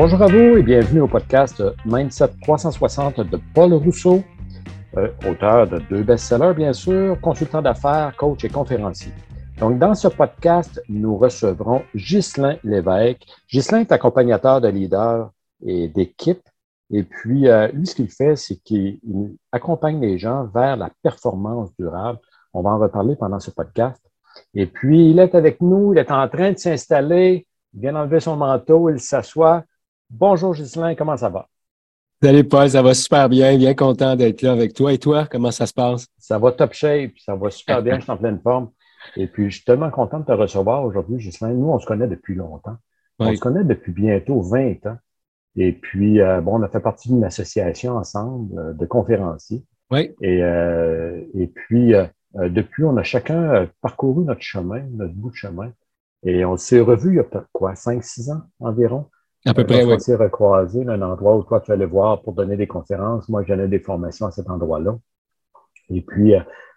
Bonjour 0.00 0.22
à 0.22 0.28
vous 0.28 0.56
et 0.56 0.62
bienvenue 0.62 1.00
au 1.00 1.08
podcast 1.08 1.60
Mindset 1.84 2.28
360 2.42 3.18
de 3.18 3.40
Paul 3.52 3.74
Rousseau, 3.74 4.22
euh, 4.96 5.08
auteur 5.28 5.66
de 5.66 5.80
deux 5.90 6.04
best-sellers, 6.04 6.54
bien 6.54 6.72
sûr, 6.72 7.20
consultant 7.20 7.62
d'affaires, 7.62 8.14
coach 8.16 8.44
et 8.44 8.48
conférencier. 8.48 9.10
Donc, 9.58 9.80
dans 9.80 9.96
ce 9.96 10.06
podcast, 10.06 10.80
nous 10.88 11.16
recevrons 11.16 11.82
Ghislain 11.96 12.58
Lévesque. 12.62 13.26
Ghislain 13.50 13.80
est 13.80 13.90
accompagnateur 13.90 14.60
de 14.60 14.68
leaders 14.68 15.32
et 15.66 15.88
d'équipes. 15.88 16.48
Et 16.92 17.02
puis, 17.02 17.48
euh, 17.48 17.66
lui, 17.72 17.88
ce 17.88 17.96
qu'il 17.96 18.08
fait, 18.08 18.36
c'est 18.36 18.62
qu'il 18.62 19.00
accompagne 19.50 20.00
les 20.00 20.16
gens 20.16 20.44
vers 20.44 20.76
la 20.76 20.90
performance 21.02 21.70
durable. 21.76 22.20
On 22.54 22.62
va 22.62 22.70
en 22.70 22.78
reparler 22.78 23.16
pendant 23.16 23.40
ce 23.40 23.50
podcast. 23.50 24.00
Et 24.54 24.66
puis, 24.66 25.10
il 25.10 25.18
est 25.18 25.34
avec 25.34 25.60
nous, 25.60 25.92
il 25.92 25.98
est 25.98 26.12
en 26.12 26.28
train 26.28 26.52
de 26.52 26.58
s'installer, 26.58 27.48
il 27.74 27.80
vient 27.80 27.94
d'enlever 27.94 28.20
son 28.20 28.36
manteau, 28.36 28.90
il 28.90 29.00
s'assoit. 29.00 29.64
Bonjour 30.10 30.54
Ghislain, 30.54 30.94
comment 30.94 31.16
ça 31.18 31.28
va? 31.28 31.48
Salut 32.22 32.44
Paul, 32.44 32.70
ça 32.70 32.80
va 32.80 32.94
super 32.94 33.28
bien, 33.28 33.56
bien 33.58 33.74
content 33.74 34.16
d'être 34.16 34.40
là 34.40 34.52
avec 34.52 34.72
toi. 34.72 34.92
Et 34.92 34.98
toi, 34.98 35.26
comment 35.30 35.50
ça 35.50 35.66
se 35.66 35.74
passe? 35.74 36.06
Ça 36.18 36.38
va 36.38 36.50
top 36.52 36.72
shape, 36.72 37.12
ça 37.18 37.36
va 37.36 37.50
super 37.50 37.82
bien, 37.82 37.96
je 37.96 38.02
suis 38.02 38.10
en 38.10 38.16
pleine 38.16 38.40
forme. 38.40 38.70
Et 39.16 39.26
puis, 39.26 39.50
je 39.50 39.56
suis 39.56 39.64
tellement 39.64 39.90
content 39.90 40.20
de 40.20 40.24
te 40.24 40.32
recevoir 40.32 40.84
aujourd'hui, 40.84 41.18
Ghislain. 41.18 41.52
Nous, 41.52 41.68
on 41.68 41.78
se 41.78 41.86
connaît 41.86 42.08
depuis 42.08 42.34
longtemps. 42.34 42.76
On 43.18 43.34
se 43.34 43.40
connaît 43.40 43.64
depuis 43.64 43.92
bientôt 43.92 44.40
20 44.40 44.86
ans. 44.86 44.96
Et 45.56 45.72
puis, 45.72 46.20
euh, 46.20 46.40
bon, 46.40 46.58
on 46.58 46.62
a 46.62 46.68
fait 46.68 46.80
partie 46.80 47.08
d'une 47.08 47.24
association 47.24 47.96
ensemble 47.96 48.58
euh, 48.58 48.72
de 48.72 48.86
conférenciers. 48.86 49.64
Oui. 49.90 50.14
Et, 50.20 50.42
euh, 50.42 51.20
et 51.34 51.48
puis, 51.48 51.92
depuis, 52.34 52.84
on 52.84 52.96
a 52.96 53.02
chacun 53.02 53.68
parcouru 53.80 54.24
notre 54.24 54.42
chemin, 54.42 54.82
notre 54.92 55.14
bout 55.14 55.30
de 55.30 55.36
chemin. 55.36 55.72
Et 56.24 56.44
on 56.44 56.56
s'est 56.56 56.80
revus 56.80 57.10
il 57.10 57.16
y 57.16 57.20
a 57.20 57.44
quoi, 57.52 57.74
5-6 57.74 58.32
ans 58.32 58.42
environ? 58.60 59.06
À 59.48 59.54
peu 59.54 59.64
près, 59.64 59.82
oui. 59.82 59.94
On 59.94 59.98
s'est 59.98 60.14
recroisé 60.14 60.86
un 60.86 61.00
endroit 61.00 61.36
où 61.36 61.42
toi, 61.42 61.60
tu 61.60 61.72
allais 61.72 61.86
voir 61.86 62.20
pour 62.20 62.34
donner 62.34 62.56
des 62.56 62.66
conférences. 62.66 63.28
Moi, 63.30 63.44
j'allais 63.44 63.66
des 63.66 63.78
formations 63.78 64.26
à 64.26 64.30
cet 64.30 64.50
endroit-là. 64.50 64.98
Et 65.88 66.02
puis, 66.02 66.34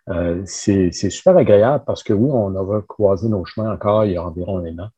euh, 0.09 0.41
c'est 0.45 0.92
super 0.92 1.36
agréable 1.36 1.83
parce 1.86 2.02
que 2.02 2.14
oui, 2.14 2.30
on 2.31 2.55
a 2.55 2.61
recroisé 2.61 3.27
nos 3.27 3.44
chemins 3.44 3.73
encore 3.73 4.05
il 4.05 4.14
y 4.14 4.17
a 4.17 4.23
environ 4.23 4.59
un 4.59 4.80
an 4.80 4.89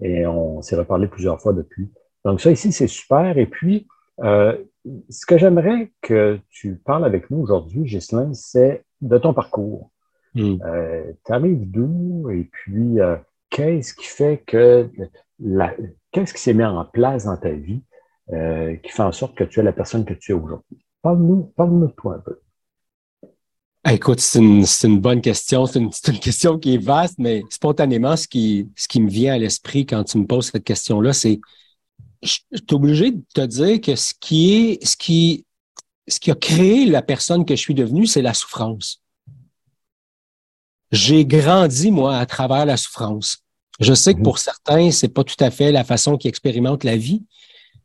et 0.00 0.26
on 0.26 0.60
s'est 0.62 0.76
reparlé 0.76 1.08
plusieurs 1.08 1.40
fois 1.40 1.52
depuis. 1.52 1.90
Donc 2.24 2.40
ça 2.40 2.50
ici, 2.50 2.70
c'est 2.70 2.86
super. 2.86 3.38
Et 3.38 3.46
puis, 3.46 3.86
euh, 4.20 4.56
ce 5.08 5.24
que 5.24 5.38
j'aimerais 5.38 5.90
que 6.02 6.38
tu 6.50 6.76
parles 6.76 7.04
avec 7.04 7.30
nous 7.30 7.38
aujourd'hui, 7.38 7.82
Ghislain, 7.84 8.34
c'est 8.34 8.84
de 9.00 9.18
ton 9.18 9.32
parcours. 9.32 9.90
Hmm. 10.34 10.56
Euh, 10.64 11.12
tu 11.24 11.32
arrives 11.32 11.70
d'où? 11.70 12.30
Et 12.30 12.44
puis 12.44 12.98
qu'est-ce 13.50 13.94
qui 13.94 14.06
fait 14.06 14.42
que 14.46 14.88
la, 15.40 15.74
qu'est-ce 16.12 16.32
qui 16.34 16.40
s'est 16.40 16.54
mis 16.54 16.64
en 16.64 16.84
place 16.84 17.24
dans 17.24 17.36
ta 17.36 17.50
vie 17.50 17.82
qui 18.28 18.90
fait 18.90 19.02
en 19.02 19.12
sorte 19.12 19.34
que 19.34 19.44
tu 19.44 19.60
es 19.60 19.62
la 19.62 19.72
personne 19.72 20.04
que 20.04 20.14
tu 20.14 20.32
es 20.32 20.34
aujourd'hui? 20.34 20.84
Parle-nous, 21.02 21.52
parle-nous 21.56 21.88
de 21.88 21.92
toi 21.92 22.14
un 22.14 22.20
peu. 22.20 22.40
Ah, 23.84 23.92
écoute, 23.92 24.20
c'est 24.20 24.38
une, 24.38 25.00
bonne 25.00 25.20
question. 25.20 25.66
C'est 25.66 25.80
une, 25.80 25.90
question 26.20 26.56
qui 26.58 26.74
est 26.74 26.78
vaste, 26.78 27.16
mais 27.18 27.42
spontanément, 27.50 28.16
ce 28.16 28.28
qui, 28.28 28.70
ce 28.76 28.86
qui 28.86 29.00
me 29.00 29.10
vient 29.10 29.34
à 29.34 29.38
l'esprit 29.38 29.86
quand 29.86 30.04
tu 30.04 30.18
me 30.18 30.26
poses 30.26 30.50
cette 30.52 30.62
question-là, 30.62 31.12
c'est 31.12 31.40
je 32.22 32.28
suis 32.28 32.62
obligé 32.70 33.10
de 33.10 33.22
te 33.34 33.44
dire 33.44 33.80
que 33.80 33.96
ce 33.96 34.14
qui 34.18 34.54
est, 34.54 34.86
ce 34.86 34.96
qui, 34.96 35.44
ce 36.06 36.20
qui 36.20 36.30
a 36.30 36.36
créé 36.36 36.86
la 36.86 37.02
personne 37.02 37.44
que 37.44 37.56
je 37.56 37.60
suis 37.60 37.74
devenue, 37.74 38.06
c'est 38.06 38.22
la 38.22 38.34
souffrance. 38.34 39.02
J'ai 40.92 41.26
grandi, 41.26 41.90
moi, 41.90 42.16
à 42.16 42.26
travers 42.26 42.64
la 42.64 42.76
souffrance. 42.76 43.44
Je 43.80 43.94
sais 43.94 44.12
que 44.12 44.18
mhm. 44.18 44.24
pour 44.24 44.38
certains, 44.38 44.90
c'est 44.90 45.08
pas 45.08 45.24
tout 45.24 45.36
à 45.40 45.50
fait 45.50 45.72
la 45.72 45.84
façon 45.84 46.16
qu'ils 46.16 46.28
expérimentent 46.28 46.84
la 46.84 46.96
vie, 46.96 47.22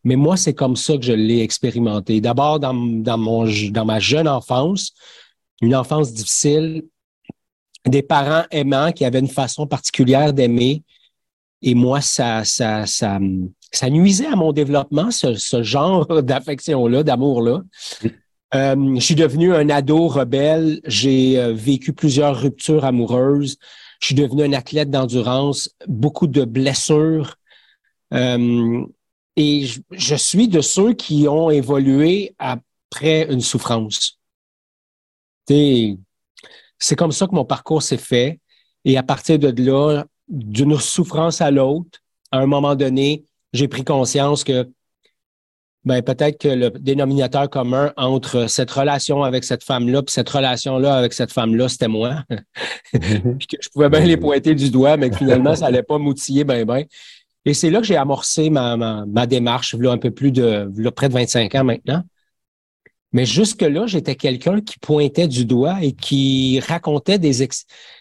mais 0.04 0.16
moi, 0.16 0.38
c'est 0.38 0.54
comme 0.54 0.76
ça 0.76 0.96
que 0.98 1.04
je 1.04 1.14
l'ai 1.14 1.42
expérimenté. 1.42 2.22
D'abord, 2.22 2.60
dans, 2.60 2.74
dans, 2.74 3.18
mon, 3.18 3.46
dans 3.72 3.86
ma 3.86 4.00
jeune 4.00 4.28
enfance, 4.28 4.94
une 5.62 5.76
enfance 5.76 6.14
difficile, 6.14 6.84
des 7.86 8.02
parents 8.02 8.46
aimants 8.52 8.92
qui 8.92 9.06
avaient 9.06 9.20
une 9.20 9.28
façon 9.28 9.68
particulière 9.68 10.34
d'aimer. 10.34 10.84
Et 11.62 11.74
moi, 11.74 12.02
ça, 12.02 12.44
ça, 12.46 12.86
ça, 12.86 13.20
ça 13.72 13.90
nuisait 13.90 14.28
à 14.28 14.36
mon 14.36 14.54
développement, 14.54 15.12
ce, 15.12 15.34
ce 15.34 15.64
genre 15.64 16.06
d'affection-là, 16.24 17.04
d'amour-là. 17.04 17.64
Euh, 18.56 18.96
je 18.96 19.02
suis 19.02 19.16
devenu 19.16 19.54
un 19.54 19.70
ado 19.70 20.08
rebelle. 20.08 20.80
J'ai 20.86 21.38
euh, 21.40 21.54
vécu 21.54 21.94
plusieurs 21.94 22.40
ruptures 22.40 22.86
amoureuses. 22.86 23.58
Je 24.00 24.08
suis 24.08 24.16
devenu 24.16 24.44
un 24.44 24.54
athlète 24.54 24.90
d'endurance, 24.90 25.70
beaucoup 25.88 26.28
de 26.28 26.46
blessures. 26.46 27.36
Euh, 28.14 28.86
et 29.36 29.66
je, 29.66 29.82
je, 29.92 30.16
suis 30.16 30.48
de 30.48 30.62
ceux 30.62 30.94
qui 30.94 31.28
ont 31.28 31.50
évolué 31.50 32.36
après 32.40 33.32
une 33.32 33.42
souffrance 33.42 34.18
c'est 35.48 36.96
comme 36.96 37.12
ça 37.12 37.28
que 37.28 37.36
mon 37.36 37.46
parcours 37.46 37.82
s'est 37.82 37.98
fait. 37.98 38.40
Et 38.86 38.98
à 38.98 39.04
partir 39.04 39.40
de 39.40 39.50
là, 39.64 40.06
d'une 40.28 40.78
souffrance 40.80 41.42
à 41.42 41.52
l'autre, 41.52 42.00
à 42.32 42.40
un 42.40 42.46
moment 42.46 42.76
donné, 42.76 43.26
j'ai 43.54 43.68
pris 43.68 43.84
conscience 43.84 44.44
que 44.44 44.70
ben, 45.88 46.02
peut-être 46.02 46.38
que 46.38 46.50
le 46.50 46.70
dénominateur 46.70 47.50
commun 47.50 47.94
entre 47.96 48.48
cette 48.48 48.70
relation 48.70 49.24
avec 49.24 49.46
cette 49.46 49.64
femme-là 49.64 50.02
et 50.06 50.12
cette 50.12 50.28
relation-là 50.28 50.98
avec 50.98 51.14
cette 51.14 51.32
femme-là, 51.32 51.70
c'était 51.70 51.88
moi. 51.88 52.26
puis 52.92 53.48
que 53.48 53.58
je 53.62 53.70
pouvais 53.70 53.88
bien 53.88 54.02
les 54.02 54.18
pointer 54.18 54.54
du 54.54 54.70
doigt, 54.70 54.98
mais 54.98 55.10
que 55.10 55.16
finalement, 55.16 55.56
ça 55.56 55.66
n'allait 55.66 55.84
pas 55.84 55.98
m'outiller 55.98 56.44
ben. 56.44 56.68
Et 57.46 57.54
c'est 57.54 57.70
là 57.70 57.80
que 57.80 57.86
j'ai 57.86 57.96
amorcé 57.96 58.50
ma, 58.50 58.76
ma, 59.06 59.28
démarche, 59.28 59.76
là, 59.76 59.92
un 59.92 59.98
peu 59.98 60.12
plus 60.12 60.34
de, 60.34 60.70
là, 60.76 60.92
près 60.92 61.08
de 61.08 61.14
25 61.14 61.56
ans 61.56 61.64
maintenant. 61.64 62.04
Mais 63.14 63.24
jusque-là, 63.24 63.88
j'étais 63.88 64.16
quelqu'un 64.16 64.60
qui 64.60 64.78
pointait 64.80 65.30
du 65.30 65.46
doigt 65.46 65.78
et 65.82 65.94
qui 65.94 66.60
racontait 66.68 67.18
des, 67.18 67.48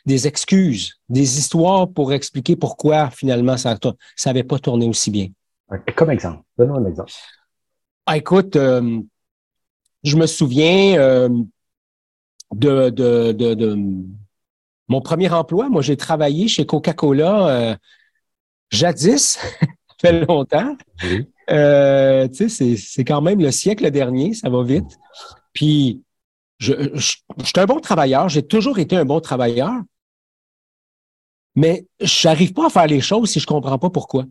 des 0.07 0.27
excuses, 0.27 0.95
des 1.09 1.39
histoires 1.39 1.89
pour 1.89 2.13
expliquer 2.13 2.57
pourquoi 2.57 3.11
finalement 3.11 3.57
ça 3.57 3.79
n'avait 4.27 4.43
pas 4.43 4.59
tourné 4.59 4.89
aussi 4.89 5.13
bien. 5.13 5.29
Comme 5.95 6.11
exemple, 6.11 6.43
donne-moi 6.59 6.79
un 6.79 6.87
exemple. 6.87 7.13
Ah, 8.09 8.17
écoute, 8.17 8.55
euh, 8.55 9.01
je 10.05 10.17
me 10.17 10.27
souviens 10.27 10.97
euh, 10.97 11.29
de, 12.55 12.91
de, 12.91 13.33
de, 13.33 13.77
mon 14.87 15.01
premier 15.01 15.29
emploi. 15.31 15.69
Moi, 15.69 15.83
j'ai 15.83 15.97
travaillé 15.97 16.47
chez 16.47 16.65
Coca-Cola 16.67 17.49
euh, 17.49 17.77
jadis, 18.71 19.39
ça 19.41 19.67
fait 20.01 20.25
longtemps. 20.25 20.77
Oui. 21.03 21.27
Tu 21.49 22.49
sais, 22.49 22.77
c'est 22.77 23.05
quand 23.05 23.21
même 23.21 23.41
le 23.41 23.51
siècle 23.51 23.91
dernier, 23.91 24.35
ça 24.35 24.49
va 24.51 24.63
vite. 24.63 24.99
Puis, 25.53 26.03
je, 26.59 26.75
je, 26.95 27.01
suis 27.01 27.53
un 27.57 27.67
bon 27.67 27.81
travailleur, 27.81 28.29
j'ai 28.29 28.47
toujours 28.47 28.79
été 28.79 28.97
un 28.97 29.05
bon 29.05 29.21
travailleur, 29.21 29.73
mais 31.57 31.89
je 32.01 32.29
n'arrive 32.29 32.53
pas 32.53 32.67
à 32.67 32.71
faire 32.71 32.87
les 32.87 33.01
choses 33.01 33.31
si 33.31 33.41
je 33.41 33.47
comprends 33.47 33.79
pas 33.79 33.91
pourquoi. 33.91 34.27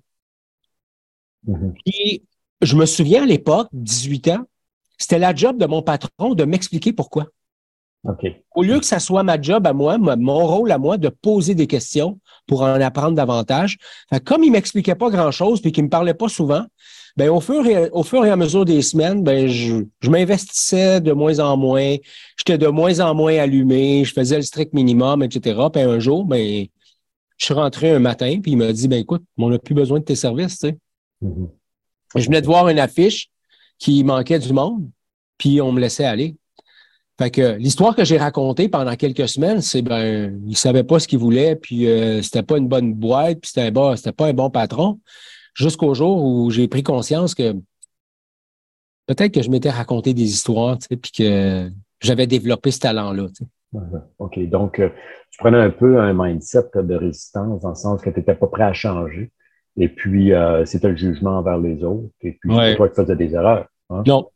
Mm-hmm. 1.46 2.22
Je 2.62 2.76
me 2.76 2.86
souviens 2.86 3.24
à 3.24 3.26
l'époque, 3.26 3.68
18 3.74 4.28
ans, 4.30 4.46
c'était 4.98 5.20
la 5.20 5.36
job 5.36 5.58
de 5.58 5.66
mon 5.66 5.82
patron 5.82 6.34
de 6.34 6.46
m'expliquer 6.46 6.94
pourquoi. 6.94 7.28
Au 8.56 8.62
lieu 8.62 8.80
que 8.80 8.86
ça 8.86 9.00
soit 9.00 9.24
ma 9.24 9.42
job 9.42 9.66
à 9.66 9.74
moi, 9.74 9.98
mon 9.98 10.46
rôle 10.46 10.72
à 10.72 10.78
moi 10.78 10.98
de 10.98 11.10
poser 11.10 11.56
des 11.56 11.66
questions 11.66 12.20
pour 12.46 12.62
en 12.62 12.80
apprendre 12.80 13.16
davantage. 13.16 13.78
comme 14.26 14.44
il 14.44 14.52
m'expliquait 14.52 14.96
pas 14.96 15.10
grand-chose 15.10 15.60
puis 15.60 15.72
qu'il 15.72 15.86
me 15.86 15.90
parlait 15.90 16.14
pas 16.14 16.30
souvent, 16.30 16.64
ben 17.18 17.30
au 17.30 17.40
fur 17.40 17.66
et, 17.66 17.90
au 17.92 18.04
fur 18.04 18.24
et 18.26 18.30
à 18.30 18.36
mesure 18.36 18.66
des 18.66 18.82
semaines, 18.82 19.24
ben 19.24 19.48
je, 19.48 19.86
je 20.02 20.10
m'investissais 20.10 21.02
de 21.02 21.14
moins 21.14 21.40
en 21.40 21.58
moins, 21.58 21.96
j'étais 22.38 22.58
de 22.58 22.68
moins 22.68 23.00
en 23.00 23.16
moins 23.16 23.36
allumé, 23.38 24.04
je 24.06 24.14
faisais 24.14 24.36
le 24.36 24.44
strict 24.44 24.74
minimum, 24.74 25.24
etc. 25.24 25.60
Puis 25.74 25.82
un 25.82 26.00
jour, 26.00 26.26
ben 26.26 26.68
je 27.38 27.46
suis 27.46 27.54
rentré 27.54 27.92
un 27.92 28.00
matin, 28.00 28.40
puis 28.42 28.52
il 28.52 28.58
m'a 28.58 28.72
dit, 28.72 28.88
ben 28.88 29.00
écoute, 29.00 29.24
on 29.38 29.50
n'a 29.50 29.60
plus 29.60 29.74
besoin 29.74 30.00
de 30.00 30.06
tes 30.06 30.16
services, 30.16 30.60
tu 30.60 30.68
sais. 30.68 30.78
Mm-hmm. 31.24 31.50
Je 32.16 32.26
venais 32.26 32.42
de 32.42 32.46
voir 32.46 32.68
une 32.70 32.80
affiche 32.80 33.30
qui 33.78 34.04
manquait 34.04 34.40
du 34.40 34.54
monde, 34.54 34.90
puis 35.38 35.62
on 35.62 35.72
me 35.72 35.80
laissait 35.80 36.06
aller. 36.06 36.36
Fait 37.18 37.32
que 37.32 37.56
l'histoire 37.56 37.96
que 37.96 38.04
j'ai 38.04 38.18
racontée 38.18 38.68
pendant 38.68 38.96
quelques 38.96 39.30
semaines, 39.30 39.62
c'est 39.62 39.82
ben, 39.82 40.42
il 40.46 40.58
savait 40.58 40.84
pas 40.84 41.00
ce 41.00 41.08
qu'il 41.08 41.20
voulait, 41.20 41.56
puis 41.56 41.88
euh, 41.88 42.22
c'était 42.22 42.44
pas 42.44 42.58
une 42.58 42.68
bonne 42.68 42.94
boîte, 42.94 43.40
puis 43.42 43.52
c'était 43.54 43.72
pas 43.72 44.28
un 44.28 44.34
bon 44.34 44.50
patron 44.50 45.00
jusqu'au 45.54 45.94
jour 45.94 46.24
où 46.24 46.52
j'ai 46.52 46.68
pris 46.68 46.84
conscience 46.84 47.34
que 47.34 47.54
peut-être 49.08 49.34
que 49.34 49.42
je 49.42 49.50
m'étais 49.50 49.70
raconté 49.70 50.14
des 50.14 50.24
histoires, 50.24 50.78
puis 50.90 51.12
que 51.12 51.72
j'avais 52.02 52.28
développé 52.28 52.72
ce 52.72 52.80
talent-là. 52.80 53.28
Sais. 53.34 53.46
OK. 54.20 54.40
Donc, 54.50 54.80
euh, 54.80 54.90
tu 55.32 55.38
prenais 55.38 55.60
un 55.60 55.70
peu 55.70 56.00
un 56.00 56.14
mindset 56.14 56.70
de 56.76 56.96
résistance 56.96 57.62
dans 57.62 57.70
le 57.70 57.76
sens 57.76 58.02
que 58.02 58.10
tu 58.10 58.20
n'étais 58.20 58.36
pas 58.36 58.48
prêt 58.48 58.64
à 58.64 58.74
changer. 58.74 59.32
Et 59.78 59.90
puis, 59.90 60.34
euh, 60.34 60.66
c'était 60.66 60.90
le 60.90 60.96
jugement 60.96 61.38
envers 61.38 61.58
les 61.58 61.84
autres. 61.84 62.10
Et 62.22 62.32
puis, 62.34 62.50
c'est 62.56 62.76
toi 62.76 62.90
qui 62.90 62.96
faisais 62.96 63.16
des 63.16 63.34
erreurs. 63.34 63.68
Hein? 63.90 64.04
Non. 64.06 64.30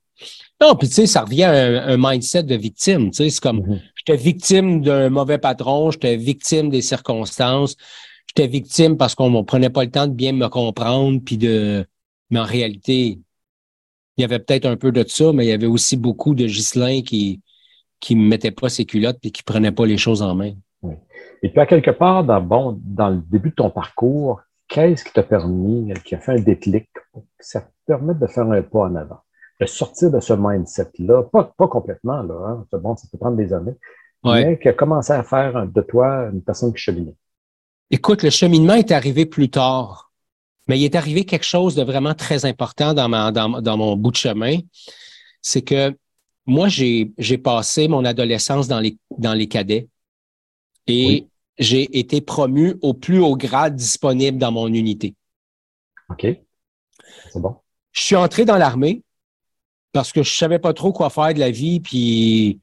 Non, 0.62 0.76
puis 0.76 0.90
tu 0.90 0.96
sais, 0.96 1.06
ça 1.06 1.22
revient 1.22 1.44
à 1.44 1.88
un, 1.88 1.98
mindset 1.98 2.44
de 2.44 2.56
victime. 2.56 3.12
Tu 3.12 3.18
sais, 3.18 3.30
c'est 3.30 3.42
comme, 3.42 3.62
mm-hmm. 3.62 3.82
j'étais 3.96 4.18
victime 4.18 4.82
d'un 4.82 5.10
mauvais 5.10 5.38
patron, 5.38 5.92
j'étais 5.92 6.18
victime 6.18 6.70
des 6.70 6.82
circonstances, 6.82 7.78
j'étais 8.28 8.48
victime 8.48 8.98
parce 8.98 9.16
qu'on 9.16 9.30
ne 9.30 9.42
prenait 9.44 9.70
pas 9.70 9.86
le 9.86 9.92
temps 9.92 10.08
de 10.08 10.14
bien 10.14 10.34
me 10.34 10.50
comprendre, 10.50 11.22
puis 11.24 11.38
de, 11.38 11.86
Mais 12.32 12.40
en 12.40 12.44
réalité, 12.44 13.18
il 14.18 14.22
y 14.22 14.26
avait 14.26 14.40
peut-être 14.40 14.66
un 14.66 14.76
peu 14.76 14.92
de 14.92 15.06
ça, 15.08 15.32
mais 15.32 15.46
il 15.46 15.50
y 15.50 15.54
avait 15.54 15.68
aussi 15.68 15.96
beaucoup 15.96 16.36
de 16.36 16.46
Ghislain 16.46 17.02
qui 17.02 17.40
qui 18.00 18.16
ne 18.16 18.26
mettait 18.26 18.52
pas 18.52 18.70
ses 18.70 18.86
culottes 18.86 19.20
et 19.24 19.32
qui 19.32 19.42
ne 19.42 19.52
prenait 19.52 19.72
pas 19.72 19.86
les 19.86 19.98
choses 19.98 20.22
en 20.22 20.36
main. 20.36 20.54
Oui. 20.82 20.96
Et 21.44 21.50
puis, 21.50 21.60
à 21.60 21.66
quelque 21.66 21.92
part, 21.92 22.24
dans, 22.24 22.42
bon, 22.42 22.80
dans 22.84 23.10
le 23.10 23.22
début 23.30 23.50
de 23.50 23.56
ton 23.56 23.70
parcours, 23.70 24.42
qu'est-ce 24.70 25.04
qui 25.04 25.12
t'a 25.12 25.24
permis, 25.24 25.94
qui 26.06 26.16
a 26.16 26.20
fait 26.20 26.34
un 26.34 26.40
déclic 26.40 26.88
pour 27.12 27.24
que 27.24 27.46
ça 27.46 27.62
te 27.62 27.68
permette 27.86 28.20
de 28.20 28.28
faire 28.28 28.50
un 28.50 28.62
pas 28.62 28.82
en 28.82 28.96
avant, 28.96 29.20
de 29.60 29.66
sortir 29.66 30.12
de 30.12 30.20
ce 30.20 30.34
mindset-là, 30.34 31.24
pas, 31.24 31.52
pas 31.58 31.68
complètement, 31.68 32.22
là, 32.22 32.36
hein, 32.48 32.66
c'est 32.72 32.82
bon, 32.82 32.96
ça 32.96 33.08
peut 33.12 33.18
prendre 33.18 33.36
des 33.36 33.52
années, 33.52 33.76
mais 34.24 34.58
qui 34.60 34.70
a 34.70 34.74
commencé 34.74 35.12
à 35.12 35.24
faire 35.24 35.68
de 35.68 35.82
toi 35.82 36.30
une 36.32 36.42
personne 36.42 36.72
qui 36.72 36.80
cheminait. 36.80 37.16
Écoute, 37.92 38.24
le 38.24 38.30
cheminement 38.30 38.76
est 38.76 38.92
arrivé 38.92 39.26
plus 39.26 39.50
tard, 39.50 40.12
mais 40.68 40.80
il 40.80 40.86
est 40.86 40.96
arrivé 40.96 41.26
quelque 41.26 41.46
chose 41.46 41.76
de 41.76 41.84
vraiment 41.84 42.14
très 42.14 42.46
important 42.46 42.94
dans, 42.94 43.10
ma, 43.10 43.32
dans, 43.32 43.62
dans 43.62 43.78
mon 43.78 43.98
bout 43.98 44.12
de 44.12 44.18
chemin. 44.18 44.58
C'est 45.42 45.64
que 45.64 45.96
moi, 46.46 46.68
j'ai 46.68 47.38
passé 47.44 47.88
mon 47.88 48.06
adolescence 48.06 48.68
dans 48.68 48.80
les, 48.80 48.98
dans 49.18 49.34
les 49.34 49.48
cadets 49.48 49.88
et 50.86 51.28
j'ai 51.60 52.00
été 52.00 52.22
promu 52.22 52.76
au 52.82 52.94
plus 52.94 53.20
haut 53.20 53.36
grade 53.36 53.76
disponible 53.76 54.38
dans 54.38 54.52
mon 54.52 54.68
unité. 54.68 55.16
OK. 56.10 56.26
C'est 57.32 57.40
bon. 57.40 57.58
Je 57.92 58.02
suis 58.02 58.16
entré 58.16 58.46
dans 58.46 58.58
l'armée 58.58 59.04
parce 59.92 60.12
que 60.12 60.24
je 60.24 60.32
savais 60.32 60.60
pas 60.60 60.74
trop 60.74 60.94
quoi 60.94 61.10
faire 61.10 61.34
de 61.34 61.40
la 61.40 61.52
vie, 61.52 61.80
puis 61.80 62.60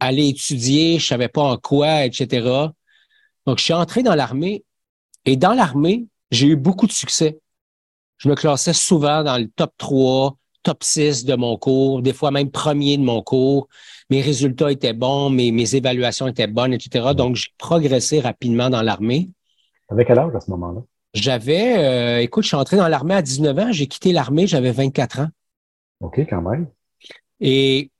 aller 0.00 0.28
étudier, 0.28 0.98
je 0.98 1.06
savais 1.06 1.28
pas 1.28 1.42
en 1.42 1.56
quoi, 1.56 2.04
etc. 2.04 2.72
Donc, 3.46 3.58
je 3.58 3.64
suis 3.64 3.72
entré 3.72 4.02
dans 4.02 4.14
l'armée 4.14 4.64
et 5.24 5.36
dans 5.36 5.52
l'armée, 5.52 6.06
j'ai 6.30 6.46
eu 6.48 6.56
beaucoup 6.56 6.86
de 6.86 6.92
succès. 6.92 7.38
Je 8.18 8.28
me 8.28 8.34
classais 8.34 8.72
souvent 8.72 9.22
dans 9.22 9.36
le 9.36 9.48
top 9.48 9.72
3, 9.78 10.36
top 10.62 10.82
6 10.82 11.24
de 11.24 11.34
mon 11.34 11.56
cours, 11.56 12.02
des 12.02 12.12
fois 12.12 12.30
même 12.30 12.50
premier 12.50 12.96
de 12.96 13.02
mon 13.02 13.22
cours. 13.22 13.68
Mes 14.12 14.20
résultats 14.20 14.70
étaient 14.70 14.92
bons, 14.92 15.30
mes, 15.30 15.52
mes 15.52 15.74
évaluations 15.74 16.28
étaient 16.28 16.46
bonnes, 16.46 16.74
etc. 16.74 17.14
Donc, 17.16 17.34
j'ai 17.34 17.48
progressé 17.56 18.20
rapidement 18.20 18.68
dans 18.68 18.82
l'armée. 18.82 19.30
Avec 19.88 20.06
quel 20.06 20.18
âge 20.18 20.34
à 20.34 20.40
ce 20.40 20.50
moment-là? 20.50 20.82
J'avais, 21.14 21.78
euh, 21.78 22.20
écoute, 22.20 22.42
je 22.42 22.48
suis 22.48 22.56
entré 22.56 22.76
dans 22.76 22.88
l'armée 22.88 23.14
à 23.14 23.22
19 23.22 23.58
ans, 23.58 23.72
j'ai 23.72 23.86
quitté 23.86 24.12
l'armée, 24.12 24.46
j'avais 24.46 24.70
24 24.70 25.20
ans. 25.20 25.28
OK, 26.00 26.18
quand 26.28 26.42
même. 26.42 26.66
Et 27.40 27.90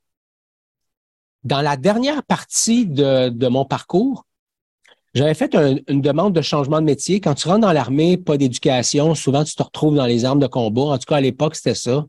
dans 1.43 1.61
la 1.61 1.77
dernière 1.77 2.21
partie 2.21 2.85
de, 2.85 3.29
de 3.29 3.47
mon 3.47 3.65
parcours, 3.65 4.27
j'avais 5.15 5.33
fait 5.33 5.55
une 5.87 6.01
demande 6.01 6.33
de 6.33 6.41
changement 6.43 6.79
de 6.79 6.85
métier. 6.85 7.21
Quand 7.21 7.33
tu 7.33 7.47
rentres 7.47 7.61
dans 7.61 7.73
l'armée, 7.73 8.17
pas 8.17 8.37
d'éducation, 8.37 9.15
souvent 9.15 9.43
tu 9.43 9.55
te 9.55 9.63
retrouves 9.63 9.95
dans 9.95 10.05
les 10.05 10.25
armes 10.25 10.39
de 10.39 10.45
combat. 10.45 10.81
En 10.83 10.97
tout 10.99 11.05
cas, 11.07 11.15
à 11.15 11.21
l'époque, 11.21 11.55
c'était 11.55 11.73
ça. 11.73 12.05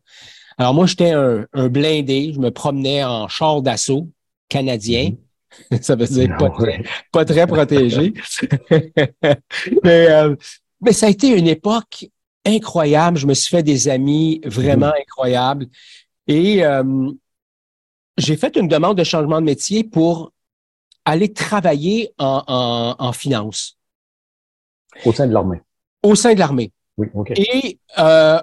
Alors 0.58 0.74
moi, 0.74 0.86
j'étais 0.86 1.10
un, 1.10 1.46
blindé, 1.68 2.32
je 2.34 2.40
me 2.40 2.50
promenais 2.50 3.02
en 3.04 3.28
char 3.28 3.62
d'assaut 3.62 4.08
canadien. 4.48 5.10
Mhm. 5.70 5.78
Ça 5.82 5.94
veut 5.94 6.06
dire 6.06 6.36
pas, 6.36 6.50
très, 6.50 6.82
pas 7.12 7.24
très 7.24 7.46
protégé. 7.46 8.14
Euh, 9.86 10.36
mais, 10.80 10.92
ça 10.92 11.06
a 11.06 11.08
été 11.08 11.28
une 11.28 11.46
époque 11.46 12.06
incroyable. 12.44 13.16
Je 13.16 13.26
me 13.26 13.34
suis 13.34 13.48
fait 13.48 13.62
des 13.62 13.88
amis 13.88 14.40
vraiment 14.44 14.88
mhm. 14.88 15.00
incroyables. 15.00 15.66
Et 16.26 16.64
euh, 16.64 17.10
j'ai 18.18 18.36
fait 18.36 18.56
une 18.56 18.68
demande 18.68 18.98
de 18.98 19.04
changement 19.04 19.40
de 19.40 19.46
métier 19.46 19.84
pour 19.84 20.32
aller 21.04 21.32
travailler 21.32 22.12
en, 22.18 22.94
en, 22.98 23.12
finance. 23.12 23.78
Au 25.04 25.12
sein 25.12 25.26
de 25.26 25.32
l'armée. 25.32 25.60
Au 26.02 26.14
sein 26.14 26.34
de 26.34 26.38
l'armée. 26.38 26.72
Oui, 26.96 27.08
OK. 27.14 27.32
Et 27.36 27.78
euh, 27.98 28.40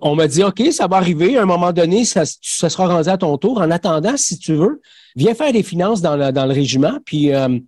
on 0.00 0.14
m'a 0.14 0.28
dit, 0.28 0.42
OK, 0.42 0.62
ça 0.72 0.86
va 0.86 0.96
arriver. 0.96 1.36
À 1.36 1.42
un 1.42 1.46
moment 1.46 1.72
donné, 1.72 2.04
ça, 2.04 2.24
sera 2.24 2.86
rendu 2.86 3.08
à 3.08 3.16
ton 3.16 3.36
tour. 3.38 3.60
En 3.60 3.70
attendant, 3.70 4.16
si 4.16 4.38
tu 4.38 4.54
veux, 4.54 4.80
viens 5.16 5.34
faire 5.34 5.52
des 5.52 5.62
finances 5.62 6.02
dans 6.02 6.16
le, 6.16 6.32
dans 6.32 6.46
le 6.46 6.52
régiment, 6.52 6.98
puis 7.04 7.32
euh, 7.32 7.58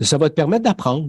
ça 0.00 0.18
va 0.18 0.28
te 0.30 0.34
permettre 0.34 0.64
d'apprendre. 0.64 1.08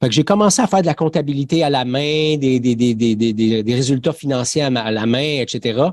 Fait 0.00 0.08
que 0.08 0.14
j'ai 0.14 0.24
commencé 0.24 0.60
à 0.60 0.66
faire 0.66 0.82
de 0.82 0.86
la 0.86 0.94
comptabilité 0.94 1.62
à 1.62 1.70
la 1.70 1.84
main, 1.84 2.36
des, 2.36 2.60
des, 2.60 2.74
des, 2.74 2.94
des, 2.94 3.14
des 3.62 3.74
résultats 3.74 4.12
financiers 4.12 4.62
à, 4.62 4.90
la 4.90 5.06
main, 5.06 5.40
etc. 5.40 5.84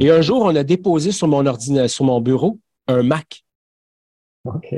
Et 0.00 0.10
un 0.10 0.20
jour, 0.20 0.42
on 0.42 0.56
a 0.56 0.64
déposé 0.64 1.12
sur 1.12 1.28
mon 1.28 1.46
ordinateur, 1.46 1.88
sur 1.88 2.04
mon 2.04 2.20
bureau, 2.20 2.58
un 2.88 3.04
Mac. 3.04 3.44
OK. 4.44 4.74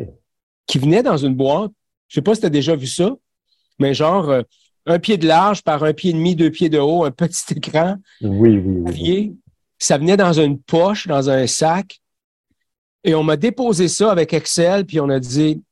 Qui 0.67 0.79
venait 0.79 1.03
dans 1.03 1.17
une 1.17 1.35
boîte. 1.35 1.71
Je 2.09 2.17
sais 2.17 2.23
pas 2.23 2.35
si 2.35 2.43
tu 2.43 2.47
as 2.47 2.51
déjà 2.51 2.77
vu 2.77 2.87
ça, 2.87 3.11
mais 3.79 3.95
genre, 3.95 4.29
euh, 4.29 4.43
un 4.87 4.99
pied 4.99 5.17
de 5.17 5.27
large 5.27 5.63
par 5.63 5.83
un 5.85 5.93
pied 5.93 6.11
et 6.11 6.15
demi, 6.15 6.37
deux 6.37 6.51
pieds 6.51 6.69
de 6.69 6.79
haut, 6.79 7.05
un 7.05 7.11
petit 7.11 7.43
écran. 7.57 7.97
Oui, 8.21 8.59
oui, 8.59 8.83
oui. 8.87 9.37
Ça 9.79 9.99
venait 9.99 10.17
dans 10.17 10.33
une 10.33 10.59
poche, 10.59 11.07
dans 11.07 11.31
un 11.31 11.47
sac. 11.47 12.01
Et 13.03 13.15
on 13.15 13.23
m'a 13.23 13.37
déposé 13.37 13.89
ça 13.89 14.11
avec 14.11 14.33
Excel, 14.33 14.87
puis 14.87 15.01
on 15.01 15.09
a 15.11 15.21
dit, 15.21 15.63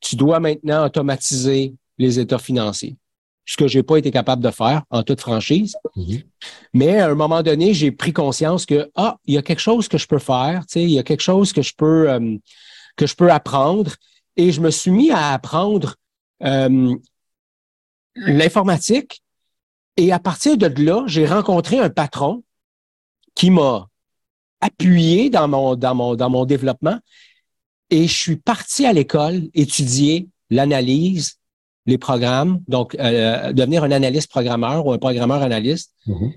tu 0.00 0.16
dois 0.16 0.38
maintenant 0.38 0.84
automatiser 0.84 1.74
les 1.98 2.20
états 2.20 2.38
financiers. 2.38 2.96
Ce 3.44 3.56
que 3.56 3.66
j'ai 3.66 3.82
pas 3.82 3.96
été 3.96 4.10
capable 4.10 4.42
de 4.42 4.50
faire 4.50 4.82
en 4.90 5.02
toute 5.02 5.20
franchise. 5.20 5.74
Mhm. 5.96 6.22
Mais 6.74 6.98
à 6.98 7.08
un 7.08 7.14
moment 7.14 7.42
donné, 7.42 7.72
j'ai 7.74 7.90
pris 7.90 8.12
conscience 8.12 8.66
que, 8.66 8.90
ah, 8.94 9.16
il 9.24 9.34
y 9.34 9.38
a 9.38 9.42
quelque 9.42 9.60
chose 9.60 9.88
que 9.88 9.98
je 9.98 10.06
peux 10.06 10.18
faire, 10.18 10.66
tu 10.66 10.74
sais, 10.74 10.82
il 10.82 10.90
y 10.90 10.98
a 10.98 11.02
quelque 11.02 11.22
chose 11.22 11.52
que 11.52 11.62
je 11.62 11.72
peux, 11.74 12.10
euh, 12.10 12.36
que 12.96 13.06
je 13.06 13.14
peux 13.14 13.30
apprendre. 13.30 13.92
Et 14.36 14.52
je 14.52 14.60
me 14.60 14.70
suis 14.70 14.90
mis 14.90 15.10
à 15.10 15.32
apprendre 15.32 15.96
euh, 16.44 16.94
l'informatique. 18.26 19.22
Et 19.96 20.12
à 20.12 20.18
partir 20.18 20.56
de 20.56 20.66
là, 20.66 21.04
j'ai 21.06 21.26
rencontré 21.26 21.78
un 21.78 21.90
patron 21.90 22.44
qui 23.34 23.50
m'a 23.50 23.88
appuyé 24.60 25.30
dans 25.30 25.48
mon, 25.48 25.76
dans, 25.76 25.94
mon, 25.94 26.14
dans 26.14 26.30
mon 26.30 26.44
développement. 26.44 26.98
Et 27.90 28.06
je 28.06 28.14
suis 28.14 28.36
parti 28.36 28.86
à 28.86 28.92
l'école 28.92 29.48
étudier 29.54 30.28
l'analyse, 30.50 31.38
les 31.86 31.98
programmes, 31.98 32.62
donc 32.68 32.94
euh, 32.96 33.52
devenir 33.52 33.82
un 33.82 33.90
analyste 33.90 34.30
programmeur 34.30 34.86
ou 34.86 34.92
un 34.92 34.98
programmeur 34.98 35.42
analyste. 35.42 35.94
Mm-hmm. 36.06 36.32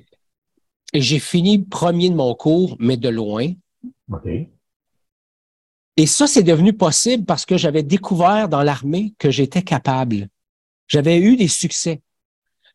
Et 0.93 1.01
j'ai 1.01 1.19
fini 1.19 1.59
premier 1.59 2.09
de 2.09 2.15
mon 2.15 2.33
cours, 2.35 2.75
mais 2.79 2.97
de 2.97 3.09
loin. 3.09 3.51
Et 5.97 6.05
ça, 6.05 6.27
c'est 6.27 6.43
devenu 6.43 6.73
possible 6.73 7.25
parce 7.25 7.45
que 7.45 7.57
j'avais 7.57 7.83
découvert 7.83 8.49
dans 8.49 8.63
l'armée 8.63 9.13
que 9.17 9.29
j'étais 9.29 9.61
capable 9.61 10.27
j'avais 10.91 11.19
eu 11.19 11.37
des 11.37 11.47
succès. 11.47 12.01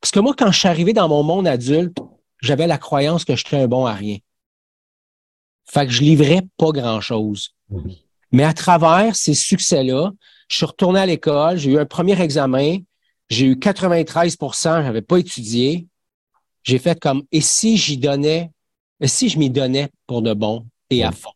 Parce 0.01 0.11
que 0.11 0.21
moi, 0.21 0.35
quand 0.37 0.51
je 0.51 0.59
suis 0.59 0.69
arrivé 0.69 0.95
dans 0.95 1.07
mon 1.07 1.23
monde 1.23 1.47
adulte, 1.47 1.99
j'avais 2.41 2.67
la 2.67 2.79
croyance 2.79 3.27
que 3.27 3.37
j'étais 3.37 3.59
un 3.59 3.69
bon 3.69 3.85
à 3.85 3.93
rien. 3.93 4.17
Fait 5.67 5.87
que 5.87 5.93
je 5.93 6.01
livrais 6.01 6.43
pas 6.57 6.71
grand-chose. 6.71 7.55
Mais 8.33 8.45
à 8.45 8.55
travers 8.55 9.15
ces 9.15 9.35
succès-là, 9.35 10.13
je 10.49 10.57
suis 10.57 10.65
retourné 10.65 11.01
à 11.01 11.07
l'école, 11.07 11.59
j'ai 11.59 11.73
eu 11.73 11.79
un 11.79 11.85
premier 11.85 12.19
examen, 12.21 12.79
j'ai 13.29 13.47
eu 13.47 13.55
93% 13.55 14.83
j'avais 14.83 15.03
pas 15.03 15.19
étudié. 15.19 15.87
J'ai 16.63 16.79
fait 16.79 16.99
comme, 16.99 17.25
et 17.33 17.43
si 17.43 17.77
j'y 17.77 17.99
donnais, 17.99 18.51
et 19.01 19.09
si 19.09 19.29
je 19.29 19.39
m'y 19.39 19.51
donnais 19.51 19.91
pour 20.07 20.23
de 20.23 20.33
bon 20.33 20.67
et 20.89 21.05
à 21.05 21.13
fond? 21.13 21.31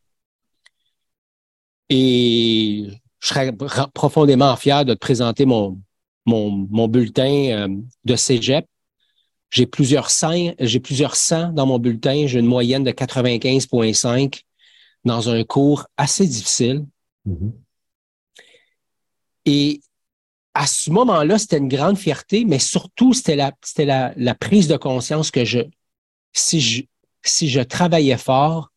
Et 1.90 2.86
je 3.18 3.28
serais 3.28 3.52
profondément 3.92 4.56
fier 4.56 4.84
de 4.84 4.94
te 4.94 4.98
présenter 4.98 5.44
mon, 5.44 5.78
mon, 6.26 6.88
bulletin 6.88 7.68
euh, 7.68 7.68
de 8.04 8.16
cégep. 8.16 8.66
J'ai 9.50 9.66
plusieurs 9.66 10.10
100, 10.10 10.54
j'ai 10.60 10.80
plusieurs 10.80 11.16
100 11.16 11.52
dans 11.52 11.66
mon 11.66 11.78
bulletin. 11.78 12.26
J'ai 12.26 12.38
une 12.38 12.46
moyenne 12.46 12.84
de 12.84 12.90
95,5 12.90 14.42
dans 15.04 15.28
un 15.28 15.42
cours 15.44 15.86
assez 15.96 16.26
difficile. 16.26 16.86
Mm-hmm. 17.26 17.52
Et 19.46 19.80
à 20.54 20.66
ce 20.66 20.90
moment-là, 20.90 21.38
c'était 21.38 21.58
une 21.58 21.68
grande 21.68 21.98
fierté, 21.98 22.44
mais 22.44 22.58
surtout, 22.58 23.12
c'était 23.12 23.36
la, 23.36 23.52
c'était 23.64 23.86
la, 23.86 24.12
la, 24.16 24.34
prise 24.34 24.68
de 24.68 24.76
conscience 24.76 25.30
que 25.30 25.44
je, 25.44 25.60
si 26.32 26.60
je, 26.60 26.82
si 27.24 27.48
je 27.48 27.60
travaillais 27.60 28.18
fort, 28.18 28.70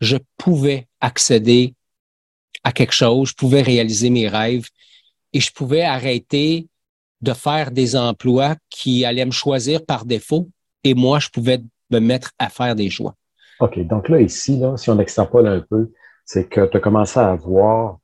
je 0.00 0.16
pouvais 0.36 0.88
accéder 1.00 1.74
à 2.62 2.72
quelque 2.72 2.92
chose, 2.92 3.30
je 3.30 3.34
pouvais 3.34 3.62
réaliser 3.62 4.10
mes 4.10 4.28
rêves 4.28 4.68
et 5.34 5.40
je 5.40 5.52
pouvais 5.52 5.82
arrêter 5.82 6.68
de 7.20 7.32
faire 7.32 7.70
des 7.70 7.96
emplois 7.96 8.56
qui 8.70 9.04
allaient 9.04 9.26
me 9.26 9.30
choisir 9.30 9.84
par 9.84 10.06
défaut 10.06 10.48
et 10.84 10.94
moi, 10.94 11.18
je 11.18 11.28
pouvais 11.28 11.60
me 11.90 11.98
mettre 11.98 12.30
à 12.38 12.48
faire 12.48 12.74
des 12.74 12.88
choix. 12.88 13.14
OK. 13.60 13.78
Donc 13.86 14.08
là, 14.08 14.20
ici, 14.20 14.58
là, 14.58 14.76
si 14.76 14.88
on 14.90 14.98
extrapole 14.98 15.46
un 15.46 15.60
peu, 15.60 15.90
c'est 16.24 16.48
que 16.48 16.66
tu 16.66 16.76
as 16.76 16.80
commencé 16.80 17.18
à 17.18 17.34
voir, 17.34 17.98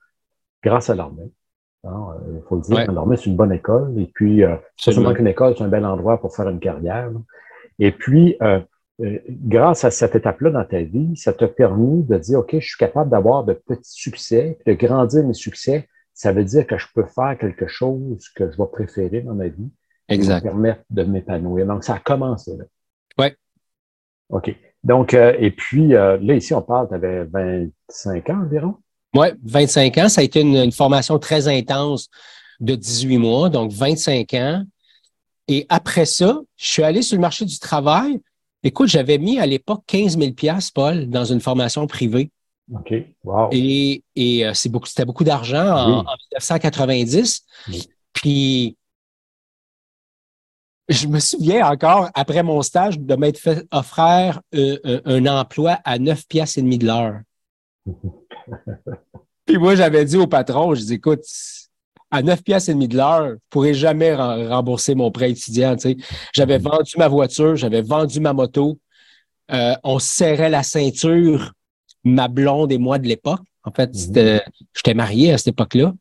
grâce 0.63 0.91
à 0.91 0.95
l'armée, 0.95 1.31
hein, 1.85 2.09
euh, 2.15 2.37
il 2.37 2.43
faut 2.49 2.57
le 2.57 2.63
dire, 2.63 2.93
l'armée, 2.93 3.17
c'est 3.17 3.27
une 3.27 3.37
bonne 3.37 3.53
école. 3.53 3.99
Et 3.99 4.07
puis, 4.07 4.45
euh, 4.45 4.57
seulement 4.77 5.15
qu'une 5.15 5.27
école, 5.27 5.55
c'est 5.57 5.65
un 5.65 5.69
bel 5.69 5.85
endroit 5.85 6.21
pour 6.21 6.35
faire 6.35 6.49
une 6.49 6.61
carrière. 6.61 7.11
Et 7.79 7.93
puis, 7.93 8.37
euh, 8.43 8.61
euh, 9.03 9.19
grâce 9.29 9.85
à 9.85 9.91
cette 9.91 10.15
étape-là 10.15 10.51
dans 10.51 10.65
ta 10.65 10.83
vie, 10.83 11.17
ça 11.17 11.33
t'a 11.33 11.49
permis 11.49 12.03
de 12.05 12.19
dire, 12.19 12.41
OK, 12.41 12.55
je 12.59 12.67
suis 12.67 12.79
capable 12.79 13.11
d'avoir 13.11 13.45
de 13.45 13.55
petits 13.55 13.93
succès, 13.93 14.59
de 14.67 14.73
grandir 14.75 15.25
mes 15.27 15.35
succès 15.35 15.89
ça 16.21 16.33
veut 16.33 16.45
dire 16.45 16.67
que 16.67 16.77
je 16.77 16.87
peux 16.95 17.07
faire 17.07 17.35
quelque 17.41 17.67
chose 17.67 18.29
que 18.37 18.53
je 18.53 18.59
vais 18.59 18.69
préférer 18.71 19.23
dans 19.23 19.33
ma 19.33 19.49
vie. 19.49 19.71
Exact. 20.07 20.41
Qui 20.41 20.47
me 20.49 20.51
permettre 20.51 20.83
de 20.91 21.03
m'épanouir. 21.05 21.67
Donc, 21.67 21.83
ça 21.83 21.95
a 21.95 21.99
commencé 21.99 22.59
là. 22.59 22.65
Oui, 23.19 23.29
OK. 24.29 24.55
Donc, 24.85 25.15
euh, 25.15 25.35
et 25.39 25.51
puis, 25.51 25.95
euh, 25.95 26.19
là, 26.21 26.35
ici, 26.35 26.53
on 26.53 26.61
parle, 26.61 26.89
tu 26.89 26.95
avais 26.95 27.25
25 27.25 28.29
ans 28.29 28.43
environ? 28.43 28.75
Oui, 29.15 29.29
25 29.43 29.97
ans. 29.97 30.09
Ça 30.11 30.21
a 30.21 30.25
été 30.25 30.43
une, 30.43 30.71
formation 30.73 31.19
très 31.19 31.49
intense 31.49 32.11
de 32.61 32.75
18 32.75 33.17
mois, 33.17 33.49
donc 33.49 33.73
25 33.73 34.35
ans. 34.35 34.65
Et 35.49 35.65
après 35.71 36.05
ça, 36.05 36.39
je 36.59 36.67
suis 36.67 36.83
allé 36.83 37.01
sur 37.01 37.17
le 37.17 37.23
marché 37.23 37.47
du 37.47 37.59
travail. 37.59 38.21
Écoute, 38.63 38.89
j'avais 38.89 39.17
mis 39.17 39.39
à 39.39 39.47
l'époque 39.47 39.85
15 39.87 40.19
000 40.19 40.33
Paul, 40.75 41.09
dans 41.09 41.25
une 41.25 41.41
formation 41.41 41.87
privée. 41.87 42.31
OK. 42.73 42.95
Wow. 43.25 43.49
Et, 43.53 44.03
et 44.15 44.47
euh, 44.47 44.53
beaucoup, 44.67 44.87
c'était 44.87 45.05
beaucoup 45.05 45.25
d'argent 45.25 45.67
en, 45.67 46.03
1990. 46.03 47.45
Puis, 48.13 48.77
je 50.89 51.07
me 51.07 51.21
souviens 51.21 51.69
encore, 51.69 52.11
après 52.15 52.43
mon 52.43 52.63
stage, 52.63 52.99
de 52.99 53.15
m'être 53.15 53.39
fait 53.39 53.65
offrir 53.71 54.41
euh, 54.55 54.79
euh, 54.85 55.01
un, 55.05 55.27
emploi 55.27 55.79
à 55.85 55.99
9 55.99 56.27
piastres 56.27 56.59
et 56.59 56.63
de 56.63 56.87
l'heure. 56.87 57.21
Puis 59.47 59.59
moi, 59.59 59.75
j'avais 59.75 60.05
dit 60.05 60.17
au 60.17 60.27
patron, 60.27 60.75
je 60.75 60.83
dis, 60.83 60.95
écoute, 60.95 61.25
à 62.11 62.23
9 62.23 62.43
piastres 62.43 62.71
et 62.71 62.75
de 62.75 62.97
l'heure, 62.97 63.27
je 63.27 63.33
ne 63.33 63.39
pourrais 63.51 63.75
jamais 63.75 64.15
rembourser 64.15 64.95
mon 64.95 65.11
prêt 65.11 65.31
étudiant. 65.31 65.77
J'avais 66.33 66.59
mm-hmm. 66.59 66.63
vendu 66.63 66.93
ma 66.99 67.09
voiture, 67.09 67.57
j'avais 67.57 67.83
vendu 67.83 68.21
ma 68.21 68.33
moto. 68.33 68.79
Euh, 69.53 69.75
on 69.83 69.99
serrait 69.99 70.51
la 70.51 70.63
ceinture, 70.63 71.53
ma 72.05 72.29
blonde 72.29 72.73
et 72.73 72.79
moi 72.79 72.99
de 72.99 73.07
l'époque. 73.07 73.41
En 73.65 73.73
fait, 73.73 73.93
mm-hmm. 73.93 74.43
j'étais 74.75 74.95
marié 74.95 75.33
à 75.33 75.39
cette 75.39 75.49
époque-là 75.49 75.93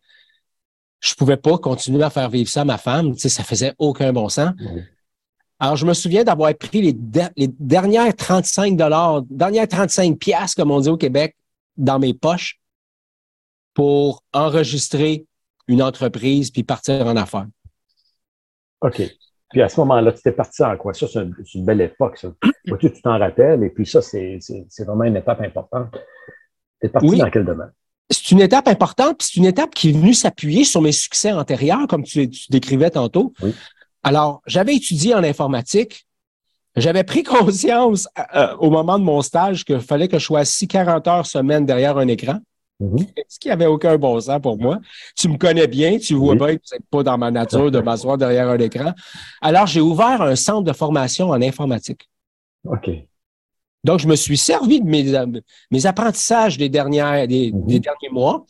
je 0.99 1.13
pouvais 1.13 1.37
pas 1.37 1.57
continuer 1.57 2.03
à 2.03 2.09
faire 2.09 2.29
vivre 2.29 2.49
ça 2.49 2.61
à 2.61 2.65
ma 2.65 2.77
femme. 2.77 3.13
Tu 3.13 3.21
sais, 3.21 3.29
ça 3.29 3.43
faisait 3.43 3.73
aucun 3.77 4.11
bon 4.11 4.29
sens. 4.29 4.51
Alors, 5.59 5.75
je 5.75 5.85
me 5.85 5.93
souviens 5.93 6.23
d'avoir 6.23 6.53
pris 6.55 6.81
les, 6.81 6.95
les, 7.35 7.47
dernières 7.59 8.15
35 8.15 8.77
dollars, 8.77 9.23
dernières 9.23 9.67
35 9.67 10.17
piastres, 10.17 10.55
comme 10.55 10.71
on 10.71 10.79
dit 10.79 10.89
au 10.89 10.97
Québec, 10.97 11.35
dans 11.77 11.99
mes 11.99 12.13
poches 12.13 12.59
pour 13.73 14.23
enregistrer 14.33 15.25
une 15.67 15.81
entreprise 15.81 16.51
puis 16.51 16.63
partir 16.63 17.05
en 17.05 17.15
affaires. 17.15 17.47
OK. 18.81 19.01
Puis 19.49 19.61
à 19.61 19.69
ce 19.69 19.79
moment-là, 19.79 20.11
tu 20.11 20.19
étais 20.19 20.31
parti 20.31 20.63
en 20.63 20.77
quoi? 20.77 20.93
Ça, 20.93 21.07
c'est 21.07 21.21
une, 21.55 21.65
belle 21.65 21.81
époque, 21.81 22.17
ça. 22.17 22.29
tu 22.79 23.01
t'en 23.01 23.17
rappelles, 23.17 23.63
et 23.63 23.69
puis 23.69 23.85
ça, 23.85 24.01
c'est 24.01 24.39
vraiment 24.85 25.05
une 25.05 25.17
étape 25.17 25.41
importante. 25.41 25.91
Tu 26.79 26.87
es 26.87 26.89
parti 26.89 27.17
dans 27.17 27.29
quel 27.29 27.45
domaine? 27.45 27.71
c'est 28.09 28.31
une 28.31 28.41
étape 28.41 28.67
importante, 28.67 29.19
puis 29.19 29.27
c'est 29.31 29.39
une 29.39 29.45
étape 29.45 29.73
qui 29.73 29.89
est 29.89 29.91
venue 29.91 30.13
s'appuyer 30.13 30.63
sur 30.63 30.81
mes 30.81 30.91
succès 30.91 31.31
antérieurs, 31.31 31.87
comme 31.87 32.03
tu, 32.03 32.29
décrivais 32.49 32.89
tantôt. 32.89 33.33
Alors, 34.03 34.41
j'avais 34.47 34.75
étudié 34.75 35.13
en 35.13 35.23
informatique. 35.23 36.07
J'avais 36.75 37.03
pris 37.03 37.23
conscience 37.23 38.07
euh, 38.35 38.55
au 38.57 38.69
moment 38.69 38.97
de 38.97 39.03
mon 39.03 39.21
stage 39.21 39.63
qu'il 39.63 39.79
fallait 39.79 40.07
que 40.07 40.17
je 40.17 40.25
sois 40.25 40.39
assis 40.39 40.67
40 40.67 41.07
heures 41.07 41.25
semaine 41.25 41.65
derrière 41.65 41.97
un 41.97 42.07
écran. 42.07 42.39
Mm-hmm. 42.79 43.07
Ce 43.27 43.39
qui 43.39 43.49
avait 43.49 43.65
aucun 43.65 43.97
bon 43.97 44.19
sens 44.19 44.39
pour 44.41 44.57
moi. 44.57 44.79
Tu 45.15 45.27
me 45.27 45.37
connais 45.37 45.67
bien, 45.67 45.97
tu 45.97 46.13
vois 46.13 46.35
bien 46.35 46.55
que 46.55 46.61
c'est 46.63 46.83
pas 46.89 47.03
dans 47.03 47.17
ma 47.17 47.29
nature 47.29 47.71
de 47.71 47.79
m'asseoir 47.79 48.17
derrière 48.17 48.47
un 48.47 48.57
écran. 48.57 48.93
Alors, 49.41 49.67
j'ai 49.67 49.81
ouvert 49.81 50.21
un 50.21 50.35
centre 50.35 50.63
de 50.63 50.73
formation 50.73 51.29
en 51.29 51.41
informatique. 51.41 52.09
OK. 52.65 52.89
Donc, 53.83 53.99
je 53.99 54.07
me 54.07 54.15
suis 54.15 54.37
servi 54.37 54.81
de 54.81 54.85
mes, 54.85 55.13
mes 55.71 55.85
apprentissages 55.85 56.57
des, 56.57 56.69
dernières, 56.69 57.27
des, 57.27 57.51
mhm. 57.51 57.79
derniers 57.79 58.09
mois 58.11 58.45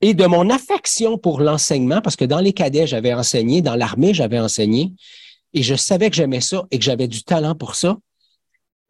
et 0.00 0.14
de 0.14 0.26
mon 0.26 0.50
affection 0.50 1.18
pour 1.18 1.40
l'enseignement, 1.40 2.00
parce 2.02 2.16
que 2.16 2.24
dans 2.24 2.40
les 2.40 2.52
cadets, 2.52 2.86
j'avais 2.86 3.14
enseigné, 3.14 3.62
dans 3.62 3.76
l'armée, 3.76 4.12
j'avais 4.12 4.38
enseigné, 4.38 4.92
et 5.54 5.62
je 5.62 5.74
savais 5.74 6.10
que 6.10 6.16
j'aimais 6.16 6.40
ça 6.40 6.64
et 6.70 6.78
que 6.78 6.84
j'avais 6.84 7.08
du 7.08 7.22
talent 7.22 7.54
pour 7.54 7.74
ça. 7.74 7.96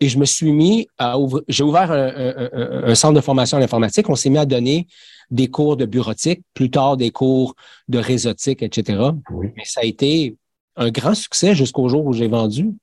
Et 0.00 0.08
je 0.08 0.18
me 0.18 0.24
suis 0.24 0.52
mis 0.52 0.88
à 0.98 1.18
ouvrir, 1.18 1.42
j'ai 1.48 1.64
ouvert 1.64 1.90
un, 1.90 2.94
centre 2.94 3.14
de 3.14 3.20
formation 3.20 3.56
en 3.56 3.62
informatique. 3.62 4.08
On 4.10 4.14
s'est 4.14 4.28
mis 4.28 4.38
à 4.38 4.44
donner 4.44 4.86
des 5.30 5.48
cours 5.48 5.76
de 5.76 5.86
bureautique, 5.86 6.42
plus 6.54 6.70
tard 6.70 6.96
des 6.96 7.10
cours 7.10 7.54
de 7.88 7.98
réseautique, 7.98 8.62
etc. 8.62 8.98
Mais 9.30 9.64
ça 9.64 9.80
a 9.82 9.84
été 9.84 10.36
un 10.76 10.90
grand 10.90 11.14
succès 11.14 11.54
jusqu'au 11.54 11.88
jour 11.88 12.04
où 12.04 12.12
j'ai 12.12 12.28
vendu. 12.28 12.74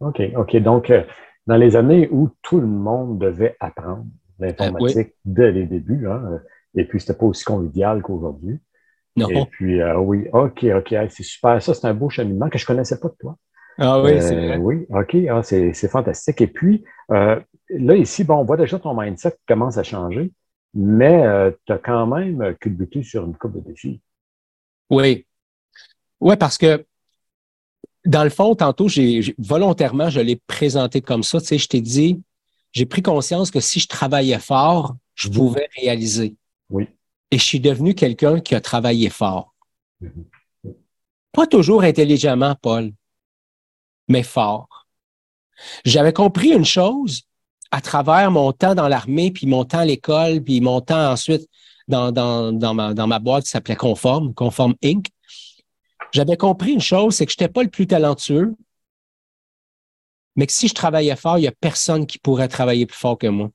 OK, 0.00 0.20
OK. 0.36 0.56
Donc, 0.56 0.90
euh, 0.90 1.02
dans 1.46 1.56
les 1.56 1.74
années 1.74 2.08
où 2.12 2.28
tout 2.42 2.60
le 2.60 2.66
monde 2.66 3.18
devait 3.18 3.56
apprendre 3.60 4.04
l'informatique 4.38 5.14
dès 5.24 5.50
les 5.50 5.64
débuts, 5.64 6.06
hein, 6.06 6.40
et 6.74 6.84
puis 6.84 7.00
c'était 7.00 7.14
pas 7.14 7.26
aussi 7.26 7.44
convivial 7.44 8.02
qu'aujourd'hui. 8.02 8.58
Non. 9.16 9.28
Et 9.30 9.46
puis, 9.46 9.80
euh, 9.80 9.98
oui, 9.98 10.26
OK, 10.32 10.64
OK, 10.64 10.94
c'est 11.08 11.22
super. 11.24 11.60
Ça, 11.60 11.74
c'est 11.74 11.86
un 11.86 11.94
beau 11.94 12.08
cheminement 12.08 12.48
que 12.48 12.58
je 12.58 12.66
connaissais 12.66 13.00
pas 13.00 13.08
de 13.08 13.16
toi. 13.18 13.36
Ah 13.78 14.02
oui, 14.02 14.20
c'est 14.20 14.36
euh, 14.36 14.46
vrai. 14.48 14.56
Oui, 14.58 14.86
OK, 14.90 15.16
ah, 15.30 15.42
c'est 15.42 15.88
fantastique. 15.88 16.40
Et 16.40 16.46
puis, 16.48 16.84
euh, 17.12 17.40
là, 17.70 17.96
ici, 17.96 18.24
bon, 18.24 18.36
on 18.36 18.44
voit 18.44 18.56
déjà 18.56 18.78
ton 18.78 19.00
mindset 19.00 19.32
qui 19.32 19.46
commence 19.46 19.78
à 19.78 19.82
changer, 19.84 20.32
mais 20.74 21.52
tu 21.64 21.72
as 21.72 21.78
quand 21.78 22.06
même 22.06 22.56
culbuté 22.60 23.02
sur 23.02 23.24
une 23.24 23.36
coupe 23.36 23.54
de 23.54 23.60
défis. 23.60 24.00
Oui. 24.90 25.26
Oui, 26.20 26.36
parce 26.36 26.58
que 26.58 26.84
dans 28.04 28.24
le 28.24 28.30
fond, 28.30 28.54
tantôt, 28.54 28.88
j'ai 28.88 29.34
volontairement, 29.38 30.10
je 30.10 30.20
l'ai 30.20 30.36
présenté 30.36 31.00
comme 31.00 31.22
ça. 31.22 31.40
Tu 31.40 31.46
sais, 31.46 31.58
je 31.58 31.68
t'ai 31.68 31.80
dit, 31.80 32.22
j'ai 32.72 32.86
pris 32.86 33.02
conscience 33.02 33.50
que 33.50 33.60
si 33.60 33.80
je 33.80 33.88
travaillais 33.88 34.38
fort, 34.38 34.96
je 35.14 35.28
mhm. 35.28 35.34
pouvais 35.34 35.68
réaliser. 35.76 36.36
Oui. 36.70 36.88
Et 37.30 37.38
je 37.38 37.44
suis 37.44 37.60
devenu 37.60 37.94
quelqu'un 37.94 38.40
qui 38.40 38.54
a 38.54 38.60
travaillé 38.60 39.10
fort. 39.10 39.54
Mhm. 40.00 40.24
Pas 41.32 41.46
toujours 41.46 41.82
intelligemment, 41.82 42.56
Paul, 42.60 42.92
mais 44.08 44.22
fort. 44.22 44.86
J'avais 45.84 46.12
compris 46.12 46.50
une 46.50 46.64
chose 46.64 47.22
à 47.70 47.80
travers 47.80 48.30
mon 48.30 48.52
temps 48.52 48.74
dans 48.74 48.88
l'armée, 48.88 49.30
puis 49.30 49.46
mon 49.46 49.64
temps 49.64 49.80
à 49.80 49.84
l'école, 49.84 50.42
puis 50.42 50.60
mon 50.60 50.80
temps 50.80 51.12
ensuite 51.12 51.48
dans, 51.86 52.12
ma, 52.74 53.18
boîte 53.18 53.44
qui 53.44 53.50
s'appelait 53.50 53.76
Conform, 53.76 54.34
Conform 54.34 54.74
Inc 54.84 55.08
j'avais 56.12 56.36
compris 56.36 56.72
une 56.72 56.80
chose, 56.80 57.14
c'est 57.14 57.26
que 57.26 57.32
je 57.32 57.36
n'étais 57.36 57.52
pas 57.52 57.62
le 57.62 57.70
plus 57.70 57.86
talentueux, 57.86 58.54
mais 60.36 60.46
que 60.46 60.52
si 60.52 60.68
je 60.68 60.74
travaillais 60.74 61.16
fort, 61.16 61.38
il 61.38 61.42
n'y 61.42 61.48
a 61.48 61.52
personne 61.52 62.06
qui 62.06 62.18
pourrait 62.18 62.48
travailler 62.48 62.86
plus 62.86 62.96
fort 62.96 63.18
que 63.18 63.26
moi. 63.26 63.50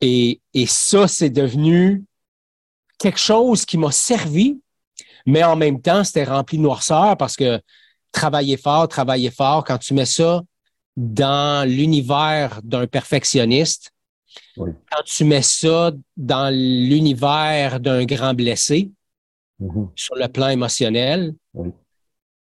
Et, 0.00 0.40
et 0.54 0.66
ça, 0.66 1.06
c'est 1.06 1.30
devenu 1.30 2.04
quelque 2.98 3.18
chose 3.18 3.64
qui 3.64 3.78
m'a 3.78 3.92
servi, 3.92 4.60
mais 5.26 5.44
en 5.44 5.54
même 5.54 5.80
temps, 5.80 6.02
c'était 6.02 6.24
rempli 6.24 6.56
de 6.56 6.62
noirceur 6.62 7.16
parce 7.16 7.36
que 7.36 7.60
travailler 8.12 8.56
fort, 8.56 8.88
travailler 8.88 9.30
fort, 9.30 9.64
quand 9.64 9.78
tu 9.78 9.94
mets 9.94 10.06
ça 10.06 10.42
dans 10.96 11.68
l'univers 11.68 12.60
d'un 12.62 12.86
perfectionniste, 12.86 13.90
quand 14.56 15.02
tu 15.04 15.24
mets 15.24 15.42
ça 15.42 15.92
dans 16.16 16.54
l'univers 16.54 17.80
d'un 17.80 18.04
grand 18.04 18.34
blessé, 18.34 18.90
mm-hmm. 19.60 19.88
sur 19.96 20.14
le 20.14 20.28
plan 20.28 20.48
émotionnel, 20.48 21.34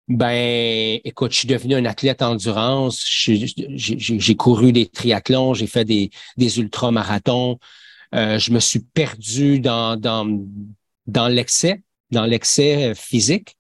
ben, 0.08 1.00
écoute, 1.04 1.32
je 1.32 1.40
suis 1.40 1.48
devenu 1.48 1.76
un 1.76 1.86
athlète 1.86 2.22
endurance. 2.22 3.04
J'ai 3.08 4.36
couru 4.36 4.72
des 4.72 4.86
triathlons, 4.86 5.56
j'ai 5.56 5.68
fait 5.68 5.86
des, 5.86 6.12
des 6.38 6.60
ultramarathons. 6.60 7.58
Euh, 8.14 8.38
je 8.38 8.52
me 8.52 8.60
suis 8.60 8.80
perdu 8.80 9.60
dans, 9.60 9.98
dans, 9.98 10.28
dans 11.08 11.28
l'excès, 11.28 11.82
dans 12.12 12.26
l'excès 12.26 12.94
physique. 12.94 13.55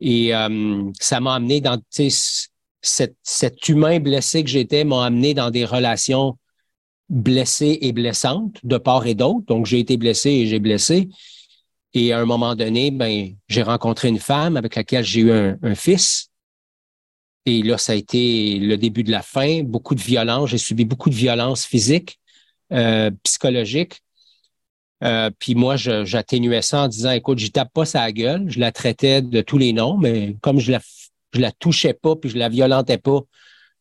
Et 0.00 0.34
euh, 0.34 0.90
ça 1.00 1.20
m'a 1.20 1.34
amené 1.34 1.60
dans 1.60 1.80
cet, 1.90 3.16
cet 3.22 3.68
humain 3.68 3.98
blessé 4.00 4.44
que 4.44 4.50
j'étais 4.50 4.84
m'a 4.84 5.04
amené 5.04 5.34
dans 5.34 5.50
des 5.50 5.64
relations 5.64 6.38
blessées 7.08 7.78
et 7.80 7.92
blessantes 7.92 8.58
de 8.62 8.78
part 8.78 9.06
et 9.06 9.14
d'autre. 9.14 9.46
Donc, 9.46 9.66
j'ai 9.66 9.80
été 9.80 9.96
blessé 9.96 10.30
et 10.30 10.46
j'ai 10.46 10.58
blessé. 10.58 11.08
Et 11.94 12.12
à 12.12 12.20
un 12.20 12.26
moment 12.26 12.54
donné, 12.54 12.90
ben, 12.90 13.34
j'ai 13.48 13.62
rencontré 13.62 14.08
une 14.08 14.18
femme 14.18 14.56
avec 14.56 14.74
laquelle 14.74 15.04
j'ai 15.04 15.20
eu 15.20 15.32
un, 15.32 15.74
fils. 15.74 16.30
Et 17.46 17.62
là, 17.62 17.78
ça 17.78 17.92
a 17.92 17.94
été 17.94 18.58
le 18.58 18.76
début 18.76 19.04
de 19.04 19.10
la 19.10 19.22
fin, 19.22 19.62
beaucoup 19.62 19.94
de 19.94 20.02
violence. 20.02 20.50
J'ai 20.50 20.58
subi 20.58 20.84
beaucoup 20.84 21.08
de 21.08 21.14
violence 21.14 21.64
physique, 21.64 22.20
euh, 22.72 23.10
psychologique. 23.22 24.02
Euh, 25.04 25.30
puis 25.38 25.54
moi, 25.54 25.76
j'atténuais 25.76 26.62
ça 26.62 26.82
en 26.82 26.88
disant, 26.88 27.12
écoute, 27.12 27.38
je 27.38 27.48
tape 27.48 27.72
pas 27.72 27.84
sa 27.84 28.10
gueule. 28.10 28.50
Je 28.50 28.58
la 28.58 28.72
traitais 28.72 29.22
de 29.22 29.40
tous 29.40 29.58
les 29.58 29.72
noms, 29.72 29.96
mais 29.96 30.36
comme 30.40 30.58
je 30.58 30.72
la, 30.72 30.80
je 31.32 31.40
la 31.40 31.52
touchais 31.52 31.94
pas 31.94 32.16
puis 32.16 32.30
je 32.30 32.38
la 32.38 32.48
violentais 32.48 32.98
pas, 32.98 33.20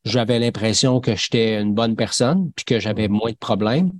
j'avais 0.05 0.39
l'impression 0.39 0.99
que 0.99 1.15
j'étais 1.15 1.59
une 1.59 1.73
bonne 1.73 1.95
personne 1.95 2.51
puis 2.55 2.65
que 2.65 2.79
j'avais 2.79 3.07
moins 3.07 3.31
de 3.31 3.37
problèmes. 3.37 3.91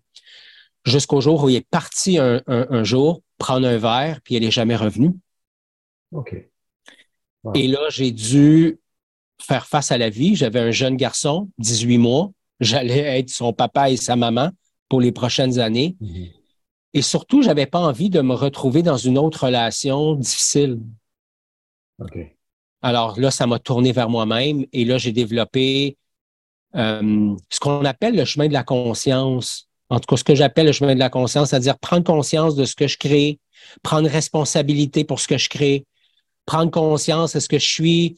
Jusqu'au 0.86 1.20
jour 1.20 1.44
où 1.44 1.50
il 1.50 1.56
est 1.56 1.68
parti 1.70 2.18
un, 2.18 2.42
un 2.48 2.84
jour 2.84 3.22
prendre 3.38 3.68
un 3.68 3.78
verre, 3.78 4.20
puis 4.24 4.36
elle 4.36 4.44
n'est 4.44 4.52
jamais 4.52 4.76
revenue. 4.76 5.14
OK. 6.12 6.36
Et 7.56 7.68
là, 7.68 7.80
j'ai 7.90 8.12
dû 8.12 8.80
faire 9.42 9.68
face 9.68 9.92
à 9.92 9.98
la 9.98 10.10
vie. 10.10 10.36
J'avais 10.36 10.60
un 10.60 10.72
jeune 10.72 10.98
garçon, 10.98 11.50
18 11.60 11.98
mois. 11.98 12.32
J'allais 12.60 13.20
être 13.20 13.30
son 13.30 13.54
papa 13.54 13.90
et 13.90 13.98
sa 13.98 14.16
maman 14.16 14.50
pour 14.90 15.02
les 15.02 15.12
prochaines 15.12 15.60
années. 15.60 15.96
Mhm. 16.02 16.30
Et 16.98 17.04
surtout, 17.04 17.44
je 17.44 17.48
n'avais 17.48 17.68
pas 17.68 17.78
envie 17.78 18.10
de 18.10 18.22
me 18.22 18.34
retrouver 18.34 18.82
dans 18.82 18.98
une 18.98 19.20
autre 19.20 19.46
relation 19.46 20.16
difficile. 20.16 20.80
Alors 22.82 23.20
là, 23.20 23.30
ça 23.30 23.46
m'a 23.46 23.60
tourné 23.60 23.92
vers 23.92 24.10
moi-même 24.10 24.66
et 24.74 24.84
là, 24.84 24.98
j'ai 24.98 25.12
développé 25.12 25.96
euh, 26.76 27.36
ce 27.52 27.60
qu'on 27.60 27.86
appelle 27.86 28.16
le 28.16 28.26
chemin 28.26 28.48
de 28.48 28.54
la 28.54 28.64
conscience. 28.64 29.70
En 29.92 30.00
tout 30.00 30.08
cas, 30.08 30.18
ce 30.18 30.24
que 30.24 30.34
j'appelle 30.34 30.66
le 30.66 30.72
chemin 30.72 30.96
de 30.96 31.00
la 31.00 31.12
conscience, 31.12 31.52
c'est-à-dire 31.52 31.78
prendre 31.78 32.04
conscience 32.04 32.56
de 32.56 32.66
ce 32.66 32.74
que 32.74 32.88
je 32.88 32.98
crée, 32.98 33.40
prendre 33.84 34.10
responsabilité 34.10 35.04
pour 35.04 35.20
ce 35.20 35.28
que 35.28 35.38
je 35.38 35.50
crée, 35.50 35.86
prendre 36.48 36.72
conscience 36.72 37.36
est-ce 37.36 37.48
que 37.48 37.60
je 37.60 37.68
suis 37.68 38.16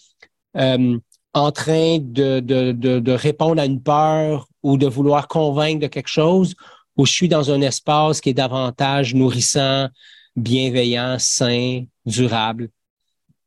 euh, 0.55 0.98
en 1.33 1.51
train 1.51 1.98
de, 2.00 2.39
de, 2.39 2.71
de, 2.71 3.00
de, 3.00 3.12
répondre 3.12 3.62
à 3.62 3.65
une 3.65 3.83
peur 3.83 4.48
ou 4.63 4.77
de 4.77 4.88
vouloir 4.88 5.27
convaincre 5.27 5.81
de 5.81 5.88
quelque 5.88 6.07
chose, 6.07 6.55
ou 6.99 7.05
je 7.05 7.13
suis 7.13 7.29
dans 7.29 7.49
un 7.49 7.61
espace 7.61 8.19
qui 8.19 8.31
est 8.31 8.33
davantage 8.33 9.15
nourrissant, 9.15 9.87
bienveillant, 10.35 11.15
sain, 11.17 11.85
durable. 12.05 12.67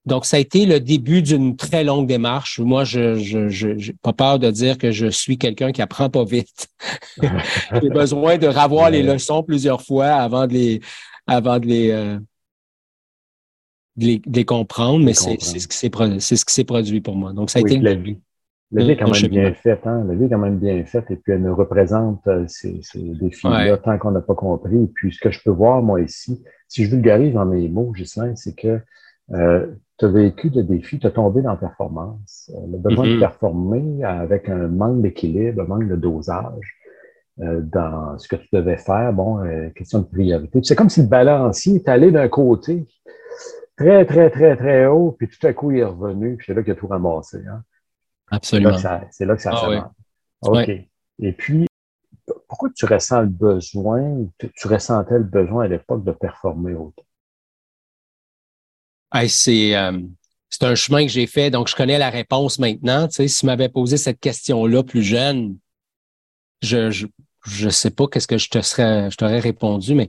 Donc, 0.07 0.25
ça 0.25 0.39
a 0.39 0.41
été 0.41 0.65
le 0.65 0.81
début 0.81 1.21
d'une 1.21 1.55
très 1.55 1.85
longue 1.85 2.07
démarche. 2.07 2.61
Moi, 2.61 2.85
je 2.85 3.75
n'ai 3.75 3.93
pas 4.01 4.15
peur 4.15 4.39
de 4.39 4.51
dire 4.51 4.79
que 4.79 4.91
je 4.91 5.07
suis 5.09 5.37
quelqu'un 5.37 5.71
qui 5.71 5.83
apprend 5.83 6.09
pas 6.09 6.25
vite. 6.25 6.67
J'ai 7.23 7.91
besoin 7.91 8.39
de 8.39 8.47
revoir 8.47 8.89
les 8.89 9.03
leçons 9.03 9.43
plusieurs 9.43 9.83
fois 9.83 10.07
avant 10.07 10.47
de 10.47 10.55
les, 10.55 10.81
avant 11.27 11.59
de 11.59 11.67
les, 11.67 11.91
euh, 11.91 12.19
de 13.97 14.19
les, 14.27 14.45
comprendre, 14.47 15.05
mais 15.05 15.13
c'est 15.13 15.39
ce 15.39 15.69
qui 15.69 16.55
s'est 16.55 16.65
produit 16.65 17.03
pour 17.03 17.17
moi. 17.17 17.35
Donc, 17.35 17.51
ça 17.51 17.59
a 17.59 17.61
été 17.61 17.77
la 17.77 17.97
vie. 17.97 18.17
La 18.73 18.85
vie 18.85 18.91
est 18.93 18.97
quand 18.97 19.11
même 19.11 19.31
bien 19.31 19.53
faite, 19.53 19.87
hein? 19.87 20.05
La 20.09 20.15
vie 20.15 20.25
est 20.25 20.29
quand 20.31 20.39
même 20.39 20.59
bien 20.59 20.83
faite 20.85 21.11
et 21.11 21.17
puis 21.17 21.33
elle 21.33 21.43
nous 21.43 21.55
représente 21.55 22.27
euh, 22.27 22.45
ces, 22.49 22.81
ces 22.83 23.03
défis-là 23.03 23.77
tant 23.77 23.99
qu'on 23.99 24.13
n'a 24.13 24.23
pas 24.23 24.35
compris. 24.35 24.85
Et 24.85 24.87
puis, 24.87 25.13
ce 25.13 25.21
que 25.21 25.31
je 25.31 25.41
peux 25.43 25.51
voir, 25.51 25.83
moi, 25.83 26.01
ici, 26.01 26.43
si 26.69 26.85
je 26.85 26.91
vulgarise 26.91 27.35
dans 27.35 27.45
mes 27.45 27.69
mots, 27.69 27.93
Gislain, 27.95 28.35
c'est 28.35 28.57
que 28.57 28.81
euh, 29.33 29.67
tu 29.99 30.07
as 30.07 30.09
vécu 30.09 30.51
de 30.51 30.63
défis, 30.63 30.99
tu 30.99 31.07
as 31.07 31.11
tombé 31.11 31.43
dans 31.43 31.51
la 31.51 31.57
performance, 31.57 32.51
euh, 32.55 32.67
le 32.73 32.79
besoin 32.79 33.07
de 33.07 33.13
mm-hmm. 33.13 33.21
performer 33.21 34.05
avec 34.05 34.49
un 34.49 34.69
manque 34.69 35.03
d'équilibre, 35.03 35.63
un 35.63 35.67
manque 35.67 35.89
de 35.89 35.97
dosage 35.97 36.77
euh, 37.41 37.61
dans 37.61 38.19
ce 38.19 38.27
que 38.27 38.37
tu 38.37 38.49
devais 38.53 38.79
faire. 38.79 39.13
Bon, 39.13 39.45
euh, 39.45 39.69
question 39.71 40.01
de 40.01 40.07
priorité. 40.07 40.61
C'est 40.63 40.77
comme 40.77 40.89
si 40.89 41.03
le 41.03 41.09
balancier 41.09 41.77
est 41.77 41.89
allé 41.89 42.11
d'un 42.11 42.29
côté 42.29 42.87
très, 43.77 44.05
très, 44.05 44.31
très, 44.31 44.57
très 44.57 44.87
haut, 44.87 45.15
puis 45.19 45.29
tout 45.29 45.47
à 45.47 45.53
coup, 45.53 45.71
il 45.71 45.79
est 45.79 45.85
revenu, 45.85 46.37
puis 46.37 46.47
c'est 46.47 46.55
là 46.55 46.63
qu'il 46.63 46.73
a 46.73 46.77
tout 46.77 46.87
ramassé. 46.87 47.39
Hein? 47.49 47.63
Absolument. 48.33 48.79
C'est 49.11 49.27
là 49.27 49.37
que 49.37 49.43
ça, 49.43 49.51
ah, 49.53 49.93
OK. 50.41 50.71
Et 51.21 51.33
puis, 51.33 51.67
pourquoi 52.49 52.71
tu 52.75 52.87
ressens 52.87 53.21
le 53.21 53.29
besoin, 53.29 54.27
tu, 54.39 54.67
ressentais 54.67 55.19
le 55.19 55.25
besoin 55.25 55.65
à 55.65 55.69
l'époque 55.69 56.03
de 56.03 56.13
performer 56.13 56.75
autant? 56.75 57.05
c'est, 59.29 59.77
euh, 59.77 60.01
c'est 60.49 60.65
un 60.65 60.75
chemin 60.75 61.05
que 61.05 61.13
j'ai 61.13 61.27
fait, 61.27 61.51
donc 61.51 61.69
je 61.69 61.77
connais 61.77 61.99
la 61.99 62.09
réponse 62.09 62.59
maintenant. 62.59 63.07
Tu 63.07 63.17
sais, 63.17 63.29
si 63.29 63.41
tu 63.41 63.47
m'avais 63.47 63.69
posé 63.69 63.99
cette 63.99 64.19
question-là 64.19 64.83
plus 64.83 65.03
jeune, 65.03 65.59
je, 66.63 66.91
je, 66.91 67.07
je 67.45 67.69
sais 67.69 67.91
pas 67.91 68.07
qu'est-ce 68.07 68.27
que 68.27 68.39
je 68.39 68.49
te 68.49 68.63
serais, 68.63 69.11
je 69.11 69.17
t'aurais 69.19 69.41
répondu, 69.41 69.95
mais 69.95 70.09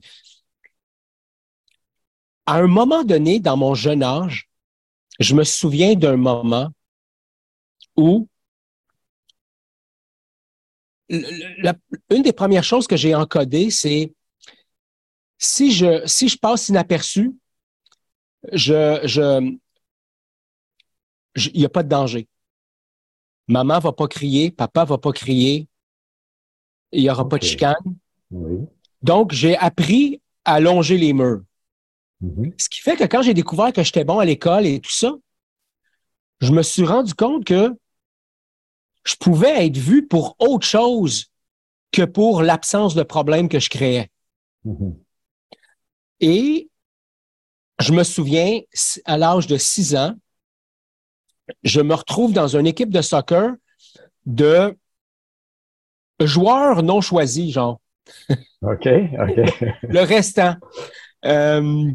à 2.46 2.56
un 2.56 2.68
moment 2.68 3.04
donné, 3.04 3.42
dans 3.42 3.58
mon 3.58 3.76
jeune 3.76 4.04
âge, 4.04 4.50
je 5.20 5.36
me 5.36 5.44
souviens 5.44 5.96
d'un 5.96 6.16
moment 6.16 6.70
où 7.96 8.28
une 12.10 12.24
des 12.24 12.34
premières 12.34 12.64
choses 12.64 12.88
que 12.88 12.98
j'ai 12.98 13.14
encodées, 13.14 13.70
c'est 13.70 14.14
si 15.38 15.72
je, 15.72 16.06
si 16.08 16.30
je 16.30 16.38
passe 16.38 16.70
inaperçu, 16.70 17.34
je, 18.52 19.00
je, 19.04 19.56
il 21.36 21.60
n'y 21.60 21.66
a 21.66 21.70
pas 21.70 21.84
de 21.84 21.90
danger. 21.90 22.28
Maman 23.48 23.80
va 23.80 23.92
pas 23.92 24.08
crier, 24.08 24.52
papa 24.52 24.86
va 24.86 24.98
pas 24.98 25.12
crier, 25.12 25.68
il 26.92 27.04
n'y 27.04 27.10
aura 27.10 27.28
pas 27.28 27.38
de 27.38 27.44
chicane. 27.44 27.76
Donc, 29.02 29.34
j'ai 29.34 29.58
appris 29.58 30.22
à 30.46 30.60
longer 30.60 30.98
les 30.98 31.14
murs. 31.14 31.44
Mm-hmm. 32.24 32.54
Ce 32.58 32.70
qui 32.70 32.80
fait 32.80 32.96
que 32.96 33.04
quand 33.04 33.22
j'ai 33.22 33.34
découvert 33.34 33.74
que 33.74 33.84
j'étais 33.84 34.06
bon 34.06 34.20
à 34.20 34.26
l'école 34.26 34.66
et 34.66 34.80
tout 34.80 34.92
ça, 34.92 35.12
je 36.40 36.52
me 36.52 36.64
suis 36.64 36.86
rendu 36.86 37.14
compte 37.14 37.46
que 37.46 37.76
je 39.04 39.16
pouvais 39.16 39.66
être 39.66 39.78
vu 39.78 40.08
pour 40.08 40.36
autre 40.40 40.66
chose 40.66 41.32
que 41.92 42.04
pour 42.04 42.42
l'absence 42.42 42.96
de 42.96 43.04
problème 43.04 43.50
que 43.50 43.60
je 43.60 43.70
créais. 43.70 44.10
Mm-hmm. 44.66 44.96
Et 46.22 46.70
je 47.80 47.94
me 47.94 48.04
souviens, 48.04 48.62
à 49.06 49.18
l'âge 49.18 49.48
de 49.48 49.58
six 49.58 49.96
ans, 49.96 50.14
je 51.64 51.82
me 51.82 51.94
retrouve 51.94 52.34
dans 52.34 52.56
une 52.56 52.68
équipe 52.68 52.90
de 52.90 53.02
soccer 53.02 53.54
de 54.26 54.78
joueurs 56.22 56.84
non 56.84 57.02
choisis, 57.02 57.52
genre. 57.54 57.82
OK, 58.62 58.88
OK. 58.88 59.66
le 59.84 60.00
restant. 60.00 60.56
Euh, 61.26 61.92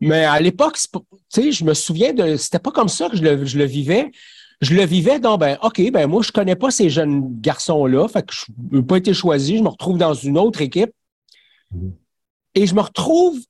mais 0.00 0.24
à 0.24 0.40
l'époque, 0.40 0.78
tu 0.78 0.98
sais, 1.28 1.52
je 1.52 1.64
me 1.64 1.74
souviens 1.74 2.12
de. 2.12 2.36
C'était 2.36 2.58
pas 2.58 2.72
comme 2.72 2.88
ça 2.88 3.08
que 3.08 3.16
je 3.16 3.22
le, 3.22 3.44
je 3.44 3.58
le 3.58 3.64
vivais 3.64 4.10
je 4.62 4.76
le 4.76 4.84
vivais 4.84 5.18
dans, 5.18 5.38
ben, 5.38 5.58
OK, 5.62 5.82
ben, 5.90 6.06
moi, 6.06 6.22
je 6.22 6.30
connais 6.30 6.54
pas 6.54 6.70
ces 6.70 6.88
jeunes 6.88 7.40
garçons-là, 7.40 8.06
fait 8.06 8.24
que 8.24 8.32
je 8.32 8.44
n'ai 8.70 8.82
pas 8.82 8.96
été 8.96 9.12
choisi, 9.12 9.58
je 9.58 9.62
me 9.62 9.68
retrouve 9.68 9.98
dans 9.98 10.14
une 10.14 10.38
autre 10.38 10.62
équipe. 10.62 10.92
Mm-hmm. 11.74 11.92
Et 12.54 12.66
je 12.68 12.74
me 12.74 12.80
retrouve 12.80 13.40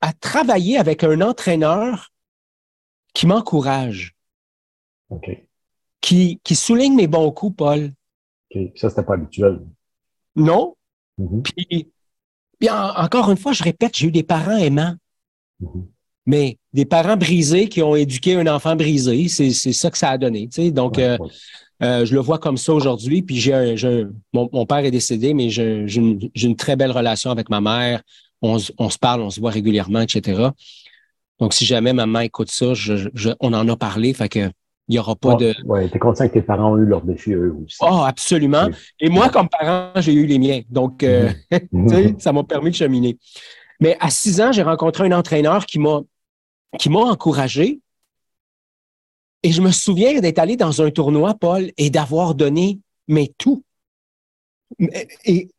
à 0.00 0.14
travailler 0.14 0.78
avec 0.78 1.04
un 1.04 1.20
entraîneur 1.20 2.10
qui 3.12 3.26
m'encourage. 3.26 4.14
OK. 5.10 5.28
Qui, 6.00 6.40
qui 6.42 6.56
souligne 6.56 6.94
mes 6.94 7.06
bons 7.06 7.30
coups, 7.30 7.56
Paul. 7.56 7.92
OK. 8.54 8.72
Ça, 8.76 8.88
c'était 8.88 9.04
pas 9.04 9.14
habituel. 9.14 9.60
Non. 10.34 10.76
Mm-hmm. 11.18 11.42
Puis, 11.42 12.70
encore 12.70 13.30
une 13.30 13.36
fois, 13.36 13.52
je 13.52 13.62
répète, 13.62 13.98
j'ai 13.98 14.06
eu 14.06 14.12
des 14.12 14.22
parents 14.22 14.56
aimants. 14.56 14.96
Mm-hmm. 15.60 15.86
Mais 16.30 16.58
des 16.72 16.84
parents 16.84 17.16
brisés 17.16 17.68
qui 17.68 17.82
ont 17.82 17.96
éduqué 17.96 18.36
un 18.36 18.46
enfant 18.46 18.76
brisé, 18.76 19.26
c'est 19.26 19.50
ça 19.52 19.90
que 19.90 19.98
ça 19.98 20.10
a 20.10 20.16
donné. 20.16 20.46
Tu 20.46 20.62
sais? 20.62 20.70
Donc, 20.70 20.96
euh, 20.96 21.18
euh, 21.82 22.04
je 22.04 22.14
le 22.14 22.20
vois 22.20 22.38
comme 22.38 22.56
ça 22.56 22.72
aujourd'hui. 22.72 23.22
Puis 23.22 23.40
j'ai 23.40 24.06
mon, 24.32 24.48
mon, 24.52 24.64
père 24.64 24.78
est 24.78 24.92
décédé, 24.92 25.34
mais 25.34 25.50
j'ai 25.50 25.84
une, 25.96 26.20
une, 26.36 26.54
très 26.54 26.76
belle 26.76 26.92
relation 26.92 27.32
avec 27.32 27.50
ma 27.50 27.60
mère. 27.60 28.00
On, 28.42 28.58
on, 28.78 28.90
se 28.90 28.98
parle, 28.98 29.22
on 29.22 29.30
se 29.30 29.40
voit 29.40 29.50
régulièrement, 29.50 30.02
etc. 30.02 30.50
Donc, 31.40 31.52
si 31.52 31.64
jamais 31.64 31.92
maman 31.92 32.20
écoute 32.20 32.52
ça, 32.52 32.74
je, 32.74 33.08
je, 33.12 33.30
on 33.40 33.52
en 33.52 33.68
a 33.68 33.76
parlé. 33.76 34.14
Fait 34.14 34.28
que 34.28 34.48
il 34.86 34.94
n'y 34.94 34.98
aura 35.00 35.16
pas 35.16 35.34
de. 35.34 35.52
Oui, 35.64 35.90
tu 35.90 35.96
es 35.96 35.98
conscient 35.98 36.28
que 36.28 36.34
tes 36.34 36.42
parents 36.42 36.74
ont 36.74 36.78
eu 36.78 36.86
leurs 36.86 37.02
défis 37.02 37.32
eux 37.32 37.56
aussi. 37.64 37.76
Oh, 37.80 38.02
absolument. 38.06 38.68
Et 39.00 39.08
moi, 39.08 39.30
comme 39.30 39.48
parent, 39.48 39.90
j'ai 39.96 40.12
eu 40.12 40.26
les 40.26 40.38
miens. 40.38 40.60
Donc, 40.70 41.02
euh, 41.02 41.28
ça 42.18 42.32
m'a 42.32 42.44
permis 42.44 42.70
de 42.70 42.76
cheminer. 42.76 43.18
Mais 43.80 43.96
à 43.98 44.10
six 44.10 44.40
ans, 44.40 44.52
j'ai 44.52 44.62
rencontré 44.62 45.06
un 45.06 45.12
entraîneur 45.12 45.64
qui 45.66 45.78
m'a 45.78 46.02
qui 46.78 46.88
m'a 46.88 47.00
encouragé. 47.00 47.80
Et 49.42 49.52
je 49.52 49.62
me 49.62 49.70
souviens 49.70 50.20
d'être 50.20 50.38
allé 50.38 50.56
dans 50.56 50.82
un 50.82 50.90
tournoi, 50.90 51.34
Paul, 51.34 51.70
et 51.76 51.90
d'avoir 51.90 52.34
donné 52.34 52.78
mais 53.08 53.32
tout. 53.38 53.64
Et 55.24 55.50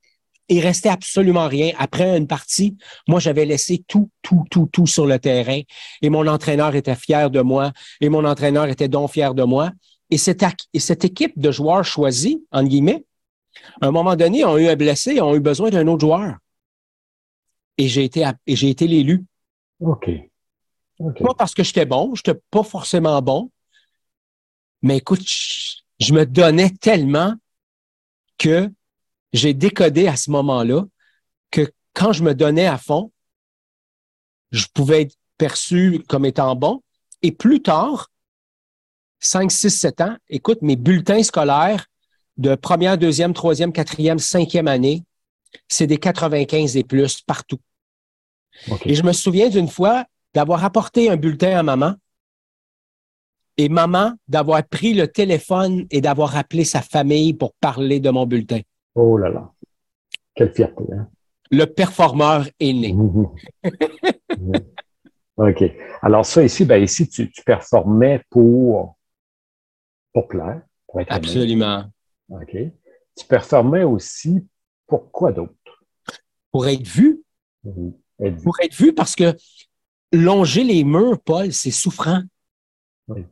il 0.47 0.59
restait 0.59 0.89
absolument 0.89 1.47
rien. 1.47 1.71
Après 1.77 2.17
une 2.17 2.27
partie, 2.27 2.77
moi, 3.07 3.19
j'avais 3.19 3.45
laissé 3.45 3.83
tout, 3.87 4.09
tout, 4.21 4.43
tout, 4.49 4.69
tout 4.71 4.87
sur 4.87 5.05
le 5.05 5.19
terrain. 5.19 5.61
Et 6.01 6.09
mon 6.09 6.27
entraîneur 6.27 6.75
était 6.75 6.95
fier 6.95 7.29
de 7.29 7.41
moi. 7.41 7.71
Et 7.99 8.09
mon 8.09 8.25
entraîneur 8.25 8.65
était 8.67 8.87
donc 8.87 9.11
fier 9.11 9.33
de 9.33 9.43
moi. 9.43 9.71
Et 10.09 10.17
cette, 10.17 10.43
et 10.73 10.79
cette 10.79 11.05
équipe 11.05 11.39
de 11.39 11.51
joueurs 11.51 11.85
choisis, 11.85 12.37
en 12.51 12.63
guillemets, 12.63 13.05
à 13.81 13.87
un 13.87 13.91
moment 13.91 14.15
donné, 14.15 14.43
ont 14.43 14.57
eu 14.57 14.67
un 14.67 14.75
blessé, 14.75 15.21
ont 15.21 15.35
eu 15.35 15.39
besoin 15.39 15.69
d'un 15.69 15.87
autre 15.87 16.01
joueur. 16.01 16.35
Et 17.77 17.87
j'ai 17.87 18.03
été, 18.03 18.29
et 18.45 18.55
j'ai 18.55 18.69
été 18.69 18.87
l'élu. 18.87 19.25
Pas 21.19 21.33
parce 21.35 21.53
que 21.53 21.63
j'étais 21.63 21.85
bon, 21.85 22.13
j'étais 22.15 22.39
pas 22.49 22.63
forcément 22.63 23.21
bon, 23.21 23.51
mais 24.81 24.97
écoute, 24.97 25.21
je, 25.99 26.13
me 26.13 26.25
donnais 26.25 26.69
tellement 26.69 27.35
que 28.37 28.69
j'ai 29.33 29.53
décodé 29.53 30.07
à 30.07 30.15
ce 30.15 30.31
moment-là 30.31 30.85
que 31.51 31.71
quand 31.93 32.13
je 32.13 32.23
me 32.23 32.33
donnais 32.33 32.65
à 32.65 32.77
fond, 32.77 33.11
je 34.51 34.65
pouvais 34.73 35.03
être 35.03 35.15
perçu 35.37 36.03
comme 36.07 36.25
étant 36.25 36.55
bon. 36.55 36.81
Et 37.21 37.31
plus 37.31 37.61
tard, 37.61 38.09
5, 39.19 39.51
6, 39.51 39.69
7 39.69 40.01
ans, 40.01 40.17
écoute, 40.29 40.61
mes 40.61 40.75
bulletins 40.75 41.21
scolaires 41.23 41.85
de 42.37 42.55
première, 42.55 42.97
deuxième, 42.97 43.33
troisième, 43.33 43.71
quatrième, 43.71 44.17
cinquième 44.17 44.67
année, 44.67 45.03
c'est 45.67 45.85
des 45.85 45.97
95 45.97 46.75
et 46.77 46.83
plus 46.83 47.21
partout. 47.21 47.59
Et 48.85 48.95
je 48.95 49.03
me 49.03 49.13
souviens 49.13 49.49
d'une 49.49 49.67
fois, 49.67 50.05
d'avoir 50.33 50.63
apporté 50.63 51.09
un 51.09 51.17
bulletin 51.17 51.57
à 51.57 51.63
maman 51.63 51.95
et 53.57 53.69
maman 53.69 54.13
d'avoir 54.27 54.63
pris 54.63 54.93
le 54.93 55.07
téléphone 55.07 55.85
et 55.91 56.01
d'avoir 56.01 56.35
appelé 56.37 56.63
sa 56.63 56.81
famille 56.81 57.33
pour 57.33 57.53
parler 57.53 57.99
de 57.99 58.09
mon 58.09 58.25
bulletin. 58.25 58.61
Oh 58.95 59.17
là 59.17 59.29
là. 59.29 59.51
Quelle 60.33 60.53
fierté. 60.53 60.83
Hein? 60.93 61.07
Le 61.51 61.65
performeur 61.65 62.47
est 62.59 62.73
né. 62.73 62.95
OK. 65.37 65.63
Alors 66.01 66.25
ça 66.25 66.43
ici, 66.43 66.65
ben 66.65 66.81
ici, 66.81 67.09
tu, 67.09 67.29
performais 67.45 68.23
pour, 68.29 68.97
pour 70.13 70.27
plaire, 70.27 70.61
Absolument. 71.07 71.85
OK. 72.29 72.57
Tu 73.17 73.25
performais 73.27 73.83
aussi 73.83 74.45
pourquoi 74.87 75.31
d'autre? 75.31 75.53
Pour 76.51 76.67
être 76.67 76.87
vu. 76.87 77.23
Mhm. 77.63 77.93
Pour 78.43 78.59
être 78.61 78.75
vu 78.75 78.93
parce 78.93 79.15
que 79.15 79.35
longer 80.11 80.63
les 80.63 80.83
murs, 80.83 81.19
Paul, 81.21 81.53
c'est 81.53 81.71
souffrant. 81.71 82.21
Oui. 83.07 83.25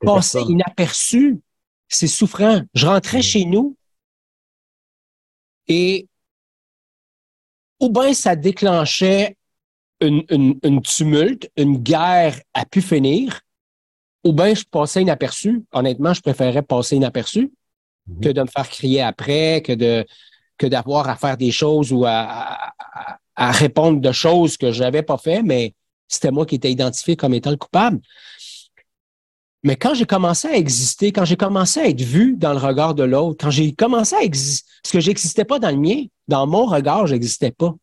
Passer 0.00 0.40
inaperçu, 0.40 1.40
c'est 1.88 2.08
souffrant. 2.08 2.62
Je 2.74 2.86
rentrais 2.86 3.22
chez 3.22 3.44
nous 3.44 3.76
et 5.66 6.08
ou 7.80 7.90
bien 7.90 8.14
ça 8.14 8.36
déclenchait 8.36 9.36
une, 10.00 10.24
une, 10.62 10.82
tumulte, 10.82 11.50
une 11.56 11.78
guerre 11.78 12.40
à 12.52 12.64
pu 12.64 12.82
finir, 12.82 13.40
ou 14.22 14.32
bien 14.32 14.54
je 14.54 14.64
passais 14.64 15.02
inaperçu. 15.02 15.64
Honnêtement, 15.72 16.12
je 16.12 16.20
préférais 16.20 16.62
passer 16.62 16.96
inaperçu 16.96 17.52
mhm. 18.06 18.20
que 18.20 18.28
de 18.30 18.42
me 18.42 18.46
faire 18.46 18.68
crier 18.68 19.02
après, 19.02 19.62
que 19.62 19.72
de 19.72 20.04
que 20.56 20.66
d'avoir 20.68 21.08
à 21.08 21.16
faire 21.16 21.36
des 21.36 21.50
choses 21.50 21.92
ou 21.92 22.04
à, 22.06 22.72
à, 23.34 23.50
répondre 23.50 24.00
de 24.00 24.12
choses 24.12 24.56
que 24.56 24.70
je 24.70 24.84
n'avais 24.84 25.02
pas 25.02 25.18
fait, 25.18 25.42
mais 25.42 25.74
c'était 26.08 26.30
moi 26.30 26.46
qui 26.46 26.56
étais 26.56 26.70
identifié 26.70 27.16
comme 27.16 27.34
étant 27.34 27.50
le 27.50 27.56
coupable. 27.56 28.00
Mais 29.62 29.76
quand 29.76 29.94
j'ai 29.94 30.04
commencé 30.04 30.46
à 30.46 30.56
exister, 30.56 31.10
quand 31.10 31.24
j'ai 31.24 31.36
commencé 31.36 31.80
à 31.80 31.88
être 31.88 32.02
vu 32.02 32.36
dans 32.36 32.52
le 32.52 32.58
regard 32.58 32.94
de 32.94 33.02
l'autre, 33.02 33.42
quand 33.42 33.50
j'ai 33.50 33.72
commencé 33.72 34.14
à 34.14 34.22
exister, 34.22 34.68
parce 34.82 34.92
que 34.92 35.00
j'existais 35.00 35.46
pas 35.46 35.58
dans 35.58 35.70
le 35.70 35.78
mien, 35.78 36.04
dans 36.28 36.46
mon 36.46 36.66
regard, 36.66 37.06
j'existais 37.06 37.50
pas. 37.50 37.74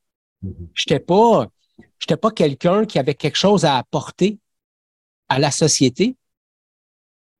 Mhm. 0.43 0.69
J'étais 0.75 0.99
pas, 0.99 1.47
j'étais 1.99 2.17
pas 2.17 2.29
quelqu'un 2.29 2.85
qui 2.85 2.99
avait 2.99 3.15
quelque 3.15 3.37
chose 3.37 3.65
à 3.65 3.77
apporter 3.77 4.37
à 5.27 5.39
la 5.39 5.49
société. 5.49 6.15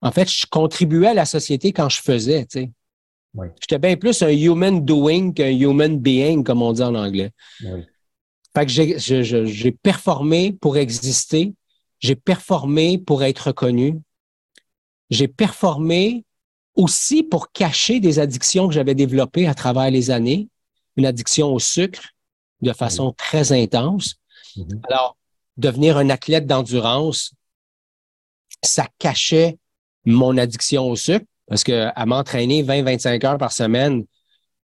En 0.02 0.12
fait, 0.12 0.28
je 0.28 0.48
contribuais 0.50 1.10
à 1.10 1.14
la 1.14 1.26
société 1.26 1.72
quand 1.72 1.90
je 1.90 2.02
faisais, 2.02 2.46
tu 2.46 2.62
sais. 2.62 2.72
J'étais 3.62 3.80
bien 3.80 3.96
plus 3.96 4.22
un 4.24 4.30
human 4.30 4.84
doing 4.84 5.32
qu'un 5.34 5.52
human 5.52 5.98
being, 6.00 6.44
comme 6.44 6.62
on 6.62 6.74
dit 6.74 6.82
en 6.84 6.96
anglais. 6.96 7.32
Fait 8.54 8.66
que 8.66 8.72
j'ai 9.48 9.72
performé 9.72 10.52
pour 10.54 10.78
exister. 10.78 11.54
J'ai 12.00 12.16
performé 12.16 12.98
pour 12.98 13.24
être 13.24 13.48
reconnu. 13.48 14.00
J'ai 15.10 15.28
performé 15.28 16.26
aussi 16.76 17.24
pour 17.24 17.52
cacher 17.52 18.00
des 18.00 18.20
addictions 18.20 18.68
que 18.68 18.74
j'avais 18.74 18.96
développées 18.96 19.48
à 19.48 19.54
travers 19.54 19.92
les 19.92 20.12
années. 20.12 20.50
Une 20.98 21.06
addiction 21.06 21.54
au 21.54 21.60
sucre 21.60 22.02
de 22.62 22.74
façon 22.74 23.14
très 23.14 23.52
intense. 23.52 24.16
Mm-hmm. 24.56 24.80
Alors, 24.90 25.18
devenir 25.58 25.98
un 25.98 26.10
athlète 26.10 26.46
d'endurance, 26.46 27.34
ça 28.64 28.88
cachait 29.00 29.58
mon 30.06 30.38
addiction 30.38 30.90
au 30.90 30.96
sucre 30.96 31.26
parce 31.48 31.64
qu'à 31.64 32.06
m'entraîner 32.06 32.64
20-25 32.64 33.26
heures 33.26 33.38
par 33.38 33.52
semaine, 33.52 34.06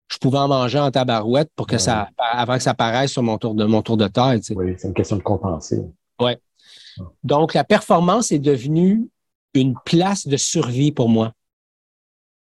je 0.08 0.18
pouvais 0.18 0.38
en 0.38 0.48
manger 0.48 0.80
en 0.80 0.92
tabarouette 0.92 1.50
pour 1.56 1.68
que 1.68 1.78
ça, 1.78 2.10
avant 2.18 2.58
que 2.58 2.64
ça 2.64 2.72
apparaisse 2.72 3.12
sur 3.12 3.24
mon 3.24 3.38
tour 3.38 3.54
de, 3.56 3.66
mon 3.66 3.82
tour 3.82 3.98
de 3.98 4.08
taille. 4.08 4.42
Oui, 4.56 4.76
c'est 4.78 4.88
une 4.88 4.94
question 4.94 5.18
de 5.18 5.22
compenser. 5.22 5.84
Oui. 6.20 6.32
Donc, 7.24 7.54
la 7.54 7.64
performance 7.64 8.32
est 8.32 8.40
devenue 8.40 9.10
une 9.54 9.76
place 9.86 10.28
de 10.28 10.38
survie 10.38 10.92
pour 10.92 11.10
moi, 11.10 11.34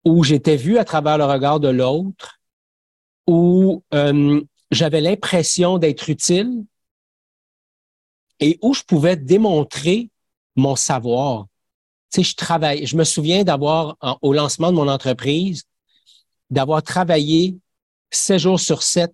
où 0.05 0.25
j'étais 0.25 0.57
vu 0.57 0.79
à 0.79 0.85
travers 0.85 1.19
le 1.19 1.25
regard 1.25 1.61
de 1.61 1.69
l'autre, 1.69 2.41
où 3.27 3.83
euh, 3.95 4.41
j'avais 4.71 5.01
l'impression 5.01 5.79
d'être 5.79 6.09
utile 6.09 6.65
et 8.41 8.59
où 8.63 8.75
je 8.75 8.83
pouvais 8.83 9.17
démontrer 9.17 10.11
mon 10.57 10.75
savoir 10.75 11.47
sais, 12.13 12.23
je 12.23 12.35
travaille. 12.35 12.87
Je 12.87 12.97
me 12.97 13.05
souviens 13.05 13.45
d'avoir, 13.45 13.97
au 14.21 14.33
lancement 14.33 14.71
de 14.71 14.77
mon 14.77 14.89
entreprise, 14.89 15.65
d'avoir 16.53 16.83
travaillé 16.83 17.59
sept 18.11 18.39
jours 18.39 18.61
sur 18.61 18.83
sept, 18.83 19.13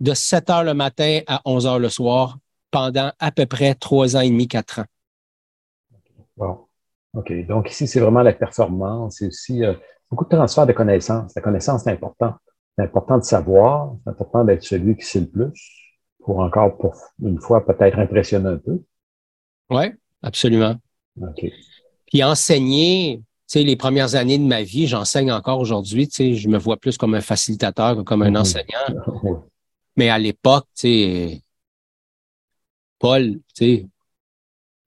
de 0.00 0.14
7 0.14 0.50
heures 0.50 0.64
le 0.64 0.74
matin 0.74 1.20
à 1.28 1.40
11 1.44 1.66
heures 1.66 1.78
le 1.78 1.88
soir, 1.88 2.38
pendant 2.72 3.12
à 3.20 3.30
peu 3.30 3.46
près 3.46 3.74
trois 3.74 4.16
ans 4.16 4.20
et 4.20 4.28
demi, 4.28 4.48
quatre 4.48 4.80
ans. 4.80 4.84
Bon. 6.36 6.58
OK. 7.14 7.32
Donc, 7.46 7.70
ici, 7.70 7.86
c'est 7.86 8.00
vraiment 8.00 8.22
la 8.22 8.32
performance. 8.32 9.16
C'est 9.18 9.26
aussi 9.28 9.64
euh, 9.64 9.74
beaucoup 10.10 10.24
de 10.24 10.30
transfert 10.30 10.66
de 10.66 10.72
connaissances. 10.72 11.32
La 11.36 11.42
connaissance, 11.42 11.84
c'est 11.84 11.92
important. 11.92 12.34
C'est 12.76 12.84
important 12.84 13.18
de 13.18 13.22
savoir. 13.24 13.94
C'est 14.02 14.10
important 14.10 14.44
d'être 14.44 14.64
celui 14.64 14.96
qui 14.96 15.04
sait 15.04 15.20
le 15.20 15.28
plus 15.28 15.52
pour 16.24 16.40
encore, 16.40 16.76
pour 16.78 16.96
une 17.22 17.38
fois, 17.38 17.64
peut-être 17.64 17.98
impressionner 17.98 18.48
un 18.48 18.58
peu. 18.58 18.82
Oui, 19.70 19.92
absolument. 20.22 20.76
OK. 21.20 21.44
Puis 22.06 22.24
enseigner, 22.24 23.22
sais, 23.52 23.64
les 23.64 23.76
premières 23.76 24.14
années 24.14 24.38
de 24.38 24.44
ma 24.44 24.62
vie, 24.62 24.86
j'enseigne 24.86 25.32
encore 25.32 25.58
aujourd'hui, 25.58 26.08
tu 26.08 26.14
sais, 26.14 26.34
je 26.34 26.48
me 26.48 26.58
vois 26.58 26.76
plus 26.76 26.96
comme 26.96 27.14
un 27.14 27.20
facilitateur 27.20 27.96
que 27.96 28.02
comme 28.02 28.22
un 28.22 28.30
mhm. 28.30 28.36
enseignant. 28.36 29.40
Mais 29.96 30.08
à 30.08 30.18
l'époque, 30.18 30.66
tu 30.74 30.80
sais, 30.80 31.42
Paul, 32.98 33.40
tu 33.54 33.64
sais, 33.64 33.86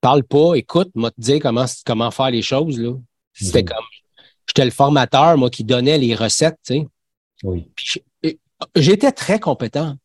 parle 0.01 0.23
pas, 0.23 0.55
écoute, 0.55 0.89
moi 0.95 1.11
te 1.11 1.21
dire 1.21 1.39
comment, 1.41 1.65
comment 1.85 2.11
faire 2.11 2.31
les 2.31 2.41
choses, 2.41 2.79
là. 2.79 2.93
C'était 3.33 3.63
mhm. 3.63 3.69
comme, 3.69 3.85
j'étais 4.47 4.65
le 4.65 4.71
formateur, 4.71 5.37
moi, 5.37 5.49
qui 5.49 5.63
donnait 5.63 5.97
les 5.97 6.15
recettes, 6.15 6.57
tu 6.65 6.73
sais. 6.73 6.87
Oui. 7.43 7.69
J'étais 8.75 9.11
très 9.11 9.39
compétent. 9.39 9.97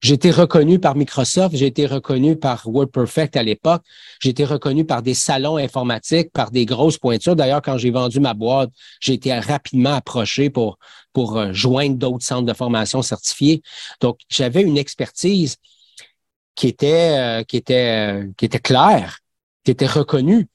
J'ai 0.00 0.14
été 0.14 0.30
reconnu 0.30 0.78
par 0.78 0.96
Microsoft, 0.96 1.54
j'ai 1.54 1.66
été 1.66 1.84
reconnu 1.84 2.34
par 2.34 2.66
WordPerfect 2.66 3.36
à 3.36 3.42
l'époque, 3.42 3.82
j'ai 4.20 4.30
été 4.30 4.46
reconnu 4.46 4.86
par 4.86 5.02
des 5.02 5.12
salons 5.12 5.58
informatiques, 5.58 6.32
par 6.32 6.50
des 6.50 6.64
grosses 6.64 6.96
pointures. 6.96 7.36
D'ailleurs, 7.36 7.60
quand 7.60 7.76
j'ai 7.76 7.90
vendu 7.90 8.18
ma 8.18 8.32
boîte, 8.32 8.70
j'ai 9.00 9.12
été 9.12 9.38
rapidement 9.38 9.92
approché 9.92 10.48
pour, 10.48 10.78
pour 11.12 11.36
euh, 11.36 11.52
joindre 11.52 11.96
d'autres 11.96 12.24
centres 12.24 12.46
de 12.46 12.54
formation 12.54 13.02
certifiés. 13.02 13.62
Donc, 14.00 14.20
j'avais 14.30 14.62
une 14.62 14.78
expertise 14.78 15.56
qui 16.54 16.68
était, 16.68 17.40
euh, 17.40 17.42
qui 17.44 17.58
était, 17.58 18.24
euh, 18.24 18.30
qui 18.38 18.46
était 18.46 18.58
claire, 18.58 19.18
qui 19.64 19.70
était 19.70 19.86
reconnue. 19.86 20.48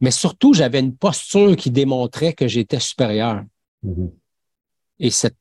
Mais 0.00 0.10
surtout, 0.10 0.52
j'avais 0.52 0.80
une 0.80 0.96
posture 0.96 1.54
qui 1.54 1.70
démontrait 1.70 2.32
que 2.32 2.48
j'étais 2.48 2.80
supérieur. 2.80 3.44
Mm-hmm. 3.84 4.10
Et 5.00 5.10
cette, 5.10 5.36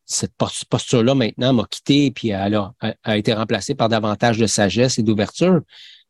posture-là, 0.69 1.13
maintenant, 1.13 1.53
m'a 1.53 1.65
quitté, 1.69 2.11
puis 2.11 2.29
elle 2.29 2.55
a, 2.55 3.17
été 3.17 3.33
remplacée 3.33 3.75
par 3.75 3.87
davantage 3.87 4.39
de 4.39 4.47
sagesse 4.47 4.97
et 4.97 5.03
d'ouverture. 5.03 5.61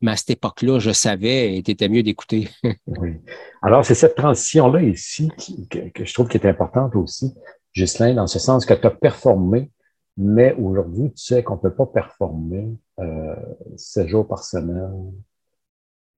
Mais 0.01 0.11
à 0.11 0.15
cette 0.15 0.31
époque-là, 0.31 0.79
je 0.79 0.91
savais 0.91 1.53
et 1.53 1.57
était 1.57 1.89
mieux 1.89 2.03
d'écouter. 2.03 2.49
oui. 2.87 3.15
Alors, 3.61 3.85
c'est 3.85 3.95
cette 3.95 4.15
transition-là 4.15 4.81
ici 4.81 5.29
que, 5.69 6.05
je 6.05 6.13
trouve 6.13 6.27
qui 6.27 6.37
est 6.37 6.45
importante 6.45 6.95
aussi, 6.95 7.33
Ghislain, 7.75 8.13
dans 8.13 8.27
ce 8.27 8.39
sens 8.39 8.65
que 8.65 8.73
tu 8.73 8.87
as 8.87 8.91
performé, 8.91 9.71
mais 10.17 10.53
aujourd'hui, 10.53 11.11
tu 11.11 11.23
sais 11.23 11.43
qu'on 11.43 11.55
ne 11.55 11.61
peut 11.61 11.73
pas 11.73 11.85
performer 11.85 12.77
euh, 12.99 13.35
sept 13.75 14.07
jours 14.07 14.27
par 14.27 14.43
semaine 14.43 15.13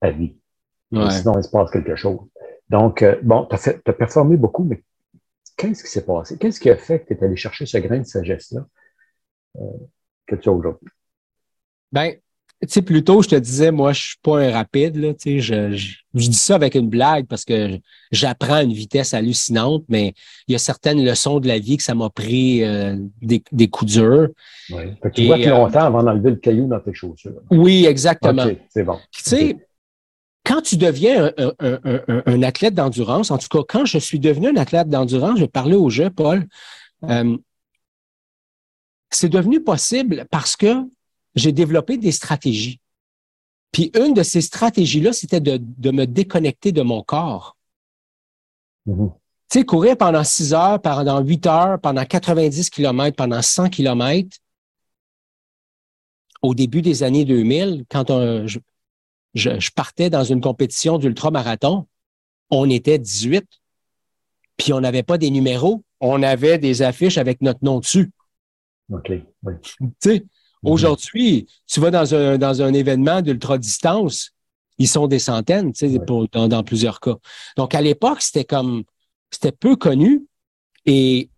à 0.01 0.11
vie. 0.11 0.35
Sinon, 0.91 1.37
il 1.37 1.43
se 1.43 1.49
passe 1.49 1.71
quelque 1.71 1.95
chose. 1.95 2.19
Donc, 2.69 3.01
euh, 3.01 3.15
bon, 3.23 3.45
tu 3.45 3.55
as, 3.55 3.73
as, 3.85 3.93
performé 3.93 4.37
beaucoup, 4.37 4.63
mais 4.63 4.83
qu'est-ce 5.55 5.83
qui 5.83 5.89
s'est 5.89 6.05
passé? 6.05 6.37
Qu'est-ce 6.37 6.59
qui 6.59 6.69
a 6.69 6.77
fait 6.77 6.99
que 6.99 7.13
tu 7.13 7.19
es 7.19 7.23
allé 7.23 7.35
chercher 7.35 7.65
ce 7.65 7.77
grain 7.77 7.99
de 7.99 8.05
sagesse-là 8.05 8.65
euh, 9.57 9.61
que 10.27 10.35
tu 10.35 10.49
as 10.49 10.51
aujourd'hui? 10.51 10.89
Ben, 11.91 12.15
tu 12.61 12.67
sais, 12.69 12.81
plutôt, 12.81 13.21
je 13.21 13.29
te 13.29 13.35
disais, 13.35 13.71
moi, 13.71 13.93
je 13.93 14.01
suis 14.01 14.17
pas 14.21 14.39
un 14.39 14.51
rapide, 14.51 14.95
là, 14.95 15.13
tu 15.13 15.19
sais, 15.19 15.39
je, 15.39 15.75
je, 15.75 16.29
dis 16.29 16.33
ça 16.33 16.55
avec 16.55 16.75
une 16.75 16.89
blague 16.89 17.27
parce 17.27 17.43
que 17.45 17.79
j'apprends 18.11 18.55
à 18.55 18.63
une 18.63 18.73
vitesse 18.73 19.13
hallucinante, 19.13 19.83
mais 19.89 20.13
il 20.47 20.53
y 20.53 20.55
a 20.55 20.57
certaines 20.57 21.03
leçons 21.03 21.39
de 21.39 21.47
la 21.47 21.59
vie 21.59 21.77
que 21.77 21.83
ça 21.83 21.95
m'a 21.95 22.09
pris 22.09 22.63
euh, 22.63 22.95
des, 23.21 23.43
des, 23.51 23.67
coups 23.67 23.93
durs. 23.93 24.29
Oui. 24.71 24.83
tu 25.13 25.25
vois 25.25 25.37
que 25.37 25.49
longtemps 25.49 25.81
avant 25.81 26.01
d'enlever 26.01 26.31
le 26.31 26.37
caillou 26.37 26.67
dans 26.67 26.79
tes 26.79 26.93
chaussures. 26.93 27.41
Oui, 27.51 27.85
exactement. 27.85 28.47
c'est 28.69 28.83
bon. 28.83 28.97
Tu 29.11 29.23
sais, 29.23 29.57
quand 30.45 30.61
tu 30.61 30.77
deviens 30.77 31.31
un, 31.37 32.43
athlète 32.43 32.75
d'endurance, 32.75 33.31
en 33.31 33.37
tout 33.37 33.47
cas, 33.49 33.63
quand 33.67 33.85
je 33.85 33.97
suis 33.97 34.19
devenu 34.19 34.49
un 34.49 34.55
athlète 34.55 34.87
d'endurance, 34.87 35.39
je 35.39 35.45
parlais 35.45 35.75
au 35.75 35.89
jeu, 35.89 36.09
Paul, 36.09 36.47
euh, 37.03 37.37
c'est 39.09 39.29
devenu 39.29 39.63
possible 39.63 40.25
parce 40.29 40.55
que 40.55 40.83
j'ai 41.33 41.51
développé 41.51 41.97
des 41.97 42.11
stratégies. 42.11 42.79
Puis 43.71 43.91
une 43.95 44.13
de 44.13 44.23
ces 44.23 44.41
stratégies-là, 44.41 45.13
c'était 45.13 45.41
de, 45.41 45.91
me 45.91 46.05
déconnecter 46.05 46.71
de 46.71 46.83
mon 46.83 47.01
corps. 47.01 47.57
Mm-hmm. 48.87 49.11
Tu 49.49 49.59
sais, 49.59 49.65
courir 49.65 49.97
pendant 49.97 50.23
6 50.23 50.53
heures, 50.53 50.81
pendant 50.81 51.21
8 51.21 51.47
heures, 51.47 51.79
pendant 51.79 52.05
90 52.05 52.69
km, 52.69 53.15
pendant 53.15 53.41
100 53.41 53.69
km, 53.69 54.37
au 56.41 56.53
début 56.53 56.81
des 56.81 57.01
années 57.03 57.25
2000, 57.25 57.85
quand 57.89 58.11
on, 58.11 58.47
je, 58.47 58.59
partais 59.73 60.09
dans 60.09 60.23
une 60.23 60.41
compétition 60.41 60.97
d'ultramarathon, 60.97 61.87
on 62.49 62.69
était 62.69 62.99
18, 62.99 63.45
puis 64.57 64.73
on 64.73 64.79
n'avait 64.79 65.03
pas 65.03 65.17
des 65.17 65.29
numéros, 65.29 65.83
on 65.99 66.23
avait 66.23 66.57
des 66.57 66.81
affiches 66.81 67.17
avec 67.17 67.41
notre 67.41 67.63
nom 67.63 67.79
dessus. 67.79 68.11
OK, 68.91 69.11
oui. 69.43 69.53
Tu 69.63 69.87
sais, 69.99 70.19
mhm. 70.19 70.71
aujourd'hui, 70.71 71.47
tu 71.67 71.79
vas 71.79 71.91
dans 71.91 72.13
un, 72.13 72.37
dans 72.37 72.61
un 72.61 72.73
événement 72.73 73.21
d'ultra-distance, 73.21 74.31
ils 74.77 74.87
sont 74.87 75.07
des 75.07 75.19
centaines, 75.19 75.71
tu 75.71 75.89
sais, 75.89 75.99
dans, 75.99 76.63
plusieurs 76.63 76.99
cas. 76.99 77.15
Donc, 77.57 77.73
à 77.73 77.81
l'époque, 77.81 78.21
c'était 78.21 78.43
comme, 78.43 78.83
C'était 79.31 79.53
peu 79.53 79.75
connu. 79.75 80.25
Et 80.85 81.29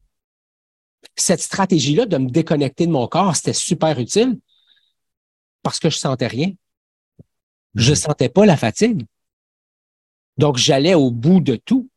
cette 1.16 1.42
stratégie-là 1.42 2.06
de 2.06 2.18
me 2.18 2.30
déconnecter 2.30 2.88
de 2.88 2.92
mon 2.92 3.08
corps, 3.08 3.36
c'était 3.36 3.54
super 3.54 4.00
utile 4.00 4.40
parce 5.62 5.80
que 5.80 5.90
je 5.90 5.98
sentais 5.98 6.28
rien. 6.28 6.52
Je 7.78 7.94
sentais 7.94 8.30
pas 8.30 8.46
la 8.48 8.58
fatigue. 8.58 9.06
Donc, 10.38 10.58
j'allais 10.58 10.96
au 10.96 11.12
bout 11.12 11.40
de 11.40 11.56
tout. 11.56 11.90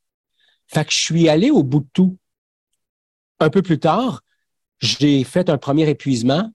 Fait 0.66 0.84
que 0.84 0.92
je 0.92 0.98
suis 0.98 1.28
allé 1.28 1.50
au 1.50 1.62
bout 1.62 1.80
de 1.80 1.88
tout. 1.92 2.18
Un 3.38 3.48
peu 3.48 3.62
plus 3.62 3.78
tard, 3.78 4.22
j'ai 4.78 5.24
fait 5.24 5.48
un 5.48 5.56
premier 5.56 5.88
épuisement. 5.88 6.52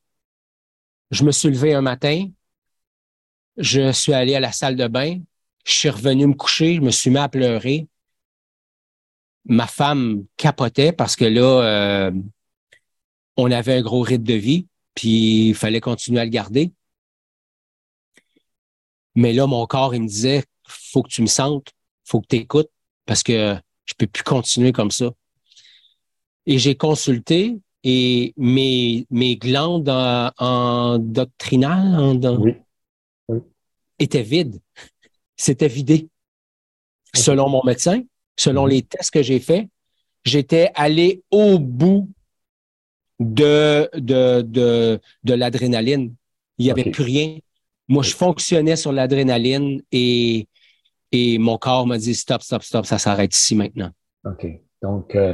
Je 1.09 1.23
me 1.23 1.31
suis 1.31 1.49
levé 1.49 1.73
un 1.73 1.81
matin. 1.81 2.27
Je 3.57 3.91
suis 3.91 4.13
allé 4.13 4.35
à 4.35 4.39
la 4.39 4.51
salle 4.51 4.75
de 4.75 4.87
bain. 4.87 5.19
Je 5.65 5.73
suis 5.73 5.89
revenu 5.89 6.27
me 6.27 6.33
coucher. 6.33 6.75
Je 6.75 6.81
me 6.81 6.91
suis 6.91 7.09
mis 7.09 7.17
à 7.17 7.27
pleurer. 7.27 7.87
Ma 9.45 9.65
femme 9.65 10.25
capotait 10.37 10.91
parce 10.91 11.15
que 11.15 11.25
là, 11.25 11.63
euh, 11.63 12.11
on 13.37 13.49
avait 13.49 13.77
un 13.77 13.81
gros 13.81 14.01
rythme 14.01 14.23
de 14.23 14.33
vie, 14.33 14.67
puis 14.93 15.49
il 15.49 15.55
fallait 15.55 15.81
continuer 15.81 16.19
à 16.19 16.25
le 16.25 16.31
garder. 16.31 16.71
Mais 19.15 19.33
là, 19.33 19.47
mon 19.47 19.65
corps, 19.65 19.95
il 19.95 20.03
me 20.03 20.07
disait, 20.07 20.43
faut 20.67 21.01
que 21.01 21.09
tu 21.09 21.21
me 21.21 21.27
sentes, 21.27 21.71
faut 22.03 22.21
que 22.21 22.27
tu 22.27 22.35
écoutes, 22.37 22.69
parce 23.05 23.23
que 23.23 23.55
je 23.85 23.93
peux 23.97 24.07
plus 24.07 24.23
continuer 24.23 24.71
comme 24.71 24.91
ça. 24.91 25.11
Et 26.45 26.59
j'ai 26.59 26.75
consulté 26.75 27.57
et 27.83 28.33
mes, 28.37 29.05
mes 29.09 29.37
glandes 29.37 29.89
en, 29.89 30.97
doctrinal 30.99 31.99
en, 31.99 33.39
étaient 33.99 34.23
vides. 34.23 34.59
C'était 35.37 35.67
vidé. 35.67 36.09
Selon 37.13 37.49
mon 37.49 37.63
médecin, 37.63 38.01
selon 38.37 38.63
mhm. 38.63 38.69
les 38.69 38.81
tests 38.81 39.11
que 39.11 39.23
j'ai 39.23 39.39
faits, 39.39 39.67
j'étais 40.23 40.71
allé 40.75 41.23
au 41.31 41.59
bout 41.59 42.09
de, 43.19 43.89
de, 43.93 44.41
de, 44.41 44.99
de 45.23 45.33
l'adrénaline. 45.33 46.13
Il 46.57 46.65
n'y 46.65 46.71
avait 46.71 46.89
plus 46.89 47.03
rien. 47.03 47.37
Moi, 47.87 48.03
je 48.03 48.15
fonctionnais 48.15 48.75
sur 48.75 48.91
l'adrénaline 48.91 49.81
et, 49.91 50.47
et 51.11 51.37
mon 51.37 51.57
corps 51.57 51.85
m'a 51.85 51.97
dit 51.97 52.15
stop, 52.15 52.41
stop, 52.41 52.63
stop, 52.63 52.85
ça 52.85 52.97
s'arrête 52.97 53.35
ici 53.35 53.55
maintenant. 53.55 53.91
OK. 54.25 54.47
Donc, 54.81 55.15
euh, 55.15 55.33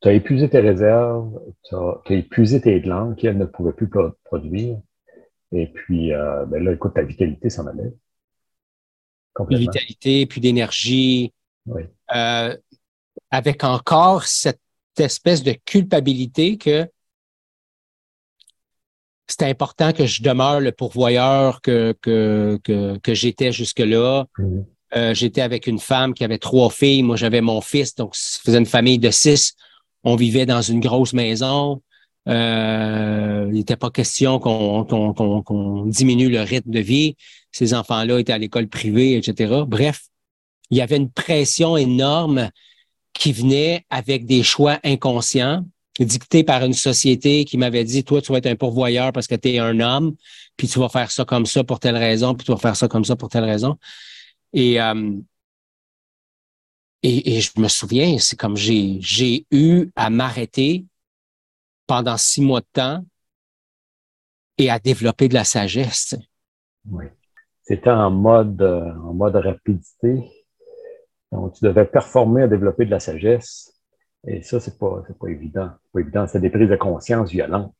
tu 0.00 0.08
as 0.08 0.12
épuisé 0.12 0.48
tes 0.48 0.60
réserves, 0.60 1.40
tu 1.64 1.74
as, 1.74 2.00
épuisé 2.10 2.60
tes 2.60 2.80
glandes 2.80 3.16
qui, 3.16 3.26
elles, 3.26 3.38
ne 3.38 3.44
pouvaient 3.44 3.72
plus 3.72 3.88
produire. 4.24 4.78
Et 5.52 5.66
puis, 5.66 6.12
euh, 6.12 6.44
ben 6.46 6.62
là, 6.62 6.72
écoute, 6.72 6.94
ta 6.94 7.02
vitalité 7.02 7.48
s'en 7.48 7.66
allait. 7.66 7.92
Complètement. 9.34 9.70
Vitalité, 9.70 10.26
puis 10.26 10.40
d'énergie. 10.40 11.32
Oui. 11.66 11.82
Euh, 12.14 12.56
avec 13.30 13.64
encore 13.64 14.24
cette 14.24 14.60
espèce 14.98 15.42
de 15.42 15.52
culpabilité 15.64 16.58
que 16.58 16.88
c'était 19.28 19.44
important 19.44 19.92
que 19.92 20.06
je 20.06 20.22
demeure 20.22 20.60
le 20.60 20.72
pourvoyeur 20.72 21.60
que, 21.60 21.94
que, 22.00 22.58
que, 22.64 23.14
j'étais 23.14 23.52
jusque-là. 23.52 24.26
Mhm. 24.38 24.64
Euh, 24.96 25.12
j'étais 25.12 25.42
avec 25.42 25.66
une 25.66 25.78
femme 25.78 26.14
qui 26.14 26.24
avait 26.24 26.38
trois 26.38 26.70
filles. 26.70 27.02
Moi, 27.02 27.16
j'avais 27.16 27.42
mon 27.42 27.60
fils, 27.60 27.94
donc 27.94 28.16
ça 28.16 28.40
faisait 28.42 28.58
une 28.58 28.66
famille 28.66 28.98
de 28.98 29.10
six. 29.10 29.54
On 30.02 30.16
vivait 30.16 30.46
dans 30.46 30.62
une 30.62 30.80
grosse 30.80 31.12
maison. 31.12 31.82
Euh, 32.26 33.46
il 33.48 33.54
n'était 33.54 33.76
pas 33.76 33.90
question 33.90 34.38
qu'on 34.38 35.84
diminue 35.86 36.30
le 36.30 36.40
rythme 36.40 36.70
de 36.70 36.80
vie. 36.80 37.16
Ces 37.52 37.74
enfants-là 37.74 38.18
étaient 38.18 38.32
à 38.32 38.38
l'école 38.38 38.68
privée, 38.68 39.16
etc. 39.16 39.62
Bref, 39.66 40.04
il 40.70 40.78
y 40.78 40.80
avait 40.80 40.96
une 40.96 41.10
pression 41.10 41.76
énorme 41.76 42.50
qui 43.12 43.32
venait 43.32 43.84
avec 43.90 44.26
des 44.26 44.42
choix 44.42 44.78
inconscients 44.84 45.64
dicté 46.04 46.44
par 46.44 46.64
une 46.64 46.74
société 46.74 47.44
qui 47.44 47.58
m'avait 47.58 47.84
dit, 47.84 48.04
toi, 48.04 48.22
tu 48.22 48.32
vas 48.32 48.38
être 48.38 48.46
un 48.46 48.56
pourvoyeur 48.56 49.12
parce 49.12 49.26
que 49.26 49.34
tu 49.34 49.50
es 49.50 49.58
un 49.58 49.80
homme, 49.80 50.14
puis 50.56 50.68
tu 50.68 50.78
vas 50.78 50.88
faire 50.88 51.10
ça 51.10 51.24
comme 51.24 51.46
ça 51.46 51.64
pour 51.64 51.80
telle 51.80 51.96
raison, 51.96 52.34
puis 52.34 52.44
tu 52.44 52.52
vas 52.52 52.58
faire 52.58 52.76
ça 52.76 52.88
comme 52.88 53.04
ça 53.04 53.16
pour 53.16 53.28
telle 53.28 53.44
raison. 53.44 53.76
Et, 54.52 54.80
euh, 54.80 55.12
et, 57.02 57.40
je 57.40 57.50
me 57.60 57.68
souviens, 57.68 58.18
c'est 58.18 58.36
comme 58.36 58.56
j'ai, 58.56 58.98
j'ai 59.00 59.46
eu 59.50 59.90
à 59.96 60.10
m'arrêter 60.10 60.84
pendant 61.86 62.16
six 62.16 62.42
mois 62.42 62.60
de 62.60 62.66
temps 62.72 63.04
et 64.58 64.70
à 64.70 64.78
développer 64.78 65.28
de 65.28 65.34
la 65.34 65.44
sagesse. 65.44 66.16
Oui. 66.90 67.04
C'était 67.62 67.90
en 67.90 68.10
mode, 68.10 68.60
euh, 68.62 68.92
en 69.04 69.14
mode 69.14 69.36
rapidité. 69.36 70.24
Donc, 71.30 71.54
tu 71.54 71.64
devais 71.64 71.84
performer 71.84 72.42
à 72.44 72.48
développer 72.48 72.86
de 72.86 72.90
la 72.90 73.00
sagesse 73.00 73.77
et 74.28 74.42
ça, 74.42 74.60
c'est 74.60 74.78
pas, 74.78 75.02
pas 75.18 75.28
évident. 75.28 75.70
pas 75.92 76.00
évident. 76.00 76.26
C'est 76.26 76.40
des 76.40 76.50
prises 76.50 76.68
de 76.68 76.76
conscience 76.76 77.30
violentes. 77.30 77.72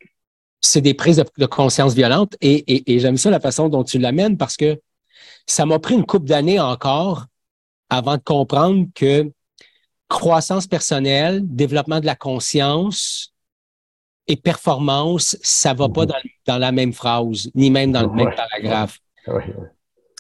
C'est 0.61 0.81
des 0.81 0.95
prises 0.95 1.23
de, 1.37 1.47
conscience 1.47 1.95
violentes 1.95 2.37
et, 2.41 2.93
et, 2.93 2.99
j'aime 2.99 3.17
ça 3.17 3.31
la 3.31 3.39
façon 3.39 3.69
dont 3.69 3.85
tu 3.85 3.99
l'amènes 3.99 4.37
parce 4.37 4.57
que 4.57 4.81
ça 5.47 5.67
m'a 5.67 5.79
pris 5.79 5.95
une 5.95 6.05
couple 6.05 6.27
d'années 6.27 6.59
encore 6.59 7.27
avant 7.91 8.17
de 8.17 8.23
comprendre 8.23 8.87
que 8.95 9.31
croissance 10.09 10.67
personnelle, 10.67 11.43
développement 11.45 12.01
de 12.01 12.07
la 12.07 12.17
conscience 12.17 13.35
et 14.27 14.37
performance, 14.37 15.37
ça 15.43 15.75
va 15.75 15.89
pas 15.89 16.07
mm-hmm. 16.07 16.31
dans, 16.47 16.59
la 16.59 16.73
même 16.73 16.93
phrase, 16.93 17.51
ni 17.55 17.71
même 17.71 17.93
dans 17.93 18.03
le 18.03 18.11
même 18.13 18.35
paragraphe. 18.35 18.99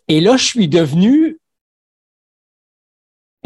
Et 0.06 0.20
là, 0.20 0.36
je 0.36 0.44
suis 0.44 0.68
devenu 0.68 1.37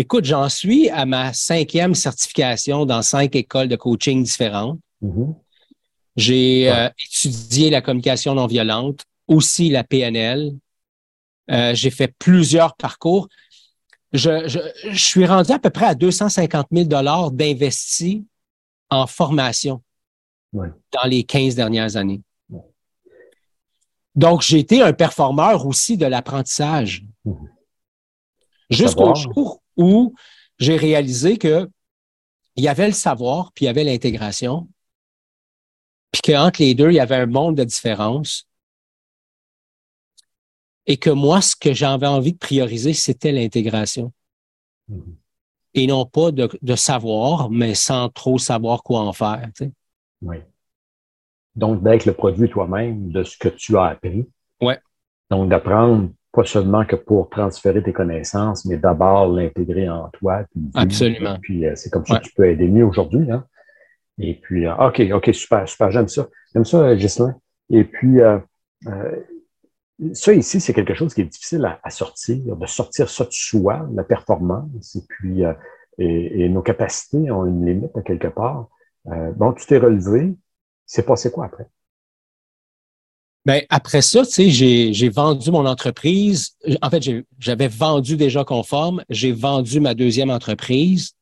Écoute, 0.02 0.24
j'en 0.24 0.48
suis 0.48 0.90
à 0.90 1.06
ma 1.06 1.32
cinquième 1.32 1.94
certification 1.94 2.86
dans 2.86 3.02
cinq 3.02 3.36
écoles 3.36 3.68
de 3.68 3.76
coaching 3.76 4.24
différentes. 4.24 4.80
Mm-hmm. 5.00 5.34
J'ai 6.16 6.72
euh, 6.72 6.88
étudié 6.98 7.70
la 7.70 7.80
communication 7.82 8.34
non 8.34 8.48
violente, 8.48 9.04
aussi 9.28 9.68
la 9.68 9.84
PNL. 9.84 10.56
Euh, 11.52 11.72
j'ai 11.76 11.92
fait 11.92 12.12
plusieurs 12.18 12.74
parcours. 12.74 13.28
Je, 14.12 14.48
je, 14.48 14.98
suis 14.98 15.24
rendu 15.24 15.52
à 15.52 15.60
peu 15.60 15.70
près 15.70 15.86
à 15.86 15.94
250 15.94 16.66
000 16.72 16.86
dollars 16.86 17.30
d'investis 17.30 18.24
en 18.90 19.06
formation 19.06 19.82
dans 20.52 21.04
les 21.04 21.22
15 21.22 21.54
dernières 21.54 21.94
années. 21.94 22.22
Donc, 24.16 24.42
j'ai 24.42 24.58
été 24.58 24.82
un 24.82 24.92
performeur 24.92 25.64
aussi 25.64 25.96
de 25.96 26.06
l'apprentissage. 26.06 27.04
Mm-hmm. 27.24 27.48
Jusqu'au 28.68 29.14
jour 29.14 29.61
où 29.76 30.14
j'ai 30.58 30.76
réalisé 30.76 31.38
que 31.38 31.68
il 32.56 32.64
y 32.64 32.68
avait 32.68 32.86
le 32.86 32.92
savoir, 32.92 33.52
puis 33.52 33.64
il 33.64 33.66
y 33.66 33.70
avait 33.70 33.84
l'intégration, 33.84 34.68
puis 36.12 36.20
qu'entre 36.22 36.60
les 36.60 36.74
deux, 36.74 36.90
il 36.90 36.96
y 36.96 37.00
avait 37.00 37.16
un 37.16 37.26
monde 37.26 37.56
de 37.56 37.64
différence. 37.64 38.46
Et 40.86 40.96
que 40.98 41.10
moi, 41.10 41.40
ce 41.40 41.56
que 41.56 41.72
j'avais 41.72 42.06
envie 42.06 42.34
de 42.34 42.38
prioriser, 42.38 42.92
c'était 42.92 43.32
l'intégration. 43.32 44.12
Mm-hmm. 44.90 45.14
Et 45.74 45.86
non 45.86 46.04
pas 46.04 46.30
de, 46.32 46.76
savoir, 46.76 47.50
mais 47.50 47.74
sans 47.74 48.10
trop 48.10 48.36
savoir 48.36 48.82
quoi 48.82 49.00
en 49.00 49.12
faire. 49.14 49.48
Oui. 50.20 50.36
Donc, 51.54 51.82
d'être 51.82 52.04
le 52.04 52.12
produit 52.12 52.50
toi-même 52.50 53.10
de 53.10 53.22
ce 53.22 53.38
que 53.38 53.48
tu 53.48 53.76
as 53.78 53.84
appris. 53.84 54.28
Ouais. 54.60 54.78
Donc, 55.30 55.48
d'apprendre 55.48 56.10
pas 56.32 56.44
seulement 56.44 56.84
que 56.86 56.96
pour 56.96 57.28
transférer 57.28 57.82
tes 57.82 57.92
connaissances, 57.92 58.64
mais 58.64 58.78
d'abord 58.78 59.28
l'intégrer 59.28 59.88
en 59.88 60.08
toi. 60.08 60.44
Absolument. 60.74 61.38
puis 61.40 61.66
euh, 61.66 61.74
c'est 61.76 61.90
comme 61.90 62.06
ça 62.06 62.18
que 62.18 62.24
tu 62.24 62.32
peux 62.34 62.48
aider 62.48 62.68
mieux 62.68 62.84
aujourd'hui. 62.84 63.30
Hein? 63.30 63.44
Et 64.18 64.34
puis, 64.34 64.66
euh, 64.66 64.74
OK, 64.76 65.02
OK, 65.12 65.30
super, 65.34 65.68
super, 65.68 65.90
j'aime 65.90 66.08
ça. 66.08 66.28
J'aime 66.52 66.64
ça, 66.64 66.78
euh, 66.78 66.96
Ghislain. 66.96 67.36
Et 67.70 67.84
puis, 67.84 68.20
ça 70.14 70.32
ici, 70.32 70.60
c'est 70.60 70.72
quelque 70.72 70.94
chose 70.94 71.14
qui 71.14 71.20
est 71.20 71.26
difficile 71.26 71.64
à, 71.82 71.90
sortir, 71.90 72.56
de 72.56 72.66
sortir 72.66 73.08
ça 73.08 73.24
de 73.24 73.30
soi, 73.30 73.88
la 73.94 74.02
performance, 74.02 74.96
et 74.96 75.02
puis 75.08 75.42
et, 75.98 76.48
nos 76.48 76.60
capacités 76.60 77.30
ont 77.30 77.46
une 77.46 77.64
limite 77.64 77.96
à 77.96 78.02
quelque 78.02 78.28
part. 78.28 78.68
bon, 79.06 79.52
tu 79.54 79.64
t'es 79.64 79.78
relevé, 79.78 80.34
c'est 80.84 81.06
passé 81.06 81.30
quoi 81.30 81.46
après? 81.46 81.66
Ben, 83.44 83.62
après 83.70 84.02
ça, 84.02 84.24
tu 84.24 84.52
sais, 84.52 84.92
j'ai 84.92 85.08
vendu 85.08 85.50
mon 85.50 85.66
entreprise. 85.66 86.56
En 86.80 86.90
fait, 86.90 87.02
j'avais 87.38 87.68
vendu 87.68 88.16
déjà 88.16 88.44
conforme. 88.44 89.02
J'ai 89.10 89.32
vendu 89.32 89.80
ma 89.80 89.94
deuxième 89.94 90.30
entreprise 90.30 91.12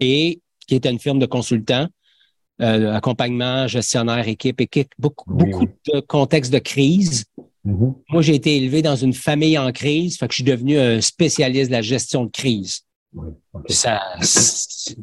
et 0.00 0.40
qui 0.66 0.74
était 0.74 0.90
une 0.90 0.98
firme 0.98 1.20
de 1.20 1.26
consultants, 1.26 1.86
euh, 2.60 2.92
accompagnement, 2.92 3.68
gestionnaire, 3.68 4.26
équipe, 4.26 4.60
équipe, 4.60 4.92
beaucoup, 4.98 5.32
beaucoup 5.32 5.66
de 5.92 6.00
contextes 6.00 6.52
de 6.52 6.58
crise. 6.58 7.24
Mm-hmm. 7.64 7.94
Moi, 8.10 8.22
j'ai 8.22 8.34
été 8.34 8.56
élevé 8.56 8.82
dans 8.82 8.96
une 8.96 9.12
famille 9.12 9.56
en 9.58 9.70
crise, 9.70 10.18
fait 10.18 10.26
que 10.26 10.32
je 10.32 10.42
suis 10.42 10.44
devenu 10.44 10.78
un 10.78 11.00
spécialiste 11.00 11.68
de 11.68 11.76
la 11.76 11.82
gestion 11.82 12.24
de 12.24 12.30
crise. 12.30 12.80
Oui, 13.14 13.28
Ça, 13.68 14.02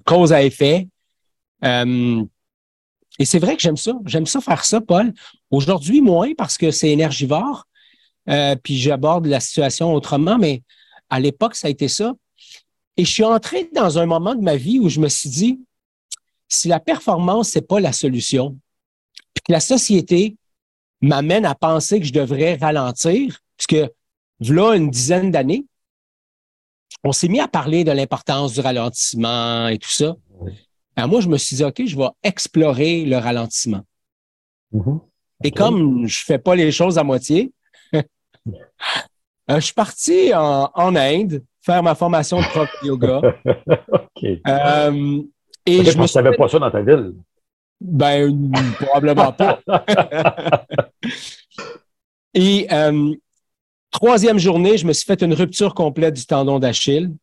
cause 0.05 0.33
à 0.33 0.43
effet. 0.43 0.87
Euh, 1.63 2.23
et 3.19 3.25
c'est 3.25 3.39
vrai 3.39 3.55
que 3.55 3.61
j'aime 3.61 3.77
ça. 3.77 3.93
J'aime 4.05 4.25
ça 4.25 4.39
faire 4.39 4.63
ça, 4.63 4.79
Paul. 4.79 5.13
Aujourd'hui, 5.51 6.01
moins 6.01 6.33
parce 6.37 6.57
que 6.57 6.71
c'est 6.71 6.89
énergivore. 6.89 7.65
Euh, 8.29 8.55
puis 8.55 8.77
j'aborde 8.77 9.25
la 9.25 9.41
situation 9.41 9.93
autrement, 9.93 10.37
mais 10.37 10.63
à 11.09 11.19
l'époque, 11.19 11.55
ça 11.55 11.67
a 11.67 11.69
été 11.69 11.89
ça. 11.89 12.13
Et 12.95 13.03
je 13.03 13.11
suis 13.11 13.23
entré 13.23 13.69
dans 13.75 13.97
un 13.97 14.05
moment 14.05 14.35
de 14.35 14.41
ma 14.41 14.55
vie 14.55 14.79
où 14.79 14.87
je 14.87 14.99
me 14.99 15.09
suis 15.09 15.29
dit, 15.29 15.59
si 16.47 16.67
la 16.69 16.79
performance, 16.79 17.49
c'est 17.49 17.67
pas 17.67 17.79
la 17.79 17.91
solution, 17.91 18.57
puis 19.33 19.43
que 19.47 19.51
la 19.51 19.59
société 19.59 20.37
m'amène 21.01 21.45
à 21.45 21.55
penser 21.55 21.99
que 21.99 22.05
je 22.05 22.13
devrais 22.13 22.55
ralentir, 22.55 23.39
puisque 23.57 23.89
voilà 24.39 24.77
une 24.77 24.89
dizaine 24.89 25.31
d'années, 25.31 25.65
on 27.03 27.11
s'est 27.11 27.27
mis 27.27 27.39
à 27.39 27.47
parler 27.47 27.83
de 27.83 27.91
l'importance 27.91 28.53
du 28.53 28.59
ralentissement 28.59 29.67
et 29.67 29.77
tout 29.77 29.91
ça. 29.91 30.15
Alors 30.99 31.09
moi, 31.09 31.21
je 31.21 31.29
me 31.29 31.37
suis 31.37 31.55
dit, 31.55 31.63
OK, 31.63 31.81
je 31.85 31.95
vais 31.95 32.09
explorer 32.23 33.05
le 33.05 33.15
ralentissement. 33.15 33.81
Mm-hmm. 34.73 34.99
Et 35.45 35.51
comme 35.51 36.05
je 36.05 36.25
fais 36.25 36.37
pas 36.37 36.55
les 36.55 36.71
choses 36.71 36.97
à 36.97 37.03
moitié, 37.03 37.53
euh, 37.95 38.01
je 39.47 39.59
suis 39.59 39.73
parti 39.73 40.33
en, 40.35 40.95
Inde 40.95 41.41
faire 41.61 41.81
ma 41.83 41.95
formation 41.95 42.41
de 42.41 42.45
prof 42.47 42.69
yoga. 42.83 43.21
OK. 43.45 44.23
Euh, 44.45 45.21
et 45.65 45.83
je 45.85 45.97
ne 45.97 46.07
savais 46.07 46.35
pas 46.35 46.49
ça 46.49 46.59
dans 46.59 46.69
ta 46.69 46.81
ville. 46.81 47.13
Ben, 47.79 48.51
probablement 48.81 49.31
pas. 49.31 49.61
et 52.33 52.67
euh, 52.73 53.15
troisième 53.89 54.37
journée, 54.37 54.77
je 54.77 54.85
me 54.85 54.91
suis 54.91 55.05
fait 55.05 55.21
une 55.21 55.33
rupture 55.33 55.73
complète 55.73 56.15
du 56.15 56.25
tendon 56.25 56.59
d'Achille. 56.59 57.15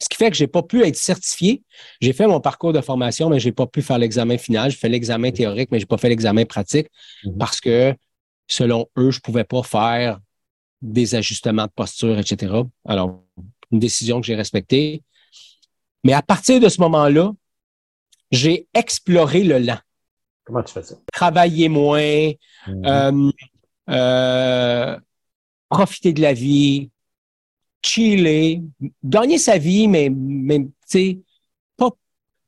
Ce 0.00 0.08
qui 0.08 0.16
fait 0.16 0.30
que 0.30 0.36
je 0.36 0.44
n'ai 0.44 0.48
pas 0.48 0.62
pu 0.62 0.82
être 0.82 0.96
certifié. 0.96 1.62
J'ai 2.00 2.12
fait 2.12 2.26
mon 2.26 2.40
parcours 2.40 2.72
de 2.72 2.80
formation, 2.80 3.28
mais 3.30 3.38
je 3.38 3.46
n'ai 3.46 3.52
pas 3.52 3.66
pu 3.66 3.80
faire 3.80 3.98
l'examen 3.98 4.36
final. 4.36 4.70
J'ai 4.70 4.76
fait 4.76 4.88
l'examen 4.88 5.30
théorique, 5.30 5.70
mais 5.70 5.78
je 5.78 5.84
n'ai 5.84 5.88
pas 5.88 5.98
fait 5.98 6.08
l'examen 6.08 6.44
pratique 6.44 6.88
mhm. 7.24 7.38
parce 7.38 7.60
que, 7.60 7.94
selon 8.48 8.86
eux, 8.98 9.10
je 9.10 9.18
ne 9.18 9.22
pouvais 9.22 9.44
pas 9.44 9.62
faire 9.62 10.18
des 10.82 11.14
ajustements 11.14 11.66
de 11.66 11.72
posture, 11.74 12.18
etc. 12.18 12.52
Alors, 12.84 13.22
une 13.70 13.78
décision 13.78 14.20
que 14.20 14.26
j'ai 14.26 14.34
respectée. 14.34 15.02
Mais 16.02 16.12
à 16.12 16.22
partir 16.22 16.60
de 16.60 16.68
ce 16.68 16.80
moment-là, 16.82 17.32
j'ai 18.30 18.68
exploré 18.74 19.44
le 19.44 19.58
lent. 19.58 19.78
Comment 20.44 20.62
tu 20.62 20.74
fais 20.74 20.82
ça? 20.82 20.96
Travailler 21.12 21.68
moins, 21.68 22.32
euh, 22.68 23.30
euh, 23.88 24.98
profiter 25.70 26.12
de 26.12 26.20
la 26.20 26.34
vie, 26.34 26.90
chiller, 27.84 28.62
gagner 29.04 29.38
sa 29.38 29.58
vie, 29.58 29.88
mais, 29.88 30.10
mais 30.10 30.60
tu 30.60 30.70
sais, 30.86 31.18
pas, 31.76 31.90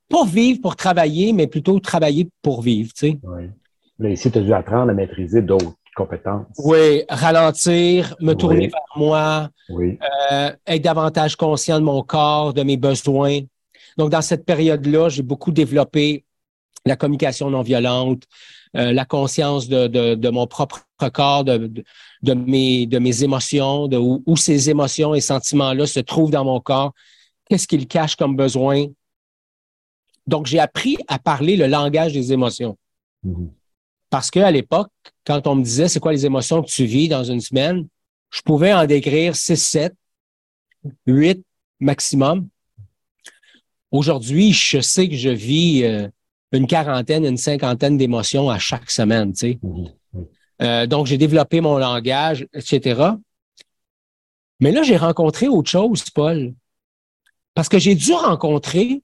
pas 0.09 0.25
vivre 0.25 0.61
pour 0.61 0.77
travailler, 0.77 1.33
mais 1.33 1.46
plutôt 1.46 1.79
travailler 1.79 2.29
pour 2.42 2.62
vivre, 2.62 2.92
tu 2.94 3.09
sais. 3.09 3.18
Oui. 3.22 3.44
Là, 3.99 4.11
ici, 4.11 4.31
tu 4.31 4.38
as 4.38 4.42
dû 4.42 4.53
apprendre 4.53 4.90
à 4.90 4.94
maîtriser 4.94 5.42
d'autres 5.42 5.75
compétences. 5.94 6.46
Oui, 6.59 7.05
ralentir, 7.09 8.14
me 8.20 8.35
tourner 8.35 8.68
vers 8.68 8.81
moi, 8.96 9.49
oui. 9.70 9.99
euh, 10.33 10.51
être 10.66 10.83
davantage 10.83 11.37
conscient 11.37 11.79
de 11.79 11.85
mon 11.85 12.03
corps, 12.03 12.53
de 12.53 12.62
mes 12.62 12.77
besoins. 12.77 13.40
Donc, 13.96 14.11
dans 14.11 14.20
cette 14.20 14.44
période-là, 14.44 15.09
j'ai 15.09 15.22
beaucoup 15.22 15.53
développé 15.53 16.25
la 16.85 16.96
communication 16.96 17.51
non 17.51 17.62
violente, 17.62 18.25
euh, 18.77 18.93
la 18.93 19.05
conscience 19.05 19.69
de, 19.69 19.87
de, 19.87 20.15
de, 20.15 20.29
mon 20.29 20.47
propre 20.47 20.87
corps, 21.12 21.45
de, 21.45 21.73
de, 22.23 22.35
mes, 22.35 22.87
de 22.87 22.99
mes 22.99 23.25
émotions, 23.25 23.89
de 23.89 23.97
où, 23.97 24.37
ces 24.37 24.69
émotions 24.69 25.15
et 25.15 25.21
sentiments-là 25.21 25.87
se 25.87 26.01
trouvent 26.01 26.31
dans 26.31 26.45
mon 26.45 26.61
corps, 26.61 26.93
qu'est-ce 27.49 27.67
qu'ils 27.67 27.87
cachent 27.87 28.17
comme 28.17 28.37
besoin? 28.37 28.87
Donc, 30.27 30.47
j'ai 30.47 30.59
appris 30.59 30.99
à 31.09 31.19
parler 31.19 31.57
le 31.57 31.67
langage 31.67 32.12
des 32.12 32.33
émotions. 32.33 32.77
Mm-hmm. 33.25 33.49
Parce 34.11 34.31
qu'à 34.31 34.51
l'époque, 34.51 34.91
quand 35.25 35.47
on 35.47 35.55
me 35.55 35.62
disait 35.65 35.89
c'est 35.89 36.01
quoi 36.01 36.12
les 36.12 36.27
émotions 36.27 36.62
que 36.62 36.69
tu 36.69 36.85
vis 36.85 37.09
dans 37.09 37.25
une 37.25 37.41
semaine, 37.41 37.87
je 38.31 38.43
pouvais 38.43 38.73
en 38.73 38.87
décrire 38.87 39.35
6, 39.35 39.57
7, 39.57 39.95
8 41.07 41.43
maximum. 41.81 42.49
Aujourd'hui, 43.91 44.53
je 44.53 44.81
sais 44.81 45.09
que 45.09 45.17
je 45.17 45.31
vis 45.31 45.85
euh, 45.85 46.09
une 46.52 46.66
quarantaine, 46.66 47.24
une 47.24 47.37
cinquantaine 47.37 47.96
d'émotions 47.96 48.50
à 48.50 48.59
chaque 48.59 48.90
semaine. 48.90 49.32
Tu 49.32 49.38
sais. 49.38 49.59
Mm-hmm. 49.62 50.26
Euh, 50.62 50.87
donc, 50.87 51.06
j'ai 51.06 51.18
développé 51.18 51.61
mon 51.61 51.78
langage, 51.78 52.46
etc. 52.54 53.11
Mais 54.61 54.72
là, 54.72 54.82
j'ai 54.82 54.96
rencontré 54.96 55.48
autre 55.48 55.70
chose, 55.70 56.09
Paul. 56.11 56.54
Parce 57.54 57.68
que 57.68 57.78
j'ai 57.78 57.94
dû 57.94 58.12
rencontrer 58.12 59.02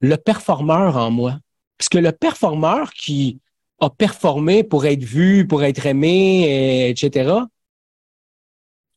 le 0.00 0.16
performeur 0.16 0.96
en 0.96 1.10
moi. 1.10 1.38
Parce 1.78 1.88
que 1.88 1.98
le 1.98 2.12
performeur 2.12 2.92
qui 2.92 3.40
a 3.80 3.90
performé 3.90 4.62
pour 4.62 4.86
être 4.86 5.02
vu, 5.02 5.46
pour 5.46 5.64
être 5.64 5.86
aimé, 5.86 6.88
etc., 6.90 7.32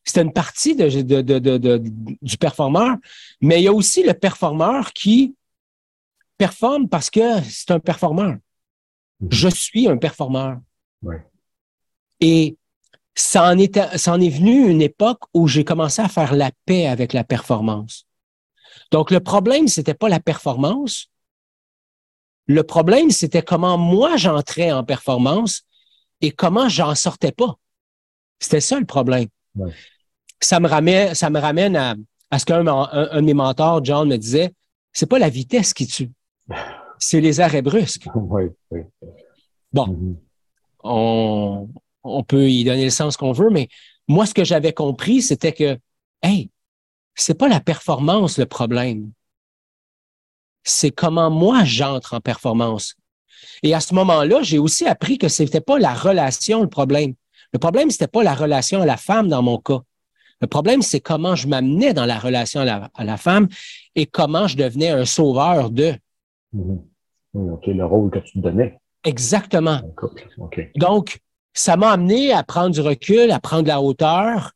c'est 0.04 0.22
une 0.22 0.34
partie 0.34 0.76
de, 0.76 0.88
du 2.22 2.38
performeur, 2.38 2.96
mais 3.42 3.60
il 3.60 3.64
y 3.64 3.68
a 3.68 3.74
aussi 3.74 4.04
le 4.04 4.14
performeur 4.14 4.94
qui 4.94 5.36
performe 6.38 6.90
parce 6.90 7.10
que 7.10 7.42
c'est 7.44 7.72
un 7.72 7.80
performeur. 7.80 8.36
Mm-hmm. 9.22 9.28
Je 9.32 9.48
suis 9.50 9.88
un 9.88 9.98
performeur. 9.98 10.60
Et 12.20 12.58
ça 13.16 13.50
en, 13.50 13.58
est, 13.58 13.98
ça 13.98 14.14
en 14.14 14.22
est 14.22 14.30
venu 14.30 14.70
une 14.70 14.82
époque 14.82 15.22
où 15.34 15.48
j'ai 15.48 15.64
commencé 15.64 16.02
à 16.02 16.10
faire 16.10 16.34
la 16.34 16.52
paix 16.66 16.88
avec 16.88 17.14
la 17.14 17.24
performance. 17.24 18.06
Donc, 18.92 19.12
le 19.12 19.20
problème, 19.20 19.68
c'était 19.68 19.94
pas 19.94 20.10
la 20.10 20.20
performance. 20.20 21.08
Le 22.48 22.64
problème, 22.64 23.10
c'était 23.10 23.42
comment 23.42 23.78
moi 23.78 24.18
j'entrais 24.18 24.72
en 24.72 24.84
performance 24.84 25.64
et 26.22 26.32
comment 26.32 26.70
j'en 26.70 26.94
sortais 26.96 27.32
pas. 27.32 27.58
C'était 28.40 28.62
ça 28.62 28.80
le 28.80 28.86
problème. 28.86 29.28
Ça 30.42 30.60
me 30.60 30.68
ramène, 30.68 31.16
ça 31.16 31.30
me 31.30 31.40
ramène 31.40 31.76
à, 31.76 31.96
à 32.30 32.40
ce 32.40 32.46
qu'un 32.46 32.68
un, 32.68 33.22
de 33.22 33.26
mes 33.26 33.34
mentors, 33.34 33.84
John, 33.84 34.08
me 34.08 34.18
disait, 34.18 34.54
c'est 34.92 35.06
pas 35.06 35.20
la 35.20 35.30
vitesse 35.30 35.74
qui 35.74 35.88
tue, 35.88 36.12
c'est 37.00 37.22
les 37.22 37.40
arrêts 37.40 37.62
brusques. 37.62 38.08
Bon, 39.74 39.88
mm-hmm 39.88 40.16
on, 40.86 41.68
on 42.04 42.24
peut 42.24 42.50
y 42.50 42.64
donner 42.64 42.86
le 42.86 42.90
sens 42.90 43.18
qu'on 43.18 43.32
veut, 43.32 43.50
mais 43.50 43.68
moi, 44.08 44.26
ce 44.26 44.34
que 44.34 44.44
j'avais 44.44 44.74
compris, 44.74 45.22
c'était 45.22 45.52
que, 45.52 45.78
hey, 46.22 46.52
c'est 47.16 47.34
pas 47.34 47.48
la 47.48 47.60
performance 47.60 48.38
le 48.38 48.46
problème. 48.46 49.12
C'est 50.64 50.92
comment 50.92 51.30
moi 51.32 51.64
j'entre 51.64 52.14
en 52.14 52.22
performance. 52.22 52.96
Et 53.64 53.74
à 53.74 53.80
ce 53.80 53.94
moment-là, 53.96 54.42
j'ai 54.42 54.60
aussi 54.60 54.86
appris 54.86 55.18
que 55.18 55.28
c'était 55.28 55.62
pas 55.62 55.80
la 55.80 55.94
relation 55.94 56.62
le 56.62 56.70
problème. 56.70 57.14
Le 57.52 57.60
problème, 57.60 57.90
c'était 57.90 58.08
pas 58.08 58.24
la 58.24 58.34
relation 58.34 58.82
à 58.82 58.86
la 58.86 58.98
femme 58.98 59.28
dans 59.28 59.42
mon 59.42 59.58
cas. 59.58 59.80
Le 60.42 60.48
problème, 60.48 60.82
c'est 60.82 61.00
comment 61.00 61.36
je 61.36 61.48
m'amenais 61.48 61.94
dans 61.94 62.06
la 62.06 62.20
relation 62.20 62.62
à 62.62 63.04
la, 63.04 63.18
femme 63.18 63.48
et 63.96 64.06
comment 64.06 64.48
je 64.48 64.58
devenais 64.58 64.90
un 64.90 65.06
sauveur 65.06 65.72
de. 65.72 65.96
Mm-hmm. 66.56 67.52
OK, 67.52 67.68
le 67.68 67.86
rôle 67.86 68.12
que 68.12 68.20
tu 68.20 68.34
te 68.34 68.40
donnais. 68.40 68.80
Exactement. 69.04 69.82
Donc, 70.76 71.20
ça 71.54 71.78
m'a 71.78 71.92
amené 71.92 72.32
à 72.32 72.44
prendre 72.44 72.72
du 72.72 72.82
recul, 72.82 73.32
à 73.32 73.40
prendre 73.40 73.64
de 73.64 73.68
la 73.68 73.82
hauteur 73.82 74.52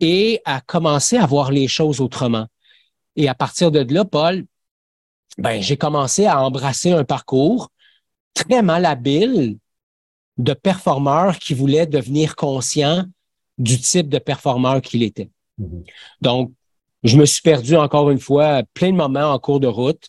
et 0.00 0.40
à 0.44 0.60
commencer 0.60 1.16
à 1.16 1.26
voir 1.26 1.50
les 1.50 1.68
choses 1.68 2.00
autrement. 2.00 2.46
Et 3.16 3.28
à 3.28 3.34
partir 3.34 3.70
de 3.70 3.80
là, 3.92 4.04
Paul, 4.04 4.44
ben, 5.38 5.60
j'ai 5.62 5.76
commencé 5.76 6.26
à 6.26 6.42
embrasser 6.42 6.92
un 6.92 7.04
parcours 7.04 7.70
très 8.34 8.62
malhabile 8.62 9.58
de 10.38 10.52
performeur 10.54 11.38
qui 11.38 11.54
voulait 11.54 11.86
devenir 11.86 12.36
conscient 12.36 13.04
du 13.58 13.78
type 13.78 14.08
de 14.08 14.18
performeur 14.18 14.80
qu'il 14.80 15.02
était. 15.02 15.30
Mm-hmm. 15.60 15.84
Donc, 16.22 16.52
je 17.02 17.16
me 17.16 17.24
suis 17.24 17.42
perdu 17.42 17.76
encore 17.76 18.10
une 18.10 18.18
fois 18.18 18.62
plein 18.74 18.90
de 18.90 18.96
moments 18.96 19.32
en 19.32 19.38
cours 19.38 19.60
de 19.60 19.66
route. 19.66 20.08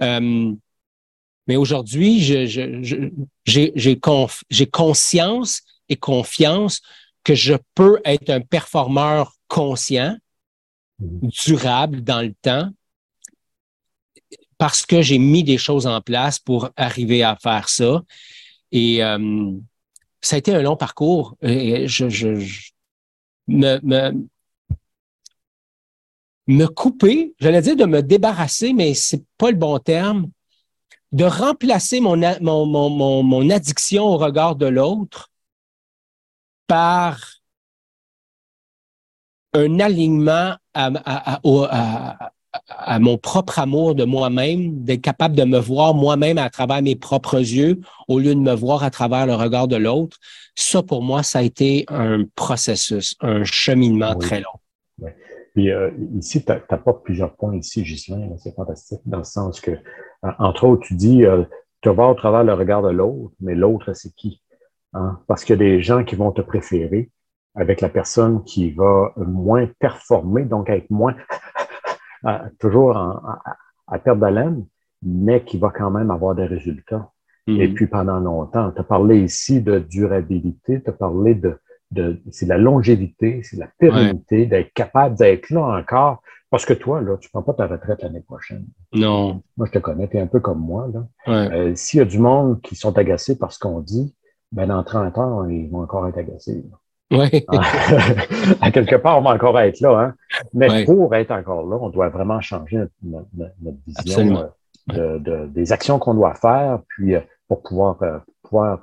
Euh, 0.00 0.52
mais 1.46 1.56
aujourd'hui, 1.56 2.20
j'ai 3.44 4.00
conscience 4.70 5.62
et 5.88 5.96
confiance 5.96 6.82
que 7.22 7.34
je 7.34 7.54
peux 7.74 8.00
être 8.04 8.30
un 8.30 8.40
performeur 8.40 9.34
conscient, 9.48 10.16
mhm. 10.98 11.30
durable 11.44 12.02
dans 12.02 12.22
le 12.22 12.34
temps, 12.42 12.70
parce 14.58 14.86
que 14.86 15.02
j'ai 15.02 15.18
mis 15.18 15.44
des 15.44 15.58
choses 15.58 15.86
en 15.86 16.00
place 16.00 16.38
pour 16.38 16.70
arriver 16.76 17.22
à 17.22 17.36
faire 17.36 17.68
ça. 17.68 18.02
Et 18.72 19.02
euh, 19.04 19.52
ça 20.20 20.36
a 20.36 20.38
été 20.38 20.54
un 20.54 20.62
long 20.62 20.76
parcours. 20.76 21.36
Et 21.42 21.86
je, 21.86 22.06
me, 23.46 23.78
me, 23.82 24.26
me 26.46 26.66
couper, 26.66 27.34
j'allais 27.40 27.62
dire 27.62 27.76
de 27.76 27.84
me 27.84 28.02
débarrasser, 28.02 28.72
mais 28.72 28.94
c'est 28.94 29.24
pas 29.38 29.50
le 29.50 29.56
bon 29.56 29.78
terme, 29.78 30.30
de 31.12 31.24
remplacer 31.24 32.00
mon, 32.00 32.16
mon, 32.40 33.22
mon, 33.22 33.50
addiction 33.50 34.04
au 34.04 34.16
regard 34.16 34.56
de 34.56 34.66
l'autre 34.66 35.30
par 36.66 37.18
un 39.54 39.80
alignement 39.80 40.56
à, 40.74 41.40
à, 42.68 42.98
mon 42.98 43.16
propre 43.16 43.58
amour 43.58 43.94
de 43.94 44.04
moi-même, 44.04 44.84
d'être 44.84 45.00
capable 45.00 45.36
de 45.36 45.44
me 45.44 45.58
voir 45.58 45.94
moi-même 45.94 46.38
à 46.38 46.50
travers 46.50 46.82
mes 46.82 46.96
propres 46.96 47.38
yeux 47.38 47.80
au 48.08 48.18
lieu 48.18 48.34
de 48.34 48.40
me 48.40 48.52
voir 48.52 48.82
à 48.82 48.90
travers 48.90 49.26
le 49.26 49.34
regard 49.34 49.68
de 49.68 49.76
l'autre. 49.76 50.18
Ça, 50.54 50.82
pour 50.82 51.02
moi, 51.02 51.22
ça 51.22 51.38
a 51.38 51.42
été 51.42 51.86
un 51.88 52.24
processus, 52.34 53.14
un 53.20 53.44
cheminement 53.44 54.14
très 54.16 54.40
long. 54.40 54.58
Oui. 54.98 55.10
Puis 55.56 55.72
euh, 55.72 55.90
ici, 56.14 56.44
tu 56.44 56.52
apportes 56.68 57.02
plusieurs 57.02 57.34
points 57.34 57.56
ici, 57.56 57.82
Ghislain, 57.82 58.28
c'est 58.36 58.54
fantastique, 58.54 59.00
dans 59.06 59.16
le 59.18 59.24
sens 59.24 59.58
que, 59.58 59.70
entre 60.38 60.64
autres, 60.64 60.86
tu 60.86 60.92
dis, 60.92 61.24
euh, 61.24 61.44
tu 61.80 61.88
vas 61.88 62.08
au 62.08 62.14
travers 62.14 62.44
le 62.44 62.52
regard 62.52 62.82
de 62.82 62.90
l'autre, 62.90 63.34
mais 63.40 63.54
l'autre, 63.54 63.94
c'est 63.94 64.14
qui? 64.14 64.42
Hein? 64.92 65.18
Parce 65.26 65.44
qu'il 65.44 65.54
y 65.54 65.58
a 65.58 65.64
des 65.64 65.80
gens 65.80 66.04
qui 66.04 66.14
vont 66.14 66.30
te 66.30 66.42
préférer 66.42 67.10
avec 67.54 67.80
la 67.80 67.88
personne 67.88 68.44
qui 68.44 68.70
va 68.70 69.14
moins 69.16 69.66
performer, 69.78 70.44
donc 70.44 70.68
être 70.68 70.90
moins 70.90 71.16
toujours 72.60 72.94
à 72.94 73.98
perte 73.98 74.18
d'haleine, 74.18 74.66
mais 75.02 75.42
qui 75.42 75.56
va 75.56 75.70
quand 75.70 75.90
même 75.90 76.10
avoir 76.10 76.34
des 76.34 76.44
résultats. 76.44 77.12
Mm-hmm. 77.48 77.62
Et 77.62 77.68
puis 77.68 77.86
pendant 77.86 78.20
longtemps, 78.20 78.72
tu 78.72 78.80
as 78.80 78.84
parlé 78.84 79.20
ici 79.20 79.62
de 79.62 79.78
durabilité, 79.78 80.82
tu 80.82 80.90
as 80.90 80.92
parlé 80.92 81.34
de, 81.34 81.58
de 81.90 82.20
c'est 82.30 82.46
la 82.46 82.58
longévité, 82.58 83.42
c'est 83.42 83.56
la 83.56 83.68
pérennité, 83.78 84.46
d'être 84.46 84.72
capable 84.72 85.16
d'être 85.16 85.50
là 85.50 85.78
encore. 85.78 86.22
Parce 86.50 86.64
que 86.64 86.72
toi, 86.72 87.00
là, 87.00 87.16
tu 87.16 87.28
ne 87.28 87.30
prends 87.30 87.42
pas 87.42 87.54
ta 87.54 87.66
retraite 87.66 88.02
l'année 88.02 88.20
prochaine. 88.20 88.66
Non. 88.92 89.42
Moi, 89.56 89.66
je 89.66 89.72
te 89.72 89.78
connais, 89.78 90.06
tu 90.08 90.16
es 90.16 90.20
un 90.20 90.28
peu 90.28 90.40
comme 90.40 90.60
moi. 90.60 90.88
Là. 90.92 91.52
Euh, 91.52 91.74
S'il 91.74 91.98
y 91.98 92.00
a 92.00 92.04
du 92.04 92.18
monde 92.18 92.60
qui 92.62 92.76
sont 92.76 92.96
agacés 92.96 93.36
par 93.36 93.52
ce 93.52 93.58
qu'on 93.58 93.80
dit, 93.80 94.14
ben 94.52 94.68
dans 94.68 94.84
30 94.84 95.18
ans, 95.18 95.48
ils 95.48 95.68
vont 95.68 95.80
encore 95.80 96.06
être 96.06 96.18
agacés. 96.18 96.64
Oui. 97.10 97.46
à 98.60 98.70
quelque 98.70 98.96
part, 98.96 99.18
on 99.18 99.22
va 99.22 99.30
encore 99.30 99.58
être 99.60 99.80
là. 99.80 100.00
Hein? 100.00 100.14
Mais 100.54 100.84
pour 100.84 101.14
être 101.14 101.30
encore 101.30 101.66
là, 101.66 101.78
on 101.80 101.88
doit 101.88 102.08
vraiment 102.08 102.40
changer 102.40 102.78
notre, 103.02 103.26
notre, 103.32 103.78
vision 103.86 104.50
euh, 104.92 105.18
de, 105.18 105.46
des 105.46 105.72
actions 105.72 105.98
qu'on 105.98 106.14
doit 106.14 106.34
faire, 106.34 106.80
puis 106.88 107.14
euh, 107.14 107.20
pour 107.48 107.62
pouvoir, 107.62 108.02
euh, 108.02 108.18
pouvoir 108.42 108.80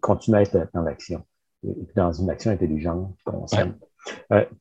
continuer 0.00 0.38
à 0.38 0.42
être 0.42 0.68
dans 0.74 0.82
l'action, 0.82 1.22
dans 1.96 2.12
une 2.12 2.30
action 2.30 2.50
intelligente, 2.50 3.14
consciente. 3.24 3.74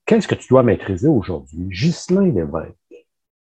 Qu'est-ce 0.05 0.27
que 0.27 0.35
tu 0.35 0.47
dois 0.49 0.63
maîtriser 0.63 1.07
aujourd'hui? 1.07 1.67
Ghislain 1.69 2.31
Lévesque 2.31 2.75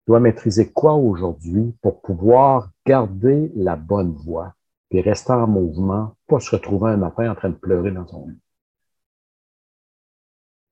doit 0.06 0.20
maîtriser 0.20 0.70
quoi 0.70 0.94
aujourd'hui 0.94 1.74
pour 1.82 2.00
pouvoir 2.00 2.70
garder 2.86 3.50
la 3.54 3.76
bonne 3.76 4.12
voie 4.12 4.54
et 4.90 5.00
rester 5.00 5.32
en 5.32 5.46
mouvement, 5.46 6.16
pas 6.26 6.40
se 6.40 6.50
retrouver 6.50 6.90
un 6.90 6.96
matin 6.96 7.30
en 7.30 7.34
train 7.34 7.50
de 7.50 7.54
pleurer 7.54 7.90
dans 7.90 8.06
son 8.06 8.28
lit? 8.28 8.38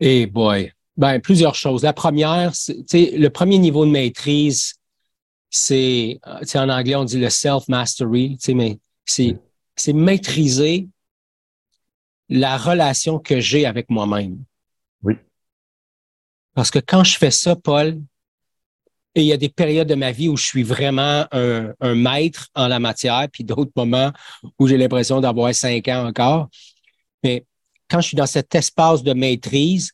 Eh 0.00 0.26
boy, 0.26 0.72
ben 0.96 1.20
plusieurs 1.20 1.54
choses. 1.54 1.82
La 1.82 1.92
première, 1.92 2.54
c'est 2.54 2.84
le 2.94 3.28
premier 3.28 3.58
niveau 3.58 3.84
de 3.84 3.90
maîtrise, 3.90 4.74
c'est 5.50 6.20
en 6.54 6.68
anglais 6.68 6.96
on 6.96 7.04
dit 7.04 7.18
le 7.18 7.28
self 7.28 7.68
mastery, 7.68 8.38
mais 8.54 8.78
c'est 9.04 9.36
c'est 9.76 9.92
maîtriser 9.92 10.88
la 12.30 12.56
relation 12.56 13.18
que 13.18 13.40
j'ai 13.40 13.66
avec 13.66 13.90
moi-même. 13.90 14.38
Oui. 15.02 15.14
Parce 16.54 16.70
que 16.70 16.78
quand 16.78 17.04
je 17.04 17.18
fais 17.18 17.30
ça, 17.30 17.56
Paul, 17.56 18.00
et 19.14 19.22
il 19.22 19.26
y 19.26 19.32
a 19.32 19.36
des 19.36 19.48
périodes 19.48 19.88
de 19.88 19.96
ma 19.96 20.12
vie 20.12 20.28
où 20.28 20.36
je 20.36 20.46
suis 20.46 20.62
vraiment 20.62 21.26
un, 21.32 21.72
un 21.80 21.94
maître 21.96 22.48
en 22.54 22.68
la 22.68 22.78
matière, 22.78 23.26
puis 23.30 23.42
d'autres 23.42 23.72
moments 23.74 24.12
où 24.58 24.68
j'ai 24.68 24.76
l'impression 24.76 25.20
d'avoir 25.20 25.52
cinq 25.52 25.88
ans 25.88 26.06
encore. 26.06 26.48
Mais 27.24 27.44
quand 27.88 28.00
je 28.00 28.08
suis 28.08 28.16
dans 28.16 28.26
cet 28.26 28.54
espace 28.54 29.02
de 29.02 29.12
maîtrise, 29.12 29.90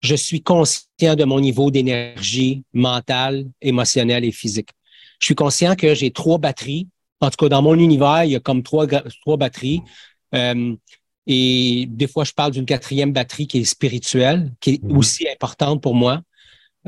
je 0.00 0.16
suis 0.16 0.42
conscient 0.42 1.14
de 1.14 1.24
mon 1.24 1.38
niveau 1.38 1.70
d'énergie 1.70 2.64
mentale, 2.72 3.46
émotionnelle 3.60 4.24
et 4.24 4.32
physique. 4.32 4.70
Je 5.20 5.26
suis 5.26 5.36
conscient 5.36 5.76
que 5.76 5.94
j'ai 5.94 6.10
trois 6.10 6.38
batteries. 6.38 6.88
En 7.20 7.30
tout 7.30 7.36
cas, 7.36 7.48
dans 7.48 7.62
mon 7.62 7.78
univers, 7.78 8.24
il 8.24 8.32
y 8.32 8.36
a 8.36 8.40
comme 8.40 8.64
trois, 8.64 8.88
trois 8.88 9.36
batteries. 9.36 9.80
Euh, 10.34 10.74
et 11.26 11.86
des 11.88 12.08
fois, 12.08 12.24
je 12.24 12.32
parle 12.32 12.52
d'une 12.52 12.66
quatrième 12.66 13.12
batterie 13.12 13.46
qui 13.46 13.58
est 13.58 13.64
spirituelle, 13.64 14.52
qui 14.60 14.74
est 14.74 14.82
mhm. 14.82 14.96
aussi 14.96 15.28
importante 15.28 15.82
pour 15.82 15.94
moi, 15.94 16.20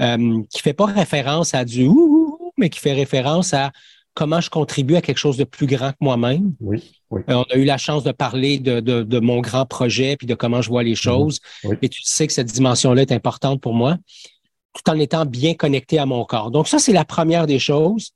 euh, 0.00 0.42
qui 0.50 0.60
fait 0.60 0.72
pas 0.72 0.86
référence 0.86 1.54
à 1.54 1.64
du 1.64 1.86
ouh, 1.86 2.52
mais 2.56 2.68
qui 2.68 2.80
fait 2.80 2.92
référence 2.92 3.54
à 3.54 3.70
comment 4.14 4.40
je 4.40 4.50
contribue 4.50 4.96
à 4.96 5.02
quelque 5.02 5.18
chose 5.18 5.36
de 5.36 5.44
plus 5.44 5.66
grand 5.66 5.90
que 5.90 5.98
moi-même. 6.00 6.54
Oui, 6.60 7.00
euh, 7.12 7.18
on 7.28 7.42
a 7.42 7.56
eu 7.56 7.64
la 7.64 7.78
chance 7.78 8.04
de 8.04 8.12
parler 8.12 8.58
de, 8.58 8.80
de, 8.80 9.02
de, 9.02 9.20
mon 9.20 9.40
grand 9.40 9.66
projet 9.66 10.16
puis 10.16 10.26
de 10.26 10.34
comment 10.34 10.62
je 10.62 10.68
vois 10.68 10.82
les 10.82 10.90
mhm. 10.90 10.96
choses. 10.96 11.40
Et 11.82 11.88
tu 11.88 12.02
sais 12.02 12.26
que 12.26 12.32
cette 12.32 12.52
dimension-là 12.52 13.02
est 13.02 13.12
importante 13.12 13.60
pour 13.60 13.74
moi, 13.74 13.98
tout 14.72 14.90
en 14.90 14.98
étant 14.98 15.26
bien 15.26 15.54
connecté 15.54 15.98
à 15.98 16.06
mon 16.06 16.24
corps. 16.24 16.50
Donc 16.50 16.66
ça, 16.66 16.78
c'est 16.80 16.92
la 16.92 17.04
première 17.04 17.46
des 17.46 17.60
choses. 17.60 18.10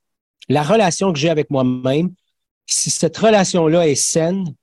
La 0.48 0.62
relation 0.62 1.12
que 1.12 1.18
j'ai 1.18 1.30
avec 1.30 1.50
moi-même, 1.50 2.10
si 2.66 2.90
cette 2.90 3.16
relation-là 3.16 3.86
est 3.86 3.94
saine, 3.94 4.54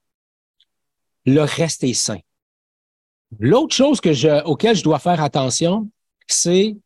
le 1.26 1.41
reste 1.41 1.84
est 1.84 1.93
sain. 1.93 2.19
L'autre 3.39 3.76
chose 3.76 3.99
que 3.99 4.13
je, 4.13 4.43
auquel 4.43 4.76
je 4.76 4.84
dois 4.84 4.99
faire 4.99 5.21
attention, 5.21 5.89
c'est 6.28 6.78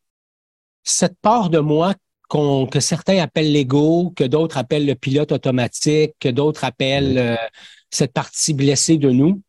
cette 0.84 1.18
part 1.22 1.50
de 1.50 1.60
moi 1.60 1.94
que 2.30 2.80
certains 2.80 3.18
appellent 3.18 3.52
l'ego, 3.52 4.14
que 4.16 4.24
d'autres 4.24 4.58
appellent 4.58 4.86
le 4.86 4.96
pilote 4.96 5.32
automatique, 5.32 6.14
que 6.20 6.30
d'autres 6.30 6.64
appellent 6.64 7.18
euh, 7.18 7.36
cette 7.90 8.14
partie 8.14 8.54
blessée 8.54 8.98
de 8.98 9.10
nous. 9.10 9.42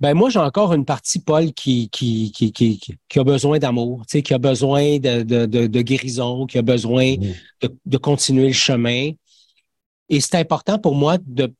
Ben 0.00 0.14
moi, 0.14 0.30
j'ai 0.30 0.38
encore 0.38 0.72
une 0.72 0.86
partie, 0.86 1.18
Paul, 1.18 1.52
qui, 1.52 1.90
qui, 1.90 2.32
qui, 2.32 2.52
qui, 2.52 2.80
qui 3.06 3.18
a 3.18 3.24
besoin 3.24 3.58
d'amour, 3.58 4.06
tu 4.06 4.12
sais, 4.12 4.22
qui 4.22 4.32
a 4.32 4.38
besoin 4.38 4.98
de, 4.98 5.22
de, 5.22 5.44
de, 5.44 5.82
guérison, 5.82 6.46
qui 6.46 6.56
a 6.56 6.62
besoin 6.62 7.16
de, 7.60 7.76
de 7.84 7.96
continuer 7.98 8.46
le 8.46 8.54
chemin. 8.54 9.10
Et 10.08 10.20
c'est 10.20 10.36
important 10.36 10.78
pour 10.78 10.94
moi 10.94 11.18
de, 11.26 11.52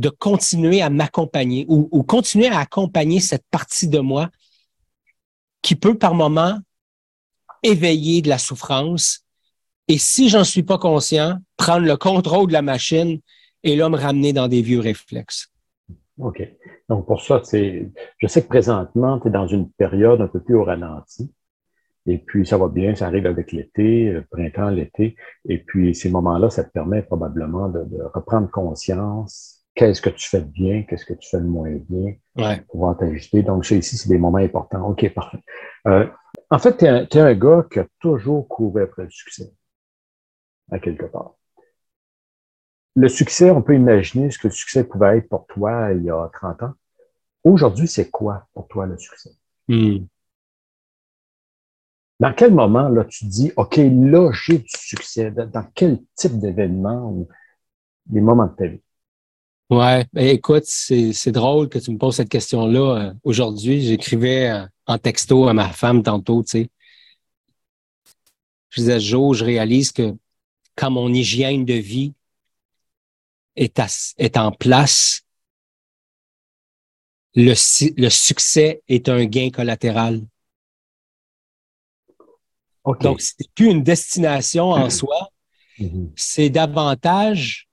de 0.00 0.08
continuer 0.08 0.82
à 0.82 0.90
m'accompagner 0.90 1.66
ou, 1.68 2.02
continuer 2.02 2.48
à 2.48 2.58
accompagner 2.58 3.20
cette 3.20 3.44
partie 3.50 3.88
de 3.88 3.98
moi 4.00 4.30
qui 5.62 5.74
peut 5.76 5.96
par 5.96 6.14
moment 6.14 6.58
éveiller 7.62 8.22
de 8.22 8.28
la 8.28 8.38
souffrance 8.38 9.26
et 9.88 9.98
si 9.98 10.28
j'en 10.28 10.44
suis 10.44 10.62
pas 10.62 10.78
conscient, 10.78 11.38
prendre 11.56 11.86
le 11.86 11.96
contrôle 11.96 12.48
de 12.48 12.52
la 12.52 12.62
machine 12.62 13.20
et 13.62 13.76
là 13.76 13.88
me 13.88 13.96
ramener 13.96 14.32
dans 14.32 14.48
des 14.48 14.62
vieux 14.62 14.80
réflexes. 14.80 15.48
OK. 16.18 16.42
Donc 16.88 17.06
pour 17.06 17.20
ça, 17.20 17.42
je 17.52 18.26
sais 18.26 18.42
que 18.42 18.48
présentement, 18.48 19.20
tu 19.20 19.28
es 19.28 19.30
dans 19.30 19.46
une 19.46 19.70
période 19.70 20.20
un 20.20 20.28
peu 20.28 20.40
plus 20.40 20.54
au 20.54 20.64
ralenti. 20.64 21.30
Et 22.06 22.18
puis, 22.18 22.46
ça 22.46 22.56
va 22.56 22.68
bien, 22.68 22.94
ça 22.94 23.06
arrive 23.06 23.26
avec 23.26 23.52
l'été, 23.52 24.10
le 24.10 24.24
printemps, 24.24 24.70
l'été. 24.70 25.16
Et 25.46 25.58
puis, 25.58 25.94
ces 25.94 26.10
moments-là, 26.10 26.48
ça 26.48 26.64
te 26.64 26.70
permet 26.70 27.02
probablement 27.02 27.68
de, 27.68 27.86
reprendre 28.14 28.50
conscience. 28.50 29.59
Qu'est-ce 29.80 30.02
que 30.02 30.10
tu 30.10 30.28
fais 30.28 30.42
de 30.42 30.44
bien? 30.44 30.82
Qu'est-ce 30.82 31.06
que 31.06 31.14
tu 31.14 31.26
fais 31.26 31.38
de 31.38 31.46
moins 31.46 31.74
bien? 31.88 32.14
Ouais. 32.36 32.60
Pouvoir 32.68 32.98
t'ajuster. 32.98 33.42
Donc, 33.42 33.64
ça 33.64 33.74
ici, 33.74 33.96
c'est 33.96 34.10
des 34.10 34.18
moments 34.18 34.36
importants. 34.36 34.86
OK, 34.86 35.08
parfait. 35.14 35.38
Euh, 35.86 36.06
en 36.50 36.58
fait, 36.58 36.76
tu 36.76 36.84
es, 36.84 37.18
un 37.18 37.34
gars 37.34 37.66
qui 37.72 37.78
a 37.78 37.86
toujours 37.98 38.46
couru 38.46 38.82
après 38.82 39.04
le 39.04 39.10
succès 39.10 39.50
à 40.70 40.78
quelque 40.78 41.06
part. 41.06 41.32
Le 42.94 43.08
succès, 43.08 43.50
on 43.50 43.62
peut 43.62 43.74
imaginer 43.74 44.30
ce 44.30 44.38
que 44.38 44.48
le 44.48 44.52
succès 44.52 44.84
pouvait 44.84 45.16
être 45.16 45.30
pour 45.30 45.46
toi 45.46 45.94
il 45.94 46.04
y 46.04 46.10
a 46.10 46.28
30 46.30 46.62
ans. 46.62 46.74
Aujourd'hui, 47.42 47.88
c'est 47.88 48.10
quoi 48.10 48.48
pour 48.52 48.68
toi 48.68 48.84
le 48.84 48.98
succès? 48.98 49.30
Hmm. 49.66 50.04
Dans 52.18 52.34
quel 52.34 52.52
moment, 52.52 52.90
là, 52.90 53.06
tu 53.06 53.24
dis, 53.24 53.50
OK, 53.56 53.76
là, 53.78 54.30
j'ai 54.30 54.58
du 54.58 54.68
succès? 54.68 55.30
Dans 55.30 55.64
quel 55.74 56.00
type 56.16 56.38
d'événement 56.38 57.10
ou 57.10 57.28
des 58.04 58.20
moments 58.20 58.44
de 58.44 58.54
ta 58.54 58.66
vie? 58.66 58.82
Ouais, 59.70 60.04
ben, 60.12 60.26
écoute, 60.26 60.64
c'est 60.64 61.30
drôle 61.30 61.68
que 61.68 61.78
tu 61.78 61.92
me 61.92 61.98
poses 61.98 62.16
cette 62.16 62.28
question-là. 62.28 63.10
Euh, 63.10 63.14
aujourd'hui, 63.22 63.82
j'écrivais 63.82 64.50
euh, 64.50 64.66
en 64.86 64.98
texto 64.98 65.46
à 65.46 65.54
ma 65.54 65.68
femme 65.68 66.02
tantôt, 66.02 66.42
tu 66.42 66.50
sais. 66.50 66.70
Je 68.70 68.80
disais, 68.80 68.98
Jo, 68.98 69.32
je 69.32 69.44
réalise 69.44 69.92
que 69.92 70.16
quand 70.74 70.90
mon 70.90 71.12
hygiène 71.14 71.64
de 71.64 71.74
vie 71.74 72.14
est, 73.54 73.80
est 74.18 74.36
en 74.36 74.50
place, 74.50 75.22
le, 77.36 77.54
le, 77.96 78.08
succès 78.08 78.82
est 78.88 79.08
un 79.08 79.24
gain 79.24 79.50
collatéral. 79.50 80.26
Donc, 83.00 83.20
c'est 83.20 83.48
plus 83.54 83.70
une 83.70 83.84
destination 83.84 84.70
en 84.70 84.90
soi, 84.90 85.28
mm-hmm. 85.78 86.10
c'est 86.16 86.50
davantage 86.50 87.69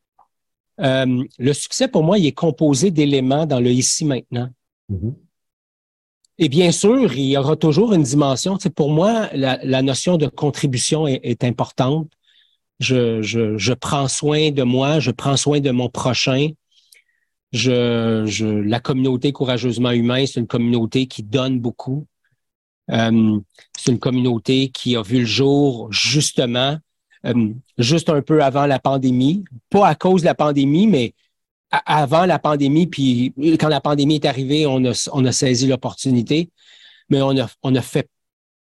euh, 0.80 1.24
le 1.38 1.54
succès 1.54 1.88
pour 1.88 2.04
moi, 2.04 2.18
il 2.18 2.26
est 2.26 2.32
composé 2.32 2.92
d'éléments 2.92 3.46
dans 3.46 3.60
le 3.60 3.72
ici 3.72 4.06
maintenant. 4.06 4.50
Mm-hmm. 4.92 5.14
Et 6.40 6.50
bien 6.50 6.72
sûr, 6.72 7.14
il 7.14 7.26
y 7.26 7.38
aura 7.38 7.56
toujours 7.56 7.94
une 7.94 8.04
dimension. 8.04 8.58
C'est 8.60 8.74
pour 8.74 8.92
moi, 8.92 9.28
la, 9.34 9.82
notion 9.82 10.18
de 10.18 10.28
contribution 10.28 11.08
est 11.08 11.44
importante 11.44 12.10
je, 12.80 13.22
je, 13.22 13.58
je, 13.58 13.74
prends 13.74 14.08
soin 14.08 14.52
de 14.52 14.64
moi, 14.64 15.00
je 15.00 15.12
prends 15.12 15.38
soin 15.38 15.60
de 15.60 15.72
mon 15.72 15.90
prochain. 15.90 16.50
Je, 17.52 18.24
je, 18.26 18.46
la 18.46 18.80
communauté 18.80 19.32
courageusement 19.32 19.92
humain, 19.92 20.26
c'est 20.26 20.40
une 20.40 20.48
communauté 20.48 21.08
qui 21.08 21.24
donne 21.24 21.60
beaucoup. 21.60 22.06
Euh, 22.92 23.40
c'est 23.78 23.92
une 23.92 24.00
communauté 24.00 24.70
qui 24.70 24.96
a 24.96 25.02
vu 25.02 25.20
le 25.20 25.26
jour 25.26 25.92
justement 25.92 26.78
euh, 27.26 27.50
juste 27.78 28.10
un 28.10 28.22
peu 28.22 28.44
avant 28.44 28.66
la 28.66 28.80
pandémie, 28.80 29.44
pas 29.70 29.88
à 29.88 29.96
cause 29.96 30.22
de 30.22 30.28
la 30.28 30.36
pandémie, 30.36 30.88
mais 30.88 31.14
avant 31.72 32.26
la 32.26 32.40
pandémie, 32.40 32.88
puis 32.88 33.34
quand 33.60 33.68
la 33.68 33.82
pandémie 33.82 34.16
est 34.16 34.26
arrivée, 34.26 34.66
on 34.66 34.84
a, 34.86 35.10
on 35.12 35.26
a 35.26 35.32
saisi 35.32 35.68
l'opportunité, 35.68 36.50
mais 37.10 37.22
on 37.22 37.38
a, 37.38 37.50
on 37.64 37.76
a 37.76 37.82
fait 37.82 38.10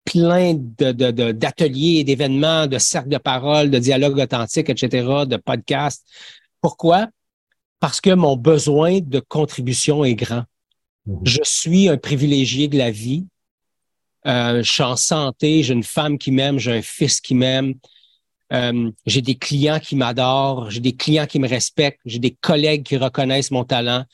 plein 0.05 0.53
d'ateliers, 0.55 2.03
d'événements, 2.03 2.67
de 2.67 2.77
cercles 2.77 3.09
de 3.09 3.17
parole, 3.17 3.69
de 3.69 3.79
dialogues 3.79 4.19
authentiques, 4.19 4.69
etc., 4.69 5.25
de 5.25 5.37
podcasts. 5.37 6.05
Pourquoi? 6.61 7.07
Parce 7.79 7.99
que 8.01 8.13
mon 8.13 8.35
besoin 8.35 8.99
de 9.01 9.19
contribution 9.19 10.03
est 10.05 10.15
grand. 10.15 10.43
Mhm. 11.05 11.19
Je 11.23 11.39
suis 11.43 11.89
un 11.89 11.97
privilégié 11.97 12.67
de 12.67 12.77
la 12.77 12.91
vie. 12.91 13.25
Euh, 14.25 14.63
je 14.63 14.71
suis 14.71 14.83
en 14.83 14.95
santé, 14.95 15.63
j'ai 15.63 15.73
une 15.73 15.83
femme 15.83 16.17
qui 16.17 16.31
m'aime, 16.31 16.57
j'ai 16.57 16.71
un 16.71 16.81
fils 16.81 17.19
qui 17.19 17.35
m'aime. 17.35 17.73
Euh, 18.53 18.91
j'ai 19.05 19.21
des 19.21 19.35
clients 19.35 19.79
qui 19.79 19.95
m'adorent, 19.95 20.69
j'ai 20.69 20.79
des 20.79 20.95
clients 20.95 21.25
qui 21.25 21.39
me 21.39 21.47
respectent, 21.47 22.01
j'ai 22.05 22.19
des 22.19 22.31
collègues 22.31 22.83
qui 22.83 22.97
reconnaissent 22.97 23.51
mon 23.51 23.63
talent. 23.63 24.05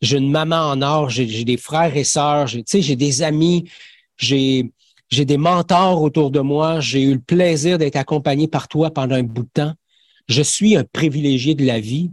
J'ai 0.00 0.18
une 0.18 0.30
maman 0.30 0.70
en 0.70 0.82
or, 0.82 1.10
j'ai 1.10 1.44
des 1.44 1.56
frères 1.56 1.96
et 1.96 2.04
sœurs, 2.04 2.46
j'ai 2.46 2.96
des 2.96 3.22
amis, 3.22 3.70
j'ai 4.16 4.70
des 5.10 5.36
mentors 5.36 6.02
autour 6.02 6.30
de 6.30 6.40
moi, 6.40 6.80
j'ai 6.80 7.02
eu 7.02 7.14
le 7.14 7.20
plaisir 7.20 7.78
d'être 7.78 7.96
accompagné 7.96 8.48
par 8.48 8.68
toi 8.68 8.90
pendant 8.90 9.14
un 9.14 9.22
bout 9.22 9.42
de 9.42 9.48
temps. 9.52 9.74
Je 10.28 10.42
suis 10.42 10.76
un 10.76 10.84
privilégié 10.84 11.54
de 11.54 11.64
la 11.64 11.80
vie 11.80 12.10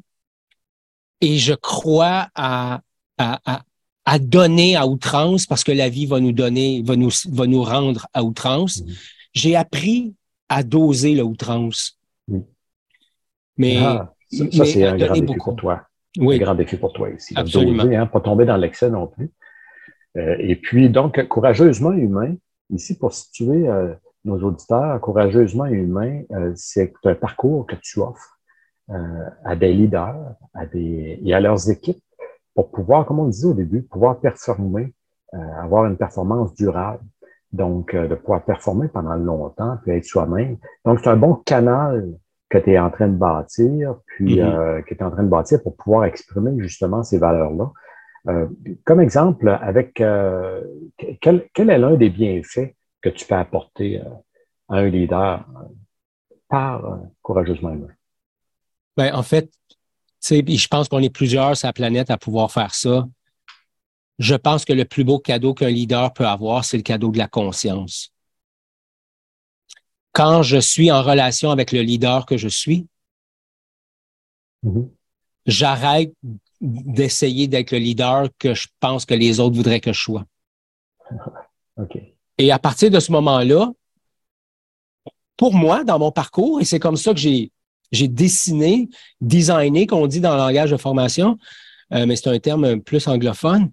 et 1.21 1.37
je 1.37 1.53
crois 1.53 2.27
à, 2.35 2.81
à, 3.17 3.63
à 4.05 4.19
donner 4.19 4.75
à 4.75 4.87
outrance 4.87 5.45
parce 5.45 5.63
que 5.63 5.71
la 5.71 5.89
vie 5.89 6.05
va 6.05 6.19
nous 6.19 6.31
donner, 6.33 6.81
va 6.83 6.95
nous, 6.95 7.11
va 7.29 7.47
nous 7.47 7.63
rendre 7.63 8.07
à 8.13 8.23
outrance. 8.23 8.81
Mhm. 8.81 8.95
J'ai 9.33 9.55
appris 9.55 10.13
à 10.51 10.63
doser 10.63 11.15
la 11.15 11.23
outrance. 11.23 11.97
Mais, 13.57 13.77
ah, 13.77 14.13
ça, 14.29 14.65
c'est 14.65 14.85
un 14.85 14.97
grand 14.97 15.13
défi 15.13 15.37
pour 15.37 15.55
toi. 15.55 15.83
Oui. 16.17 16.35
Un 16.35 16.39
grand 16.39 16.55
défi 16.55 16.75
pour 16.75 16.91
toi 16.91 17.09
ici. 17.09 17.33
Absolument. 17.37 17.83
Doser, 17.83 17.95
hein, 17.95 18.05
pas 18.05 18.19
tomber 18.19 18.43
dans 18.45 18.57
l'excès 18.57 18.89
non 18.89 19.07
plus. 19.07 19.31
Euh, 20.17 20.35
et 20.39 20.57
puis, 20.57 20.89
donc, 20.89 21.25
courageusement 21.29 21.93
humain, 21.93 22.35
ici, 22.69 22.97
pour 22.97 23.13
situer 23.13 23.69
euh, 23.69 23.93
nos 24.25 24.41
auditeurs, 24.41 24.99
courageusement 24.99 25.67
humain, 25.67 26.21
euh, 26.31 26.51
c'est 26.55 26.93
un 27.05 27.15
parcours 27.15 27.65
que 27.65 27.75
tu 27.81 27.99
offres 27.99 28.37
à 29.45 29.55
des 29.55 29.71
leaders 29.71 30.35
à 30.53 30.65
des, 30.65 31.17
et 31.23 31.33
à 31.33 31.39
leurs 31.39 31.69
équipes 31.69 32.03
pour 32.53 32.71
pouvoir, 32.71 33.05
comme 33.05 33.19
on 33.19 33.27
disait 33.29 33.47
au 33.47 33.53
début, 33.53 33.83
pouvoir 33.83 34.19
performer, 34.19 34.93
avoir 35.31 35.85
une 35.85 35.95
performance 35.95 36.53
durable. 36.55 37.01
Donc, 37.53 37.93
euh, 37.93 38.07
de 38.07 38.15
pouvoir 38.15 38.43
performer 38.45 38.87
pendant 38.87 39.15
longtemps, 39.15 39.77
puis 39.83 39.91
être 39.91 40.05
soi-même. 40.05 40.57
Donc, 40.85 40.99
c'est 40.99 41.09
un 41.09 41.17
bon 41.17 41.35
canal 41.35 42.07
que 42.49 42.57
tu 42.57 42.71
es 42.71 42.79
en 42.79 42.89
train 42.89 43.07
de 43.07 43.17
bâtir, 43.17 43.95
puis 44.05 44.37
mm-hmm. 44.37 44.55
euh, 44.55 44.81
que 44.81 44.93
tu 44.93 44.99
es 44.99 45.03
en 45.03 45.11
train 45.11 45.23
de 45.23 45.29
bâtir 45.29 45.61
pour 45.61 45.75
pouvoir 45.75 46.05
exprimer 46.05 46.51
justement 46.57 47.03
ces 47.03 47.17
valeurs-là. 47.17 47.71
comme 48.85 49.01
exemple, 49.01 49.49
avec 49.49 49.95
quel, 49.95 51.47
quel, 51.53 51.69
est 51.69 51.77
l'un 51.77 51.95
des 51.95 52.09
bienfaits 52.09 52.75
que 53.01 53.09
tu 53.09 53.25
peux 53.25 53.35
apporter 53.35 54.01
à 54.69 54.75
un 54.77 54.87
leader 54.87 55.45
par 56.47 56.99
courageusement 57.21 57.71
humain? 57.71 57.87
Ben, 58.97 59.13
en 59.13 59.23
fait, 59.23 59.49
je 60.21 60.67
pense 60.67 60.87
qu'on 60.87 60.99
est 60.99 61.13
plusieurs 61.13 61.57
sur 61.57 61.67
la 61.67 61.73
planète 61.73 62.11
à 62.11 62.17
pouvoir 62.17 62.51
faire 62.51 62.73
ça. 62.73 63.05
Je 64.21 64.35
pense 64.35 64.65
que 64.65 64.73
le 64.73 64.85
plus 64.85 65.03
beau 65.03 65.17
cadeau 65.17 65.55
qu'un 65.55 65.71
leader 65.71 66.13
peut 66.13 66.27
avoir, 66.27 66.63
c'est 66.63 66.77
le 66.77 66.83
cadeau 66.83 67.09
de 67.09 67.17
la 67.17 67.27
conscience. 67.27 68.13
Quand 70.11 70.43
je 70.43 70.57
suis 70.57 70.91
en 70.91 71.01
relation 71.01 71.49
avec 71.49 71.71
le 71.71 71.81
leader 71.81 72.27
que 72.27 72.37
je 72.37 72.47
suis, 72.47 72.85
mm-hmm. 74.63 74.89
j'arrête 75.47 76.13
d'essayer 76.61 77.47
d'être 77.47 77.71
le 77.71 77.79
leader 77.79 78.27
que 78.37 78.53
je 78.53 78.67
pense 78.79 79.07
que 79.07 79.15
les 79.15 79.39
autres 79.39 79.55
voudraient 79.55 79.79
que 79.79 79.91
je 79.91 79.99
sois. 79.99 80.25
Et 82.37 82.51
à 82.51 82.59
partir 82.59 82.91
de 82.91 82.99
ce 82.99 83.11
moment-là, 83.13 83.71
pour 85.35 85.55
moi, 85.55 85.83
dans 85.83 85.97
mon 85.97 86.11
parcours, 86.11 86.61
et 86.61 86.65
c'est 86.65 86.79
comme 86.79 86.97
ça 86.97 87.11
que 87.11 87.19
j'ai 87.19 87.51
j'ai 87.91 88.07
dessiné, 88.07 88.87
designé, 89.19 89.87
qu'on 89.87 90.05
dit 90.05 90.21
dans 90.21 90.31
le 90.31 90.37
langage 90.37 90.71
de 90.71 90.77
formation, 90.77 91.37
euh, 91.93 92.05
mais 92.05 92.15
c'est 92.15 92.29
un 92.29 92.39
terme 92.39 92.79
plus 92.81 93.05
anglophone. 93.07 93.71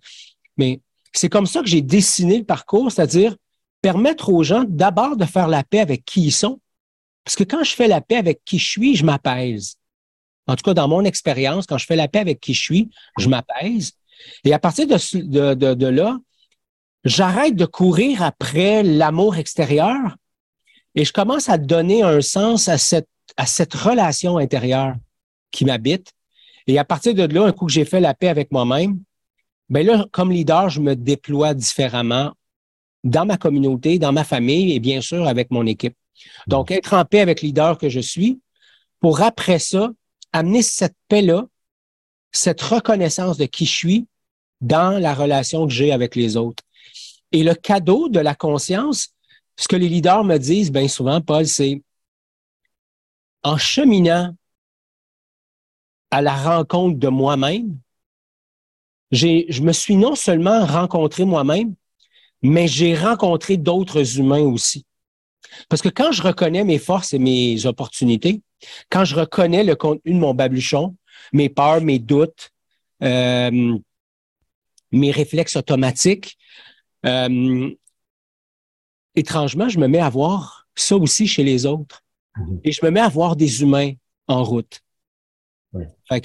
Mais 0.59 0.81
c'est 1.13 1.29
comme 1.29 1.47
ça 1.47 1.61
que 1.63 1.69
j'ai 1.69 1.83
dessiné 1.83 2.39
le 2.39 2.45
parcours, 2.45 2.93
c'est-à-dire 2.93 3.35
permettre 3.81 4.29
aux 4.29 4.43
gens 4.43 4.65
d'abord 4.67 5.17
de 5.17 5.25
faire 5.25 5.49
la 5.49 5.65
paix 5.65 5.81
avec 5.81 6.05
qui 6.05 6.23
ils 6.23 6.33
sont. 6.33 6.61
Parce 7.25 7.37
que 7.37 7.45
quand 7.45 7.63
je 7.63 7.75
fais 7.75 7.89
la 7.89 8.01
paix 8.01 8.17
avec 8.17 8.45
qui 8.45 8.59
je 8.59 8.69
suis, 8.69 8.97
je 8.97 9.05
m'apaise. 9.05 9.77
En 10.47 10.57
tout 10.57 10.63
cas, 10.65 10.75
dans 10.75 10.89
mon 10.89 11.05
expérience, 11.05 11.67
quand 11.67 11.79
je 11.79 11.87
fais 11.87 11.97
la 11.97 12.09
paix 12.09 12.21
avec 12.21 12.41
qui 12.41 12.55
je 12.55 12.63
suis, 12.63 12.91
je 13.19 13.29
m'apaise. 13.29 13.93
Et 14.45 14.53
à 14.53 14.59
partir 14.59 14.87
de, 14.87 15.87
là, 15.87 16.19
j'arrête 17.05 17.55
de 17.55 17.67
courir 17.67 18.23
après 18.23 18.83
l'amour 18.83 19.37
extérieur 19.37 20.17
et 20.95 21.05
je 21.05 21.13
commence 21.13 21.49
à 21.49 21.59
donner 21.59 22.03
un 22.03 22.21
sens 22.21 22.69
à 22.69 22.79
cette 22.79 23.75
relation 23.75 24.39
intérieure 24.39 24.97
qui 25.51 25.65
m'habite. 25.65 26.13
Et 26.67 26.79
à 26.79 26.85
partir 26.85 27.15
de 27.15 27.23
là, 27.23 27.45
un 27.45 27.53
coup 27.53 27.67
que 27.67 27.73
j'ai 27.73 27.85
fait 27.85 28.01
la 28.01 28.15
paix 28.15 28.29
avec 28.29 28.51
moi-même, 28.51 29.01
ben 29.69 29.87
là, 29.87 30.07
comme 30.13 30.33
leader, 30.33 30.71
je 30.71 30.81
me 30.81 30.95
déploie 30.95 31.55
différemment 31.55 32.33
dans 33.05 33.27
ma 33.27 33.37
communauté, 33.37 33.99
dans 33.99 34.13
ma 34.13 34.25
famille 34.25 34.73
et 34.73 34.81
bien 34.81 35.01
sûr 35.01 35.27
avec 35.27 35.51
mon 35.51 35.67
équipe. 35.67 35.97
Donc, 36.47 36.71
être 36.71 36.95
en 36.95 37.05
paix 37.05 37.21
avec 37.21 37.43
le 37.43 37.47
leader 37.47 37.79
que 37.79 37.89
je 37.89 38.01
suis 38.01 38.41
pour 39.01 39.23
après 39.23 39.59
ça, 39.59 39.91
amener 40.33 40.63
cette 40.63 40.97
paix-là, 41.09 41.47
cette 42.33 42.61
reconnaissance 42.61 43.39
de 43.39 43.47
qui 43.47 43.67
je 43.67 43.73
suis 43.73 44.07
dans 44.61 44.99
la 45.01 45.15
relation 45.15 45.67
que 45.67 45.73
j'ai 45.73 45.93
avec 45.93 46.17
les 46.17 46.37
autres. 46.37 46.65
Et 47.33 47.43
le 47.45 47.55
cadeau 47.55 48.09
de 48.09 48.21
la 48.21 48.35
conscience, 48.35 49.15
ce 49.57 49.69
que 49.69 49.77
les 49.77 49.89
leaders 49.89 50.25
me 50.25 50.39
disent 50.39 50.73
bien 50.73 50.89
souvent, 50.89 51.21
Paul, 51.21 51.47
c'est 51.47 51.83
en 53.45 53.57
cheminant 53.57 54.35
à 56.11 56.23
la 56.23 56.35
rencontre 56.35 56.99
de 56.99 57.09
moi-même, 57.09 57.79
je 59.11 59.63
me 59.63 59.73
suis 59.73 59.97
non 59.97 60.15
seulement 60.15 60.65
rencontré 60.67 61.25
moi-même, 61.25 61.75
mais 62.43 62.69
j'ai 62.69 62.95
rencontré 62.95 63.57
d'autres 63.57 64.19
humains 64.19 64.43
aussi. 64.43 64.85
Parce 65.69 65.83
que 65.83 65.89
quand 65.89 66.13
je 66.13 66.23
reconnais 66.23 66.65
mes 66.65 66.79
forces 66.79 67.13
et 67.13 67.19
mes 67.19 67.67
opportunités, 67.67 68.43
quand 68.91 69.05
je 69.05 69.17
reconnais 69.17 69.65
le 69.65 69.77
contenu 69.77 70.13
de 70.13 70.19
mon 70.19 70.35
babuchon, 70.35 70.97
mes 71.33 71.49
peurs, 71.49 71.81
mes 71.81 71.99
doutes, 71.99 72.51
euh, 73.03 73.79
mes 74.93 75.11
réflexes 75.11 75.57
automatiques, 75.57 76.37
euh, 77.07 77.71
étrangement, 79.15 79.69
je 79.69 79.79
me 79.79 79.87
mets 79.87 80.01
à 80.01 80.09
voir 80.09 80.67
ça 80.75 80.97
aussi 80.97 81.27
chez 81.27 81.45
les 81.45 81.67
autres. 81.67 82.05
Mhm. 82.37 82.61
Et 82.65 82.73
je 82.73 82.85
me 82.85 82.91
mets 82.91 83.01
à 83.01 83.09
voir 83.09 83.37
des 83.37 83.63
humains 83.63 83.93
en 84.27 84.45
route. 84.45 84.81
Oui. 85.73 85.85
Fait 86.09 86.25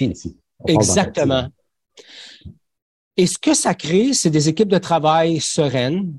ici. 0.00 0.38
exactement. 0.66 1.48
Et 3.16 3.26
ce 3.26 3.38
que 3.38 3.54
ça 3.54 3.74
crée, 3.74 4.12
c'est 4.12 4.30
des 4.30 4.48
équipes 4.48 4.68
de 4.68 4.78
travail 4.78 5.40
sereines. 5.40 6.18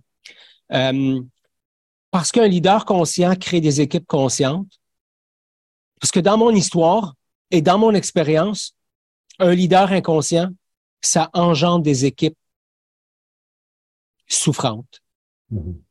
Euh, 0.73 1.21
parce 2.11 2.31
qu'un 2.31 2.47
leader 2.47 2.85
conscient 2.85 3.35
crée 3.35 3.61
des 3.61 3.81
équipes 3.81 4.07
conscientes. 4.07 4.79
Parce 5.99 6.11
que 6.11 6.19
dans 6.19 6.37
mon 6.37 6.51
histoire 6.51 7.15
et 7.51 7.61
dans 7.61 7.77
mon 7.77 7.93
expérience, 7.93 8.75
un 9.39 9.53
leader 9.53 9.91
inconscient, 9.91 10.49
ça 11.01 11.29
engendre 11.33 11.83
des 11.83 12.05
équipes 12.05 12.37
souffrantes. 14.27 15.01
Mhm. 15.49 15.81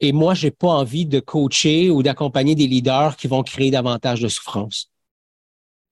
Et 0.00 0.12
moi, 0.12 0.34
j'ai 0.34 0.50
pas 0.50 0.68
envie 0.68 1.06
de 1.06 1.20
coacher 1.20 1.88
ou 1.88 2.02
d'accompagner 2.02 2.56
des 2.56 2.66
leaders 2.66 3.16
qui 3.16 3.28
vont 3.28 3.44
créer 3.44 3.70
davantage 3.70 4.20
de 4.20 4.26
souffrance. 4.26 4.90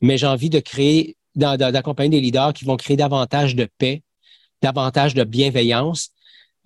Mais 0.01 0.19
j'ai 0.19 0.27
envie 0.27 0.51
de 0.51 0.59
créer, 0.59 1.17
d'accompagner 1.35 2.11
des 2.11 2.21
leaders 2.21 2.53
qui 2.53 2.65
vont 2.65 2.77
créer 2.77 2.97
davantage 2.97 3.55
de 3.57 3.69
paix, 3.79 4.03
davantage 4.63 5.15
de 5.15 5.25
bienveillance. 5.25 6.11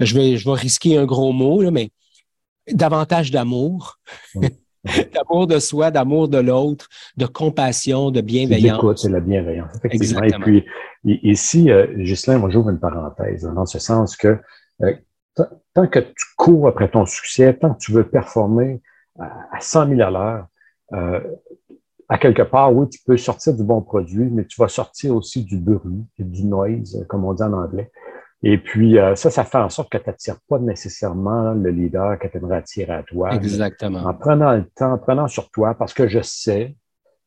Je 0.00 0.14
vais, 0.14 0.36
je 0.36 0.48
vais 0.48 0.56
risquer 0.56 0.96
un 0.98 1.04
gros 1.04 1.32
mot, 1.32 1.62
là, 1.62 1.70
mais 1.70 1.90
davantage 2.72 3.30
d'amour. 3.30 3.98
d'amour 5.14 5.46
de 5.46 5.58
soi, 5.58 5.90
d'amour 5.90 6.28
de 6.28 6.38
l'autre, 6.38 6.88
de 7.16 7.26
compassion, 7.26 8.10
de 8.10 8.20
bienveillance. 8.20 9.02
C'est 9.02 9.08
la 9.08 9.20
bienveillance, 9.20 9.70
effectivement. 9.82 10.22
Et 10.22 10.30
puis, 10.32 10.64
ici, 11.04 11.70
euh, 11.70 11.86
Ghislain, 11.96 12.38
moi, 12.38 12.50
j'ouvre 12.50 12.70
une 12.70 12.80
parenthèse, 12.80 13.44
dans 13.44 13.66
ce 13.66 13.78
sens 13.78 14.16
que 14.16 14.38
euh, 14.82 14.94
tant 15.74 15.86
que 15.86 16.00
tu 16.00 16.26
cours 16.36 16.68
après 16.68 16.90
ton 16.90 17.06
succès, 17.06 17.54
tant 17.54 17.74
que 17.74 17.78
tu 17.78 17.92
veux 17.92 18.06
performer 18.06 18.80
à 19.18 19.60
100 19.60 19.88
000 19.88 20.00
à 20.00 20.10
l'heure, 20.10 20.46
euh, 20.92 21.20
à 22.14 22.18
quelque 22.18 22.42
part, 22.42 22.72
oui, 22.72 22.88
tu 22.88 23.00
peux 23.04 23.16
sortir 23.16 23.54
du 23.54 23.64
bon 23.64 23.82
produit, 23.82 24.30
mais 24.30 24.44
tu 24.44 24.60
vas 24.60 24.68
sortir 24.68 25.16
aussi 25.16 25.42
du 25.42 25.58
bruit, 25.58 26.06
du 26.16 26.44
noise, 26.44 27.04
comme 27.08 27.24
on 27.24 27.34
dit 27.34 27.42
en 27.42 27.52
anglais. 27.52 27.90
Et 28.44 28.56
puis, 28.56 29.00
euh, 29.00 29.16
ça, 29.16 29.30
ça 29.30 29.42
fait 29.42 29.58
en 29.58 29.68
sorte 29.68 29.90
que 29.90 29.98
tu 29.98 30.04
n'attires 30.06 30.38
pas 30.48 30.60
nécessairement 30.60 31.54
le 31.54 31.70
leader 31.70 32.16
que 32.20 32.28
tu 32.28 32.36
aimerais 32.36 32.58
attirer 32.58 32.92
à 32.92 33.02
toi. 33.02 33.34
Exactement. 33.34 34.04
En 34.04 34.14
prenant 34.14 34.52
le 34.52 34.64
temps, 34.76 34.92
en 34.92 34.98
prenant 34.98 35.26
sur 35.26 35.50
toi, 35.50 35.74
parce 35.74 35.92
que 35.92 36.06
je 36.06 36.20
sais 36.22 36.76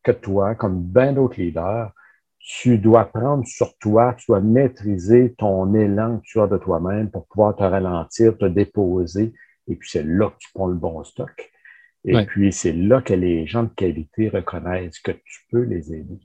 que 0.03 0.13
toi, 0.13 0.55
comme 0.55 0.81
bien 0.81 1.11
d'autres 1.11 1.41
leaders, 1.41 1.91
tu 2.39 2.77
dois 2.77 3.03
prendre 3.03 3.45
sur 3.45 3.77
toi, 3.79 4.15
tu 4.17 4.27
dois 4.29 4.39
maîtriser 4.39 5.35
ton 5.37 5.73
élan 5.73 6.19
que 6.19 6.23
tu 6.23 6.39
as 6.39 6.47
de 6.47 6.57
toi-même 6.57 7.11
pour 7.11 7.27
pouvoir 7.27 7.57
te 7.57 7.63
ralentir, 7.63 8.37
te 8.37 8.45
déposer. 8.45 9.33
Et 9.67 9.75
puis, 9.75 9.89
c'est 9.89 10.05
là 10.05 10.29
que 10.29 10.37
tu 10.39 10.47
prends 10.53 10.67
le 10.67 10.75
bon 10.75 11.03
stock. 11.03 11.51
Et 12.07 12.25
puis, 12.25 12.53
c'est 12.53 12.71
là 12.71 13.01
que 13.01 13.13
les 13.13 13.45
gens 13.45 13.63
de 13.63 13.69
qualité 13.69 14.29
reconnaissent 14.29 14.99
que 14.99 15.11
tu 15.11 15.41
peux 15.51 15.63
les 15.63 15.93
aider. 15.93 16.19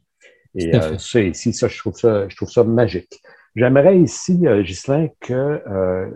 Et 0.55 0.75
euh, 0.75 0.99
ça, 0.99 1.21
ici, 1.21 1.53
ça, 1.53 1.67
je 1.67 1.79
trouve 1.79 1.97
ça, 1.97 2.29
je 2.29 2.37
trouve 2.37 2.51
ça 2.51 2.63
magique. 2.63 3.21
J'aimerais 3.57 3.99
ici, 3.99 4.47
euh, 4.47 4.63
Ghislain, 4.63 5.09
que, 5.21 5.33
euh, 5.33 6.09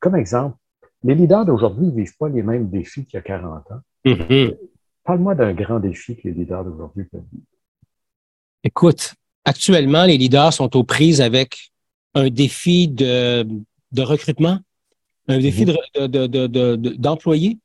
comme, 0.00 0.16
exemple, 0.16 0.56
les 1.02 1.14
leaders 1.14 1.46
d'aujourd'hui 1.46 1.86
ne 1.86 1.92
vivent 1.92 2.16
pas 2.18 2.28
les 2.28 2.42
mêmes 2.42 2.68
défis 2.68 3.06
qu'il 3.06 3.14
y 3.14 3.18
a 3.18 3.22
40 3.22 3.70
ans. 3.70 3.80
Mm-hmm. 4.04 4.56
Parle-moi 5.04 5.34
d'un 5.34 5.54
grand 5.54 5.80
défi 5.80 6.16
que 6.16 6.28
les 6.28 6.34
leaders 6.34 6.64
d'aujourd'hui 6.64 7.04
peuvent 7.04 7.22
vivre. 7.32 7.44
Écoute, 8.64 9.14
actuellement, 9.44 10.04
les 10.04 10.18
leaders 10.18 10.52
sont 10.52 10.76
aux 10.76 10.84
prises 10.84 11.22
avec 11.22 11.72
un 12.14 12.28
défi 12.28 12.88
de, 12.88 13.46
recrutement, 13.96 14.58
un 15.28 15.38
défi 15.38 15.64
mm-hmm. 15.64 16.96
d'employés. 16.96 17.58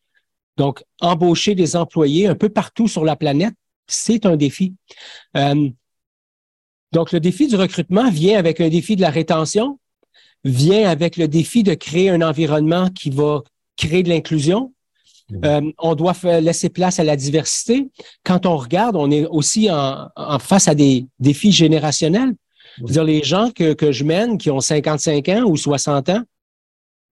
Donc, 0.58 0.84
embaucher 1.02 1.56
des 1.56 1.76
employés 1.76 2.28
un 2.28 2.36
peu 2.36 2.50
partout 2.50 2.88
sur 2.88 3.04
la 3.04 3.16
planète, 3.16 3.56
c'est 3.88 4.26
un 4.26 4.38
défi. 4.38 4.74
Euh, 5.36 5.70
donc, 6.92 7.12
le 7.12 7.20
défi 7.20 7.48
du 7.48 7.56
recrutement 7.56 8.10
vient 8.10 8.40
avec 8.40 8.62
un 8.62 8.70
défi 8.70 8.96
de 8.96 9.02
la 9.02 9.10
rétention, 9.10 9.80
vient 10.44 10.90
avec 10.90 11.18
le 11.18 11.28
défi 11.28 11.64
de 11.64 11.74
créer 11.74 12.10
un 12.10 12.22
environnement 12.22 12.90
qui 12.90 13.10
va 13.10 13.42
créer 13.76 14.04
de 14.04 14.10
l'inclusion. 14.10 14.74
Mmh. 15.30 15.46
Euh, 15.46 15.72
on 15.80 15.96
doit 15.96 16.14
laisser 16.40 16.70
place 16.70 17.00
à 17.00 17.04
la 17.04 17.16
diversité. 17.16 17.90
Quand 18.24 18.46
on 18.46 18.56
regarde, 18.56 18.96
on 18.96 19.12
est 19.12 19.26
aussi 19.26 19.70
en, 19.70 20.40
face 20.40 20.68
à 20.68 20.76
des 20.76 21.06
défis 21.20 21.52
générationnels. 21.52 22.34
C'est-à-dire 22.78 23.04
les 23.04 23.24
gens 23.24 23.52
que, 23.52 23.74
que 23.74 23.92
je 23.92 24.04
mène 24.04 24.38
qui 24.38 24.52
ont 24.52 24.60
55 24.60 25.30
ans 25.30 25.44
ou 25.46 25.56
60 25.56 26.10
ans, 26.10 26.22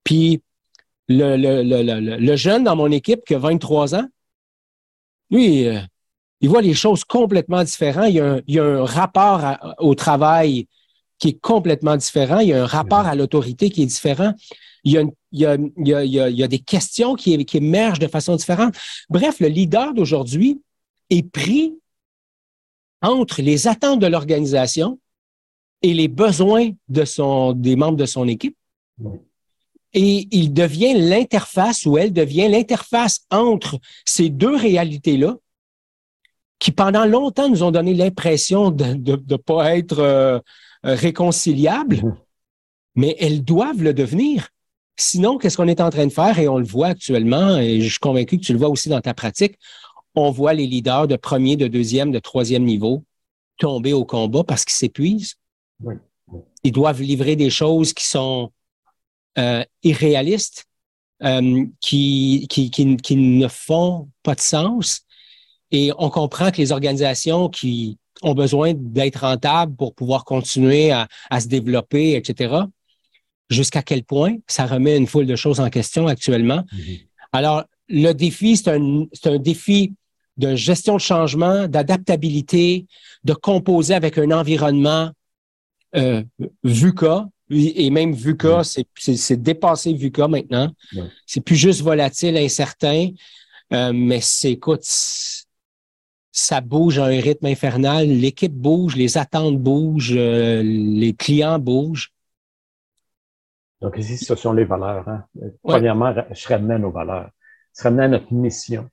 puis 0.03 0.41
le, 1.07 2.35
jeune 2.35 2.63
dans 2.63 2.75
mon 2.75 2.91
équipe 2.91 3.21
qui 3.25 3.35
a 3.35 3.39
23 3.39 3.95
ans, 3.95 4.07
lui, 5.29 5.67
euh, 5.67 5.79
il 6.41 6.49
voit 6.49 6.61
les 6.61 6.73
choses 6.73 7.03
complètement 7.03 7.63
différentes. 7.63 8.09
Il 8.09 8.53
y 8.53 8.59
a 8.59 8.63
un, 8.63 8.85
rapport 8.85 9.75
au 9.79 9.95
travail 9.95 10.67
qui 11.17 11.29
est 11.29 11.39
complètement 11.39 11.95
différent. 11.95 12.39
Il 12.39 12.49
y 12.49 12.53
a 12.53 12.63
un 12.63 12.67
rapport 12.67 13.05
à 13.05 13.15
l'autorité 13.15 13.69
qui 13.69 13.83
est 13.83 13.85
différent. 13.85 14.33
Il 14.83 15.09
y 15.31 15.45
a, 15.45 16.47
des 16.47 16.59
questions 16.59 17.15
qui, 17.15 17.33
émergent 17.53 17.99
de 17.99 18.07
façon 18.07 18.35
différente. 18.35 18.75
Bref, 19.09 19.39
le 19.39 19.47
leader 19.47 19.93
d'aujourd'hui 19.93 20.61
est 21.09 21.23
pris 21.23 21.73
entre 23.01 23.41
les 23.41 23.67
attentes 23.67 23.99
de 23.99 24.07
l'organisation 24.07 24.99
et 25.81 25.93
les 25.93 26.07
besoins 26.07 26.71
des 26.89 27.75
membres 27.75 27.97
de 27.97 28.05
son 28.05 28.27
équipe. 28.27 28.57
Et 29.93 30.27
il 30.31 30.53
devient 30.53 30.93
l'interface 30.95 31.85
ou 31.85 31.97
elle 31.97 32.13
devient 32.13 32.47
l'interface 32.47 33.25
entre 33.29 33.79
ces 34.05 34.29
deux 34.29 34.55
réalités-là 34.55 35.35
qui 36.59 36.71
pendant 36.71 37.05
longtemps 37.05 37.49
nous 37.49 37.63
ont 37.63 37.71
donné 37.71 37.93
l'impression 37.93 38.71
de 38.71 38.95
ne 38.95 39.35
pas 39.35 39.75
être 39.77 39.99
euh, 39.99 40.39
réconciliables, 40.83 41.97
mm-hmm. 41.97 42.15
mais 42.95 43.15
elles 43.19 43.43
doivent 43.43 43.83
le 43.83 43.93
devenir. 43.93 44.47
Sinon, 44.95 45.37
qu'est-ce 45.37 45.57
qu'on 45.57 45.67
est 45.67 45.81
en 45.81 45.89
train 45.89 46.07
de 46.07 46.11
faire? 46.11 46.39
Et 46.39 46.47
on 46.47 46.57
le 46.57 46.65
voit 46.65 46.87
actuellement, 46.87 47.57
et 47.57 47.81
je 47.81 47.89
suis 47.89 47.99
convaincu 47.99 48.37
que 48.37 48.43
tu 48.45 48.53
le 48.53 48.59
vois 48.59 48.69
aussi 48.69 48.89
dans 48.89 49.01
ta 49.01 49.13
pratique, 49.13 49.57
on 50.15 50.31
voit 50.31 50.53
les 50.53 50.67
leaders 50.67 51.07
de 51.07 51.15
premier, 51.15 51.57
de 51.57 51.67
deuxième, 51.67 52.11
de 52.11 52.19
troisième 52.19 52.63
niveau 52.63 53.03
tomber 53.57 53.93
au 53.93 54.05
combat 54.05 54.43
parce 54.43 54.65
qu'ils 54.65 54.75
s'épuisent. 54.75 55.35
Ils 56.63 56.71
doivent 56.71 57.01
livrer 57.01 57.35
des 57.35 57.49
choses 57.49 57.93
qui 57.93 58.05
sont 58.05 58.51
euh, 59.37 59.63
irréalistes, 59.83 60.65
euh, 61.23 61.65
qui, 61.79 62.47
qui, 62.49 62.69
qui, 62.69 62.97
qui, 62.97 63.15
ne 63.15 63.47
font 63.47 64.09
pas 64.23 64.35
de 64.35 64.41
sens 64.41 65.05
et 65.71 65.91
on 65.97 66.09
comprend 66.09 66.51
que 66.51 66.57
les 66.57 66.71
organisations 66.71 67.49
qui 67.49 67.97
ont 68.21 68.35
besoin 68.35 68.73
d'être 68.75 69.21
rentables 69.21 69.75
pour 69.75 69.95
pouvoir 69.95 70.23
continuer 70.23 70.91
à, 70.91 71.07
se 71.39 71.47
développer, 71.47 72.15
etc., 72.15 72.55
jusqu'à 73.49 73.81
quel 73.81 74.03
point 74.03 74.35
ça 74.47 74.65
remet 74.65 74.97
une 74.97 75.07
foule 75.07 75.25
de 75.25 75.35
choses 75.35 75.59
en 75.59 75.69
question 75.69 76.07
actuellement. 76.07 76.63
Mm-hmm. 76.73 77.07
Alors, 77.31 77.63
le 77.89 78.11
défi, 78.13 78.55
c'est 78.55 78.69
un, 78.69 79.05
un 79.25 79.39
défi 79.39 79.93
de 80.37 80.55
gestion 80.55 80.95
de 80.95 81.01
changement, 81.01 81.67
d'adaptabilité, 81.67 82.85
de 83.23 83.33
composer 83.33 83.93
avec 83.95 84.17
un 84.17 84.31
environnement 84.31 85.11
euh, 85.95 86.23
VUCA, 86.63 87.27
et 87.49 87.89
même 87.89 88.13
VUCA, 88.13 88.61
c'est 88.63 89.41
dépassé 89.41 89.93
VUCA 89.93 90.27
maintenant. 90.27 90.71
C'est 91.25 91.41
plus 91.41 91.55
juste 91.55 91.81
volatile, 91.81 92.37
incertain, 92.37 93.09
euh, 93.73 93.91
mais 93.93 94.19
c'est, 94.21 94.51
écoute, 94.51 94.83
ça 96.31 96.61
bouge 96.61 96.99
à 96.99 97.05
un 97.05 97.19
rythme 97.19 97.45
infernal, 97.45 98.07
l'équipe 98.07 98.53
bouge, 98.53 98.95
les 98.95 99.17
attentes 99.17 99.57
bougent, 99.59 100.15
euh, 100.15 100.63
les 100.63 101.13
clients 101.13 101.59
bougent. 101.59 102.11
Donc 103.81 103.97
ici, 103.97 104.17
ce 104.17 104.35
sont 104.35 104.53
les 104.53 104.65
valeurs. 104.65 105.07
Hein. 105.07 105.25
Premièrement, 105.61 106.13
je 106.31 106.47
ramenais 106.47 106.79
nos 106.79 106.91
valeurs. 106.91 107.29
Je 107.77 107.83
ramenais 107.83 108.07
notre 108.07 108.33
mission, 108.33 108.89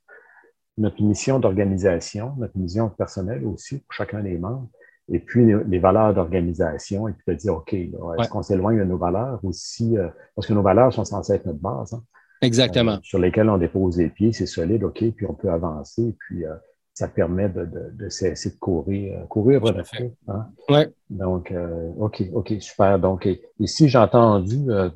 notre 0.77 1.03
mission 1.03 1.39
d'organisation, 1.39 2.35
notre 2.39 2.59
mission 2.59 2.91
personnelle 2.91 3.45
aussi 3.47 3.79
pour 3.79 3.93
chacun 3.93 4.21
des 4.21 4.37
membres, 4.37 4.69
et 5.13 5.19
puis 5.19 5.53
les, 5.69 5.79
valeurs 5.79 6.15
d'organisation, 6.15 7.09
et 7.09 7.13
puis 7.13 7.25
de 7.29 7.35
dire, 7.35 7.55
OK, 7.55 7.73
est-ce 7.73 8.29
qu'on 8.29 8.43
s'éloigne 8.43 8.79
de 8.79 8.85
nos 8.85 8.97
valeurs 8.97 9.41
aussi, 9.45 9.99
euh, 9.99 10.09
parce 10.35 10.47
que 10.47 10.53
nos 10.53 10.63
valeurs 10.63 10.93
sont 10.93 11.05
censées 11.05 11.35
être 11.35 11.47
notre 11.47 11.61
base. 11.61 11.95
Hein. 11.95 12.03
Exactement. 12.43 12.93
Euh, 12.93 13.01
sur 13.03 13.19
lesquelles 13.19 13.51
on 13.51 13.59
dépose 13.59 13.99
les 13.99 14.09
pieds, 14.09 14.33
c'est 14.33 14.47
solide, 14.47 14.85
OK, 14.85 15.05
puis 15.17 15.27
on 15.27 15.35
peut 15.35 15.51
avancer, 15.51 16.17
puis 16.19 16.45
ça 17.01 17.09
permet 17.09 17.49
de, 17.49 17.67
de, 17.95 18.09
cesser 18.11 18.51
de 18.51 18.57
courir, 18.57 19.19
euh, 19.19 19.27
courir 19.27 19.63
vers 19.63 19.73
le 19.73 19.85
hein? 20.29 20.47
Ouais. 20.69 20.93
Donc, 21.09 21.51
euh, 21.51 21.93
OK, 21.99 22.23
OK, 22.35 22.53
super. 22.61 22.99
Donc, 22.99 23.27
ici, 23.59 23.89
j'ai 23.89 23.99
entendu, 23.99 24.71
euh, 24.71 24.91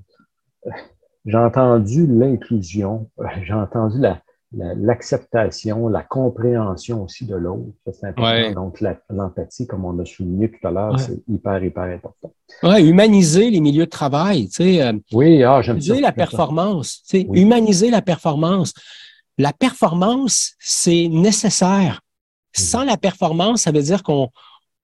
j'ai 1.25 1.39
entendu 1.39 2.07
l'inclusion, 2.07 3.11
j'ai 3.43 3.55
entendu 3.55 3.99
la, 3.99 4.21
l'acceptation, 4.57 5.89
la, 5.89 6.03
compréhension 6.03 7.05
aussi 7.05 7.27
de 7.27 7.37
l'autre. 7.37 7.73
C'est 7.93 8.09
important. 8.09 8.53
Donc, 8.53 8.83
l'empathie, 9.11 9.67
comme 9.67 9.85
on 9.85 9.99
a 9.99 10.05
souligné 10.05 10.51
tout 10.51 10.67
à 10.67 10.71
l'heure, 10.71 10.99
c'est 10.99 11.23
hyper, 11.29 11.63
hyper 11.63 11.85
important. 11.85 12.33
Oui, 12.63 12.89
humaniser 12.89 13.51
les 13.51 13.61
milieux 13.61 13.87
de 13.87 13.91
travail, 13.91 14.49
tu 14.49 14.65
sais. 14.65 14.93
oui, 15.13 15.43
ah, 15.43 15.63
j'aime 15.63 15.81
ça. 15.81 15.99
la 16.01 16.13
performance, 16.13 17.03
tu 17.09 17.21
sais, 17.21 17.29
humaniser 17.33 17.91
la 17.91 18.03
performance 18.03 18.75
la 19.39 19.53
performance, 19.53 20.55
c'est 20.59 21.09
nécessaire. 21.09 22.01
Mhm. 22.57 22.65
Sans 22.65 22.85
la 22.85 22.97
performance, 22.97 23.63
ça 23.63 23.73
veut 23.73 23.83
dire 23.83 24.03
qu'on 24.03 24.29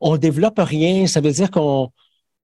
on 0.01 0.16
développe 0.16 0.59
rien, 0.59 1.07
ça 1.07 1.21
veut 1.21 1.33
dire 1.33 1.51
qu'on 1.51 1.91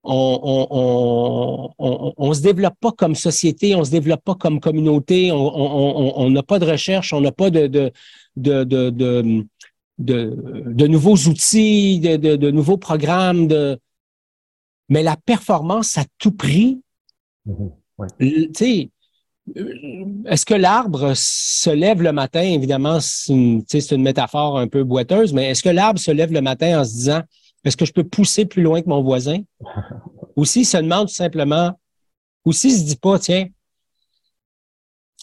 on, 0.09 1.73
on, 2.17 2.33
se 2.33 2.41
développe 2.41 2.79
pas 2.81 2.93
comme 2.93 3.15
société, 3.15 3.75
on 3.75 3.85
se 3.85 3.91
développe 3.91 4.23
pas 4.23 4.35
comme 4.35 4.61
communauté, 4.61 5.31
on 5.33 6.31
n'a 6.31 6.43
pas 6.43 6.59
de 6.59 6.67
recherche, 6.67 7.13
on 7.13 7.21
n'a 7.21 7.33
pas 7.33 7.51
de, 7.51 7.67
de, 7.67 7.93
de, 8.37 8.65
de, 8.65 9.47
de, 9.99 10.87
nouveaux 10.87 11.17
outils, 11.17 11.99
de, 12.01 12.51
nouveaux 12.51 12.77
programmes. 12.77 13.49
De... 13.49 13.79
Mais 14.89 15.03
la 15.03 15.17
performance 15.17 15.99
à 15.99 16.05
tout 16.19 16.33
prix, 16.33 16.81
mhm. 17.47 17.71
tu 18.21 18.51
sais, 18.55 18.91
euh, 19.57 20.05
est-ce 20.27 20.45
que 20.45 20.55
l'arbre 20.55 21.13
se 21.15 21.71
lève 21.71 22.03
le 22.03 22.13
matin? 22.13 22.43
Évidemment, 22.43 22.99
c'est 23.01 23.33
une, 23.33 23.65
une, 23.91 24.03
métaphore 24.03 24.59
un 24.59 24.69
peu 24.69 24.85
boiteuse, 24.85 25.33
mais 25.33 25.51
est-ce 25.51 25.63
que 25.63 25.69
l'arbre 25.69 26.01
se 26.01 26.11
lève 26.11 26.33
le 26.33 26.41
matin 26.41 26.81
en 26.81 26.85
se 26.85 26.93
disant 26.93 27.23
est-ce 27.67 27.77
que 27.77 27.85
je 27.85 27.93
peux 27.93 28.05
pousser 28.05 28.47
plus 28.47 28.63
loin 28.63 28.81
que 28.81 28.89
mon 28.89 29.03
voisin? 29.03 29.43
ou 30.37 30.45
s'il 30.45 30.67
se 30.67 30.77
demande 30.77 31.09
tout 31.09 31.15
simplement, 31.15 31.79
ou 32.45 32.53
s'il 32.53 32.73
ne 32.73 32.79
se 32.79 32.85
dit 32.85 32.97
pas, 32.97 33.19
tiens, 33.19 33.49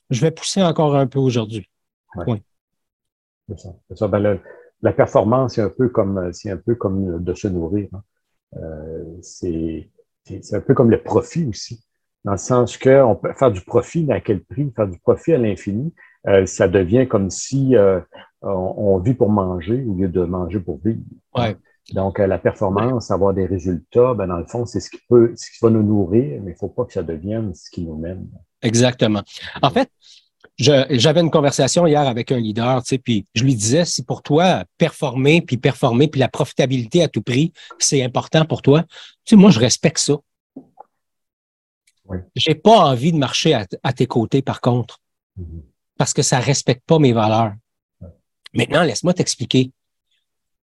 je 0.10 0.22
vais 0.22 0.32
pousser 0.32 0.62
encore 0.62 0.96
un 0.96 1.08
peu 1.08 1.20
aujourd'hui. 1.20 1.70
Oui. 2.28 2.44
C'est 3.50 3.98
ça. 3.98 4.08
Ben, 4.08 4.40
la 4.82 4.94
performance, 4.94 5.56
c'est 5.56 5.62
un 5.62 5.70
peu 5.70 5.90
comme 5.90 6.32
c'est 6.34 6.52
un 6.52 6.58
peu 6.58 6.76
comme 6.76 7.24
de 7.24 7.34
se 7.34 7.48
nourrir. 7.48 7.90
Hein. 7.94 8.04
Euh, 8.58 9.18
c'est 9.22 9.90
un 10.52 10.62
peu 10.62 10.74
comme 10.74 10.92
le 10.92 11.02
profit 11.02 11.46
aussi 11.46 11.84
dans 12.24 12.34
le 12.34 12.38
sens 12.38 12.78
qu'on 12.78 13.16
peut 13.16 13.34
faire 13.34 13.52
du 13.52 13.62
profit, 13.62 14.06
mais 14.06 14.16
à 14.16 14.22
quel 14.22 14.44
prix? 14.44 14.72
Faire 14.76 14.88
du 14.88 14.98
profit 15.00 15.34
à 15.34 15.38
l'infini, 15.38 15.94
euh, 16.28 16.46
ça 16.46 16.68
devient 16.68 17.08
comme 17.08 17.30
si 17.30 17.76
euh, 17.76 18.00
on, 18.42 18.98
vit 19.00 19.14
pour 19.14 19.30
manger 19.30 19.84
au 19.84 19.94
lieu 19.94 20.08
de 20.08 20.24
manger 20.24 20.60
pour 20.60 20.80
vivre. 20.84 21.02
Ouais. 21.36 21.58
Donc, 21.92 22.20
euh, 22.20 22.28
la 22.28 22.40
performance, 22.40 23.12
avoir 23.12 23.34
des 23.34 23.46
résultats, 23.46 24.14
ben, 24.14 24.28
dans 24.28 24.38
le 24.38 24.46
fond, 24.46 24.66
c'est 24.66 24.80
ce 24.80 24.90
qui 24.90 25.00
peut, 25.10 25.34
ce 25.36 25.52
qui 25.52 25.58
va 25.62 25.70
nous 25.70 25.84
nourrir, 25.84 26.42
mais 26.42 26.52
il 26.52 26.54
ne 26.54 26.58
faut 26.58 26.70
pas 26.70 26.86
que 26.86 26.94
ça 26.94 27.04
devienne 27.04 27.54
ce 27.54 27.70
qui 27.70 27.82
nous 27.82 27.98
mène. 27.98 28.28
Exactement. 28.62 29.22
En 29.62 29.70
fait, 29.70 29.90
j'avais 30.58 31.20
une 31.20 31.32
conversation 31.32 31.86
hier 31.86 32.08
avec 32.08 32.32
un 32.32 32.40
leader, 32.40 32.82
tu 32.84 32.90
sais, 32.90 32.98
puis 32.98 33.26
je 33.34 33.44
lui 33.44 33.56
disais, 33.56 33.84
si 33.86 34.04
pour 34.04 34.22
toi, 34.22 34.64
performer, 34.78 35.42
puis 35.42 35.58
performer, 35.58 36.08
puis 36.08 36.20
la 36.20 36.30
profitabilité 36.30 37.04
à 37.04 37.10
tout 37.10 37.22
prix, 37.22 37.52
c'est 37.80 38.04
important 38.04 38.46
pour 38.46 38.62
toi, 38.62 38.84
tu 38.84 39.32
sais, 39.32 39.36
moi, 39.36 39.52
je 39.52 39.60
respecte 39.60 39.98
ça. 39.98 40.16
Oui. 42.06 42.18
J'ai 42.36 42.56
pas 42.56 42.80
envie 42.80 43.12
de 43.12 43.18
marcher 43.18 43.54
à, 43.54 43.94
tes 43.94 44.08
côtés, 44.08 44.42
par 44.42 44.62
contre, 44.62 45.00
mm-hmm. 45.40 45.64
parce 45.98 46.14
que 46.14 46.22
ça 46.22 46.40
respecte 46.40 46.84
pas 46.86 47.00
mes 47.00 47.14
valeurs. 47.14 47.54
Maintenant, 48.54 48.84
laisse-moi 48.84 49.14
t'expliquer. 49.14 49.72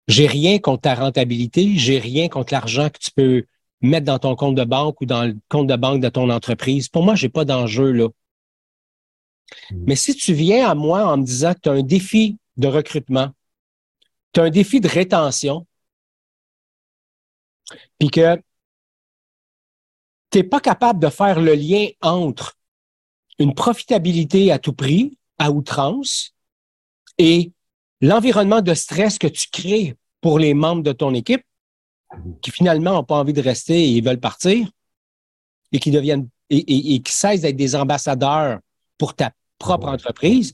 J'ai 0.07 0.27
rien 0.27 0.59
contre 0.59 0.81
ta 0.81 0.95
rentabilité, 0.95 1.77
j'ai 1.77 1.99
rien 1.99 2.29
contre 2.29 2.53
l'argent 2.53 2.89
que 2.89 2.99
tu 2.99 3.11
peux 3.11 3.45
mettre 3.81 4.05
dans 4.05 4.19
ton 4.19 4.35
compte 4.35 4.55
de 4.55 4.63
banque 4.63 5.01
ou 5.01 5.05
dans 5.05 5.23
le 5.23 5.37
compte 5.49 5.67
de 5.67 5.75
banque 5.75 6.01
de 6.01 6.09
ton 6.09 6.29
entreprise. 6.29 6.89
Pour 6.89 7.03
moi, 7.03 7.15
j'ai 7.15 7.29
pas 7.29 7.45
d'enjeu 7.45 7.91
là. 7.91 8.07
Mm. 9.71 9.83
Mais 9.87 9.95
si 9.95 10.15
tu 10.15 10.33
viens 10.33 10.69
à 10.69 10.75
moi 10.75 11.05
en 11.05 11.17
me 11.17 11.23
disant 11.23 11.53
que 11.53 11.59
tu 11.61 11.69
as 11.69 11.73
un 11.73 11.83
défi 11.83 12.37
de 12.57 12.67
recrutement, 12.67 13.31
tu 14.33 14.41
as 14.41 14.43
un 14.43 14.49
défi 14.49 14.79
de 14.79 14.87
rétention, 14.87 15.65
puis 17.99 18.09
que 18.09 18.35
tu 20.29 20.39
n'es 20.39 20.43
pas 20.43 20.59
capable 20.59 20.99
de 20.99 21.09
faire 21.09 21.39
le 21.39 21.53
lien 21.53 21.87
entre 22.01 22.57
une 23.39 23.53
profitabilité 23.53 24.51
à 24.51 24.59
tout 24.59 24.73
prix, 24.73 25.17
à 25.37 25.51
outrance, 25.51 26.33
et 27.17 27.51
l'environnement 28.01 28.61
de 28.61 28.73
stress 28.73 29.17
que 29.17 29.27
tu 29.27 29.47
crées 29.51 29.95
pour 30.21 30.39
les 30.39 30.53
membres 30.53 30.83
de 30.83 30.91
ton 30.91 31.13
équipe, 31.13 31.43
qui 32.41 32.51
finalement 32.51 32.93
n'ont 32.93 33.03
pas 33.03 33.17
envie 33.17 33.33
de 33.33 33.41
rester 33.41 33.75
et 33.75 33.89
ils 33.89 34.03
veulent 34.03 34.19
partir, 34.19 34.69
et 35.71 35.79
qui 35.79 35.91
deviennent 35.91 36.29
et 36.49 37.01
qui 37.01 37.11
cessent 37.11 37.41
d'être 37.41 37.55
des 37.55 37.75
ambassadeurs 37.75 38.59
pour 38.97 39.15
ta 39.15 39.31
propre 39.57 39.87
entreprise, 39.87 40.53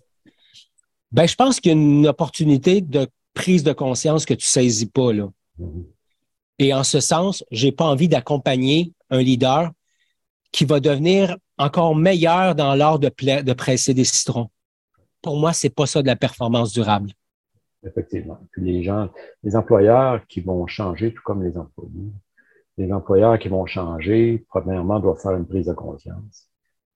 ben, 1.11 1.27
je 1.27 1.35
pense 1.35 1.59
qu'il 1.59 1.71
y 1.71 1.75
a 1.75 1.77
une 1.77 2.07
opportunité 2.07 2.81
de 2.81 3.07
prise 3.33 3.63
de 3.63 3.73
conscience 3.73 4.25
que 4.25 4.33
tu 4.33 4.45
saisis 4.45 4.85
pas. 4.85 5.11
Là. 5.11 5.29
Et 6.59 6.73
en 6.73 6.83
ce 6.83 6.99
sens, 6.99 7.43
je 7.51 7.65
n'ai 7.65 7.71
pas 7.71 7.85
envie 7.85 8.07
d'accompagner 8.07 8.93
un 9.09 9.21
leader 9.21 9.71
qui 10.51 10.65
va 10.65 10.79
devenir 10.79 11.37
encore 11.57 11.95
meilleur 11.95 12.55
dans 12.55 12.75
l'art 12.75 12.99
de, 12.99 13.09
de 13.41 13.53
presser 13.53 13.93
des 13.93 14.05
citrons. 14.05 14.49
Pour 15.21 15.37
moi, 15.37 15.53
c'est 15.53 15.69
pas 15.69 15.85
ça 15.85 16.01
de 16.01 16.07
la 16.07 16.15
performance 16.15 16.71
durable. 16.73 17.11
Effectivement. 17.85 18.39
Puis 18.51 18.63
les 18.63 18.83
gens, 18.83 19.09
les 19.43 19.55
employeurs 19.55 20.25
qui 20.27 20.41
vont 20.41 20.67
changer, 20.67 21.13
tout 21.13 21.21
comme 21.23 21.43
les 21.43 21.57
employés, 21.57 22.11
les 22.77 22.91
employeurs 22.93 23.39
qui 23.39 23.49
vont 23.49 23.65
changer, 23.65 24.45
premièrement, 24.49 24.99
doivent 24.99 25.19
faire 25.19 25.35
une 25.35 25.47
prise 25.47 25.67
de 25.67 25.73
conscience. 25.73 26.47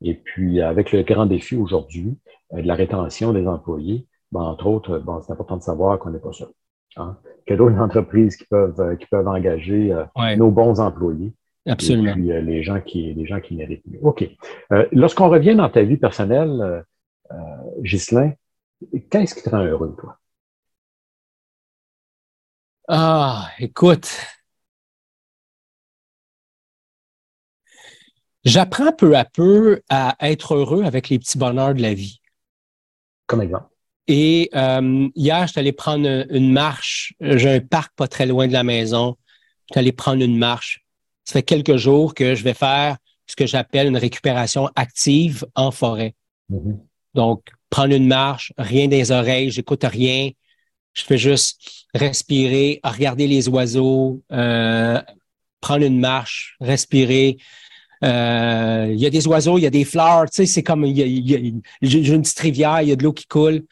Et 0.01 0.13
puis, 0.13 0.61
avec 0.61 0.91
le 0.91 1.03
grand 1.03 1.25
défi 1.25 1.55
aujourd'hui 1.55 2.17
euh, 2.53 2.61
de 2.61 2.67
la 2.67 2.75
rétention 2.75 3.33
des 3.33 3.47
employés, 3.47 4.07
ben, 4.31 4.41
entre 4.41 4.67
autres, 4.67 4.99
bon, 4.99 5.21
c'est 5.21 5.31
important 5.31 5.57
de 5.57 5.63
savoir 5.63 5.99
qu'on 5.99 6.11
n'est 6.11 6.19
pas 6.19 6.33
seul. 6.33 6.49
Hein? 6.97 7.17
Qu'il 7.45 7.51
y 7.51 7.53
a 7.53 7.57
d'autres 7.57 7.79
entreprises 7.79 8.37
qui 8.37 8.45
peuvent, 8.45 8.79
euh, 8.79 8.95
qui 8.95 9.05
peuvent 9.07 9.27
engager 9.27 9.91
euh, 9.91 10.35
nos 10.35 10.51
bons 10.51 10.79
employés? 10.79 11.33
Absolument. 11.67 12.11
Et 12.11 12.13
puis, 12.13 12.43
les 12.43 12.63
gens 12.63 12.79
qui, 12.79 13.13
les 13.13 13.25
gens 13.25 13.39
qui 13.39 13.55
méritent 13.55 13.87
mieux. 13.87 13.99
OK. 14.03 14.29
Lorsqu'on 14.91 15.29
revient 15.29 15.55
dans 15.55 15.69
ta 15.69 15.81
vie 15.81 15.97
personnelle, 15.97 16.83
euh, 17.31 17.35
Ghislain, 17.81 18.33
qu'est-ce 19.09 19.35
qui 19.35 19.43
te 19.43 19.49
rend 19.49 19.63
heureux, 19.63 19.95
toi? 19.99 20.17
Ah, 22.87 23.49
écoute, 23.59 24.09
J'apprends 28.45 28.91
peu 28.91 29.17
à 29.17 29.25
peu 29.25 29.81
à 29.89 30.15
être 30.19 30.53
heureux 30.53 30.83
avec 30.83 31.09
les 31.09 31.17
petits 31.17 31.39
bonheurs 31.39 31.73
de 31.73 31.81
la 31.81 31.95
vie. 31.95 32.21
Comme 33.25 33.41
exemple. 33.41 33.69
Et 34.07 34.51
euh, 34.53 35.09
hier, 35.15 35.47
je 35.47 35.51
suis 35.53 35.59
allé 35.59 35.71
prendre 35.71 36.27
une 36.29 36.53
marche. 36.53 37.13
J'ai 37.19 37.49
un 37.49 37.59
parc 37.59 37.95
pas 37.95 38.07
très 38.07 38.27
loin 38.27 38.47
de 38.47 38.53
la 38.53 38.63
maison. 38.63 39.17
Je 39.67 39.73
suis 39.73 39.79
allé 39.79 39.91
prendre 39.91 40.23
une 40.23 40.37
marche. 40.37 40.85
Ça 41.23 41.33
fait 41.33 41.43
quelques 41.43 41.77
jours 41.77 42.13
que 42.13 42.35
je 42.35 42.43
vais 42.43 42.53
faire 42.53 42.97
ce 43.25 43.35
que 43.35 43.47
j'appelle 43.47 43.87
une 43.87 43.97
récupération 43.97 44.69
active 44.75 45.43
en 45.55 45.71
forêt. 45.71 46.13
Mm-hmm. 46.51 46.77
Donc, 47.15 47.47
prendre 47.71 47.95
une 47.95 48.05
marche, 48.05 48.53
rien 48.59 48.87
des 48.87 49.09
oreilles, 49.09 49.49
j'écoute 49.49 49.83
rien. 49.83 50.29
Je 50.95 51.03
fais 51.03 51.17
juste 51.17 51.59
respirer, 51.93 52.79
regarder 52.83 53.27
les 53.27 53.47
oiseaux, 53.47 54.23
euh, 54.31 55.01
prendre 55.61 55.85
une 55.85 55.99
marche, 55.99 56.55
respirer, 56.59 57.37
euh, 58.03 58.89
il 58.91 58.99
y 58.99 59.05
a 59.05 59.09
des 59.09 59.27
oiseaux, 59.27 59.57
il 59.57 59.61
y 59.61 59.67
a 59.67 59.71
des 59.71 59.85
fleurs, 59.85 60.29
tu 60.29 60.37
sais, 60.37 60.45
c'est 60.45 60.63
comme 60.63 60.85
il 60.85 60.97
y 60.97 61.33
a, 61.33 61.37
une 61.37 61.61
petite 62.21 62.39
rivière, 62.39 62.81
il 62.81 62.89
y 62.89 62.91
a 62.91 62.95
de 62.95 63.03
l'eau 63.03 63.13
qui 63.13 63.25
coule. 63.25 63.65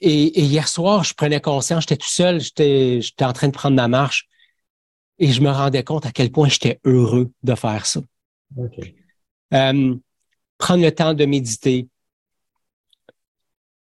Et, 0.00 0.40
hier 0.40 0.66
soir, 0.66 1.04
je 1.04 1.14
prenais 1.14 1.40
conscience, 1.40 1.82
j'étais 1.82 1.96
tout 1.96 2.08
seul, 2.08 2.40
j'étais, 2.40 3.02
en 3.20 3.32
train 3.32 3.48
de 3.48 3.52
prendre 3.52 3.76
ma 3.76 3.88
marche 3.88 4.26
et 5.18 5.30
je 5.30 5.42
me 5.42 5.50
rendais 5.50 5.84
compte 5.84 6.06
à 6.06 6.12
quel 6.12 6.32
point 6.32 6.48
j'étais 6.48 6.80
heureux 6.84 7.30
de 7.42 7.54
faire 7.54 7.84
ça. 7.84 8.00
Euh, 9.52 9.94
prendre 10.56 10.82
le 10.82 10.92
temps 10.92 11.12
de 11.12 11.24
méditer. 11.26 11.88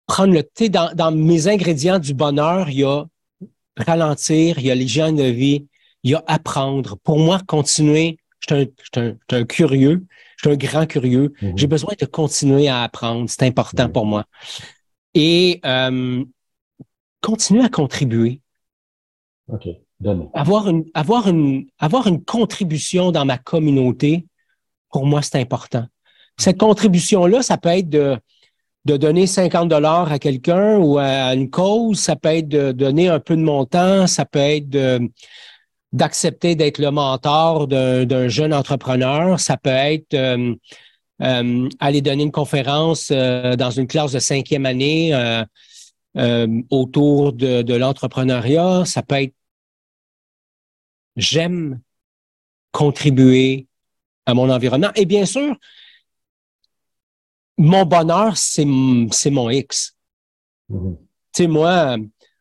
Prendre 0.09 0.35
le 0.35 0.43
thé 0.43 0.69
dans, 0.69 0.93
dans 0.95 1.13
mes 1.13 1.47
ingrédients 1.47 2.01
du 2.01 2.15
bonheur, 2.15 2.69
il 2.71 2.81
y 2.81 2.85
a 2.85 3.05
ralentir, 3.77 4.59
il 4.59 4.67
y 4.67 4.71
a 4.73 4.75
l'hygiène 4.75 5.15
de 5.15 5.23
vie, 5.23 5.69
il 6.03 6.11
y 6.11 6.15
a 6.17 6.25
apprendre. 6.27 6.97
Pour 7.05 7.21
moi, 7.21 7.41
continuer 7.47 8.19
je 8.41 8.55
suis 8.55 9.37
un, 9.37 9.45
curieux, 9.45 10.07
je 10.37 10.49
suis 10.49 10.55
un 10.55 10.57
grand 10.57 10.87
curieux. 10.87 11.33
Mhm. 11.43 11.59
J'ai 11.59 11.67
besoin 11.67 11.95
de 11.99 12.07
continuer 12.07 12.69
à 12.69 12.83
apprendre. 12.83 13.29
C'est 13.29 13.43
important 13.45 13.89
pour 13.89 14.07
moi. 14.07 14.25
Et 15.15 15.61
euh, 15.65 16.25
continuer 17.21 17.65
à 17.65 17.69
contribuer. 17.69 18.41
OK. 19.49 19.69
Avoir 20.33 20.69
une, 20.69 20.85
avoir, 20.95 21.29
une, 21.29 21.67
avoir 21.79 22.07
une 22.07 22.25
contribution 22.25 23.11
dans 23.11 23.25
ma 23.25 23.37
communauté, 23.37 24.27
pour 24.93 25.05
moi, 25.05 25.23
c'est 25.23 25.41
important. 25.41 25.87
Cette 26.37 26.59
contribution-là, 26.59 27.43
ça 27.43 27.59
peut 27.59 27.71
être 27.71 27.89
de, 27.89 28.17
de 28.85 28.97
donner 28.97 29.27
50 29.27 29.69
dollars 29.69 30.11
à 30.11 30.19
quelqu'un 30.19 30.79
ou 30.79 30.99
à 30.99 31.35
une 31.35 31.51
cause, 31.51 31.99
ça 31.99 32.17
peut 32.17 32.31
être 32.31 32.49
de 32.49 32.73
donner 32.73 33.09
un 33.09 33.21
peu 33.21 33.37
de 33.37 33.43
montant, 33.43 34.07
ça 34.07 34.25
peut 34.25 34.39
être 34.39 34.69
d'accepter 35.93 36.55
d'être 36.55 36.79
le 36.79 36.91
mentor 36.91 37.67
d'un 37.67 38.29
jeune 38.29 38.53
entrepreneur. 38.53 39.41
Ça 39.41 39.57
peut 39.57 39.71
être 39.71 40.15
euh, 40.15 40.55
euh, 41.23 41.69
aller 41.81 42.01
donner 42.01 42.25
une 42.25 42.33
conférence 42.33 43.11
euh, 43.11 43.57
dans 43.57 43.71
une 43.71 43.87
classe 43.87 44.13
de 44.13 44.19
cinquième 44.19 44.67
année 44.67 45.13
autour 46.71 47.33
de 47.33 47.75
l'entrepreneuriat. 47.75 48.85
Ça 48.85 49.03
peut 49.03 49.23
être 49.23 49.35
j'aime 51.17 51.81
contribuer 52.73 53.67
à 54.27 54.35
mon 54.35 54.51
environnement. 54.51 54.91
Et 54.95 55.05
bien 55.05 55.27
sûr, 55.27 55.57
mon 57.59 57.85
bonheur, 57.85 58.37
c'est 58.37 58.65
mon 58.65 59.51
X. 59.51 59.97
Mm-hmm. 60.71 60.97
Tu 61.35 61.43
sais, 61.43 61.47
moi, 61.49 61.97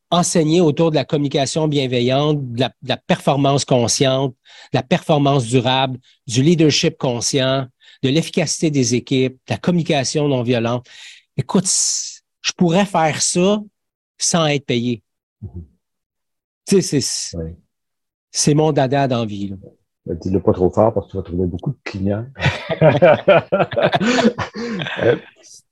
enseigner 0.09 0.61
autour 0.61 0.91
de 0.91 0.95
la 0.95 1.05
communication 1.05 1.67
bienveillante, 1.67 2.53
de 2.53 2.65
la, 2.83 2.97
performance 2.97 3.65
consciente, 3.65 4.35
de 4.71 4.77
la 4.77 4.83
performance 4.83 5.45
durable, 5.45 5.99
du 6.27 6.43
leadership 6.43 6.97
conscient, 6.97 7.67
de 8.03 8.09
l'efficacité 8.09 8.69
des 8.69 8.95
équipes, 8.95 9.33
de 9.47 9.53
la 9.53 9.57
communication 9.57 10.27
non 10.27 10.43
violente. 10.43 10.87
Écoute, 11.35 11.67
je 12.41 12.51
pourrais 12.55 12.85
faire 12.85 13.21
ça 13.21 13.61
sans 14.17 14.45
être 14.45 14.65
payé. 14.65 15.03
Mm-hmm. 15.43 15.63
Tu 16.67 16.81
sais, 16.81 17.33
c'est 18.31 18.53
mon 18.53 18.71
dada 18.71 19.07
d'envie. 19.07 19.53
Ben, 20.07 20.17
dis-le 20.17 20.39
pas 20.39 20.53
trop 20.53 20.69
fort 20.69 20.93
parce 20.93 21.07
que 21.07 21.11
tu 21.11 21.17
vas 21.17 21.23
trouver 21.23 21.47
beaucoup 21.47 21.71
de 21.71 21.77
clients. 21.83 22.25
Euh, 25.03 25.15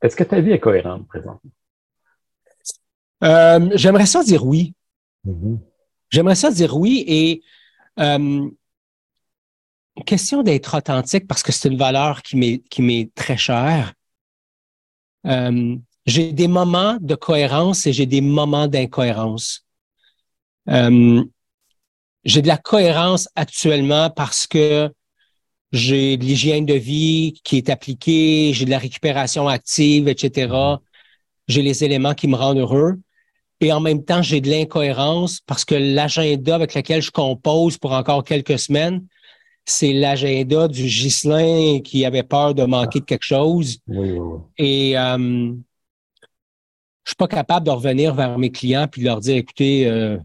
est-ce 0.01 0.15
que 0.15 0.23
ta 0.23 0.39
vie 0.39 0.51
est 0.51 0.59
cohérente 0.59 1.07
présentement? 1.07 1.51
Euh, 3.23 3.69
j'aimerais 3.73 4.05
ça 4.05 4.23
dire 4.23 4.45
oui. 4.45 4.73
Mm-hmm. 5.25 5.57
J'aimerais 6.09 6.35
ça 6.35 6.51
dire 6.51 6.77
oui 6.77 7.03
et 7.07 7.41
euh, 7.99 8.49
question 10.05 10.43
d'être 10.43 10.77
authentique 10.77 11.27
parce 11.27 11.43
que 11.43 11.51
c'est 11.51 11.69
une 11.69 11.77
valeur 11.77 12.21
qui 12.21 12.37
m'est 12.37 13.15
très 13.15 13.37
chère. 13.37 13.93
Euh, 15.25 15.75
j'ai 16.05 16.31
des 16.31 16.47
moments 16.47 16.97
de 17.01 17.15
cohérence 17.15 17.87
et 17.87 17.93
j'ai 17.93 18.05
des 18.05 18.21
moments 18.21 18.67
d'incohérence. 18.67 19.65
J'ai 22.25 22.41
de 22.41 22.47
la 22.47 22.57
cohérence 22.57 23.29
actuellement 23.35 24.09
parce 24.09 24.47
que 24.47 24.91
j'ai 25.71 26.17
de 26.17 26.23
l'hygiène 26.23 26.65
de 26.65 26.73
vie 26.73 27.39
qui 27.43 27.57
est 27.57 27.69
appliquée, 27.69 28.51
j'ai 28.53 28.65
de 28.65 28.71
la 28.71 28.79
récupération 28.79 29.47
active, 29.47 30.07
etc. 30.07 30.53
J'ai 31.47 31.61
les 31.61 31.83
éléments 31.83 32.13
qui 32.13 32.27
me 32.27 32.35
rendent 32.35 32.59
heureux 32.59 32.99
et 33.61 33.71
en 33.71 33.79
même 33.79 34.03
temps, 34.03 34.21
j'ai 34.21 34.41
de 34.41 34.49
l'incohérence 34.49 35.39
parce 35.41 35.63
que 35.63 35.75
l'agenda 35.75 36.55
avec 36.55 36.73
lequel 36.75 37.01
je 37.01 37.11
compose 37.11 37.77
pour 37.77 37.93
encore 37.93 38.23
quelques 38.23 38.59
semaines, 38.59 39.05
c'est 39.65 39.93
l'agenda 39.93 40.67
du 40.67 40.83
Ghislain 40.83 41.79
qui 41.79 42.05
avait 42.05 42.23
peur 42.23 42.53
de 42.53 42.63
manquer 42.63 42.99
de 42.99 43.05
quelque 43.05 43.23
chose. 43.23 43.79
Oui, 43.87 44.11
oui, 44.11 44.19
oui. 44.19 44.39
Et 44.57 44.97
euh, 44.97 45.53
je 47.03 47.09
suis 47.09 47.15
pas 47.17 47.27
capable 47.27 47.65
de 47.65 47.71
revenir 47.71 48.13
vers 48.13 48.37
mes 48.37 48.51
clients 48.51 48.87
puis 48.87 49.01
de 49.01 49.07
leur 49.07 49.21
dire, 49.21 49.37
écoutez, 49.37 49.87
euh, 49.87 50.17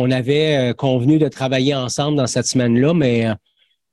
on 0.00 0.10
avait 0.10 0.70
euh, 0.70 0.74
convenu 0.74 1.18
de 1.18 1.28
travailler 1.28 1.74
ensemble 1.74 2.16
dans 2.16 2.26
cette 2.26 2.46
semaine-là, 2.46 2.94
mais 2.94 3.26
euh, 3.26 3.34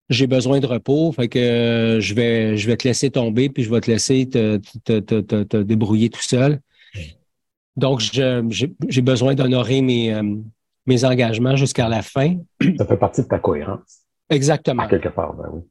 j'ai 0.09 0.27
besoin 0.27 0.59
de 0.59 0.65
repos, 0.65 1.11
fait 1.11 1.27
que 1.27 1.39
euh, 1.39 1.99
je 1.99 2.13
vais 2.13 2.57
je 2.57 2.67
vais 2.67 2.77
te 2.77 2.87
laisser 2.87 3.09
tomber 3.09 3.49
puis 3.49 3.63
je 3.63 3.69
vais 3.69 3.81
te 3.81 3.91
laisser 3.91 4.27
te, 4.27 4.57
te, 4.85 4.99
te, 4.99 5.19
te, 5.19 5.43
te 5.43 5.57
débrouiller 5.57 6.09
tout 6.09 6.21
seul. 6.21 6.59
Donc, 7.75 7.99
j'ai 7.99 8.41
j'ai 8.87 9.01
besoin 9.01 9.35
d'honorer 9.35 9.81
mes, 9.81 10.13
euh, 10.13 10.35
mes 10.87 11.05
engagements 11.05 11.55
jusqu'à 11.55 11.87
la 11.87 12.01
fin. 12.01 12.37
Ça 12.77 12.85
fait 12.85 12.97
partie 12.97 13.21
de 13.21 13.27
ta 13.27 13.37
cohérence, 13.37 13.99
Exactement. 14.29 14.83
à 14.83 14.87
quelque 14.87 15.09
part, 15.09 15.33
ben 15.33 15.49
oui. 15.51 15.61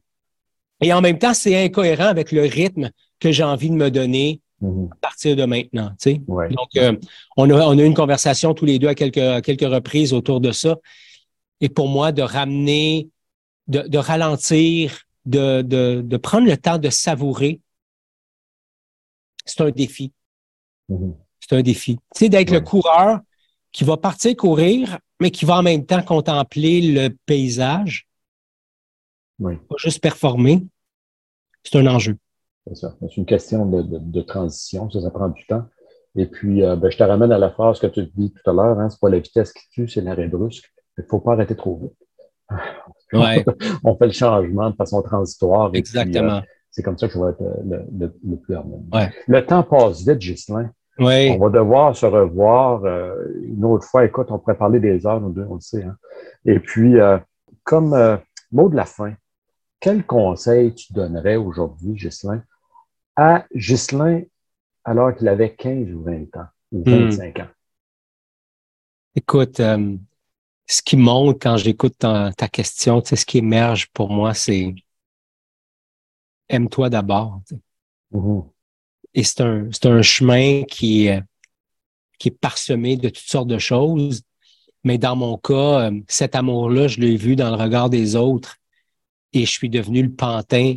Et 0.81 0.93
en 0.93 1.01
même 1.01 1.17
temps, 1.17 1.33
c'est 1.33 1.65
incohérent 1.65 2.05
avec 2.05 2.31
le 2.31 2.43
rythme 2.43 2.91
que 3.19 3.31
j'ai 3.31 3.43
envie 3.43 3.71
de 3.71 3.75
me 3.75 3.89
donner 3.89 4.41
Mhm. 4.61 4.89
à 4.91 4.95
partir 4.95 5.35
de 5.35 5.45
maintenant. 5.45 5.89
tu 5.91 5.95
sais. 6.13 6.21
Ouais. 6.27 6.49
Donc, 6.49 6.75
euh, 6.77 6.95
on, 7.37 7.49
a, 7.49 7.53
on 7.65 7.77
a 7.77 7.81
eu 7.81 7.85
une 7.85 7.93
conversation 7.93 8.53
tous 8.53 8.65
les 8.65 8.79
deux 8.79 8.87
à 8.87 8.95
quelques, 8.95 9.17
à 9.17 9.41
quelques 9.41 9.61
reprises 9.71 10.13
autour 10.13 10.41
de 10.41 10.51
ça. 10.51 10.75
Et 11.61 11.69
pour 11.69 11.87
moi, 11.87 12.11
de 12.11 12.21
ramener, 12.23 13.09
de, 13.67 13.81
de 13.81 13.97
ralentir, 13.97 15.01
de, 15.25 15.61
de, 15.61 16.01
de 16.03 16.17
prendre 16.17 16.47
le 16.47 16.57
temps 16.57 16.77
de 16.77 16.89
savourer, 16.89 17.59
c'est 19.45 19.61
un 19.61 19.69
défi. 19.71 20.11
Mhm. 20.89 21.15
C'est 21.39 21.55
un 21.55 21.61
défi. 21.61 21.95
Tu 22.15 22.19
sais, 22.19 22.29
d'être 22.29 22.49
Ouais. 22.51 22.57
le 22.59 22.61
coureur 22.63 23.19
qui 23.71 23.83
va 23.83 23.95
partir 23.97 24.35
courir, 24.35 24.97
mais 25.19 25.31
qui 25.31 25.45
va 25.45 25.57
en 25.59 25.63
même 25.63 25.85
temps 25.85 26.01
contempler 26.01 26.81
le 26.81 27.09
paysage, 27.25 28.07
pas 29.39 29.75
juste 29.77 30.01
performer. 30.01 30.65
C'est 31.63 31.77
un 31.77 31.85
enjeu. 31.87 32.17
C'est 32.73 33.17
une 33.17 33.25
question 33.25 33.65
de, 33.65 33.81
de, 33.81 33.97
de 33.99 34.21
transition, 34.21 34.89
ça, 34.89 35.01
ça 35.01 35.09
prend 35.11 35.29
du 35.29 35.45
temps. 35.47 35.63
Et 36.15 36.25
puis, 36.25 36.63
euh, 36.63 36.75
ben, 36.75 36.89
je 36.89 36.97
te 36.97 37.03
ramène 37.03 37.31
à 37.31 37.37
la 37.37 37.51
phrase 37.51 37.79
que 37.79 37.87
tu 37.87 38.05
dis 38.15 38.33
tout 38.33 38.49
à 38.49 38.53
l'heure, 38.53 38.79
hein, 38.79 38.89
c'est 38.89 38.99
pas 38.99 39.09
la 39.09 39.19
vitesse 39.19 39.53
qui 39.53 39.69
tue, 39.69 39.87
c'est 39.87 40.01
l'arrêt 40.01 40.27
brusque. 40.27 40.71
Il 40.97 41.03
faut 41.09 41.19
pas 41.19 41.33
arrêter 41.33 41.55
trop 41.55 41.77
vite. 41.77 41.93
Ouais, 43.13 43.45
On 43.85 43.95
fait 43.95 44.07
le 44.07 44.11
changement 44.11 44.69
de 44.69 44.75
façon 44.75 45.01
transitoire. 45.01 45.71
puis, 45.71 45.79
exactement. 45.79 46.37
euh, 46.37 46.41
c'est 46.71 46.83
comme 46.83 46.97
ça 46.97 47.07
que 47.07 47.13
ça 47.13 47.19
va 47.21 47.29
être 47.29 47.41
euh, 47.41 47.53
le, 47.65 47.85
le, 47.97 48.13
le 48.21 48.35
plus 48.35 48.53
harmonieux. 48.53 48.83
Ouais. 48.91 49.09
Le 49.27 49.45
temps 49.45 49.63
passe 49.63 50.05
vite, 50.05 50.17
Ghislain. 50.19 50.71
Oui. 50.99 51.29
On 51.31 51.37
va 51.37 51.49
devoir 51.49 51.95
se 51.95 52.05
revoir 52.05 52.83
euh, 52.83 53.15
une 53.43 53.63
autre 53.63 53.85
fois. 53.85 54.03
Écoute, 54.03 54.27
on 54.29 54.39
pourrait 54.39 54.57
parler 54.57 54.79
des 54.81 55.05
heures, 55.05 55.21
nous 55.21 55.31
deux, 55.31 55.45
on 55.49 55.55
le 55.55 55.61
sait. 55.61 55.83
Hein. 55.83 55.95
Et 56.43 56.59
puis, 56.59 56.99
euh, 56.99 57.17
comme 57.63 57.93
euh, 57.93 58.17
mot 58.51 58.67
de 58.67 58.75
la 58.75 58.85
fin, 58.85 59.13
quel 59.79 60.05
conseil 60.05 60.73
tu 60.73 60.91
donnerais 60.93 61.35
aujourd'hui, 61.37 61.93
Ghislain, 61.93 62.41
à 63.17 63.45
Ghislain 63.53 64.21
alors 64.85 65.13
qu'il 65.13 65.27
avait 65.27 65.53
15 65.53 65.91
ou 65.91 66.03
20 66.03 66.37
ans, 66.37 66.47
ou 66.71 66.83
Hmm. 66.85 67.09
25 67.09 67.39
ans? 67.39 67.47
Écoute, 69.15 69.59
euh, 69.59 69.97
ce 70.67 70.81
qui 70.81 70.95
monte 70.95 71.41
quand 71.41 71.57
j'écoute 71.57 71.95
ta, 71.97 72.31
ta 72.37 72.47
question, 72.47 73.01
tu 73.01 73.09
sais, 73.09 73.15
ce 73.15 73.25
qui 73.25 73.39
émerge 73.39 73.89
pour 73.91 74.09
moi, 74.09 74.33
c'est 74.33 74.73
aime-toi 76.47 76.89
d'abord. 76.89 77.41
tu 77.47 77.55
sais. 77.55 77.61
Mhm. 78.11 78.43
Et 79.13 79.23
c'est 79.23 79.41
un, 79.41 80.01
chemin 80.01 80.63
qui 80.63 81.07
est, 81.07 81.23
qui 82.19 82.27
est 82.29 82.39
parsemé 82.39 82.95
de 82.95 83.09
toutes 83.09 83.27
sortes 83.27 83.47
de 83.47 83.57
choses. 83.57 84.21
Mais 84.83 84.97
dans 84.97 85.15
mon 85.15 85.37
cas, 85.37 85.89
euh, 85.89 85.99
cet 86.07 86.35
amour-là, 86.35 86.87
je 86.87 86.99
l'ai 86.99 87.17
vu 87.17 87.35
dans 87.35 87.49
le 87.49 87.61
regard 87.61 87.89
des 87.89 88.15
autres 88.15 88.57
et 89.33 89.45
je 89.45 89.51
suis 89.51 89.69
devenu 89.69 90.03
le 90.03 90.11
pantin 90.13 90.75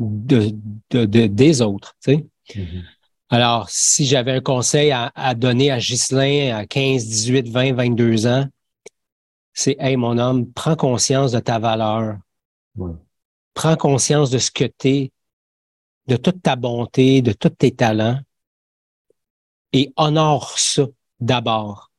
de, 0.00 0.52
de, 0.90 1.04
de- 1.04 1.26
des 1.26 1.62
autres. 1.62 1.94
Tu 2.02 2.14
sais. 2.14 2.26
Mhm. 2.56 2.84
Alors, 3.28 3.68
si 3.70 4.06
j'avais 4.06 4.32
un 4.32 4.40
conseil 4.40 4.90
à, 4.90 5.12
à 5.14 5.34
donner 5.34 5.70
à 5.70 5.78
Ghislain 5.78 6.56
à 6.56 6.66
15, 6.66 7.06
18, 7.06 7.48
20, 7.48 7.74
22 7.74 8.26
ans, 8.26 8.46
c'est 9.52 9.76
Hey, 9.78 9.96
mon 9.96 10.18
homme, 10.18 10.50
prends 10.52 10.74
conscience 10.74 11.30
de 11.32 11.38
ta 11.38 11.58
valeur. 11.60 12.16
Ouais. 12.76 12.92
Prends 13.54 13.76
conscience 13.76 14.30
de 14.30 14.38
ce 14.38 14.50
que 14.50 14.64
tu 14.64 14.88
es, 14.88 15.12
de 16.06 16.16
toute 16.16 16.42
ta 16.42 16.56
bonté, 16.56 17.22
de 17.22 17.32
tous 17.32 17.50
tes 17.50 17.70
talents 17.70 18.18
et 19.72 19.92
honore 19.96 20.58
ça 20.58 20.84
d'abord. 21.20 21.90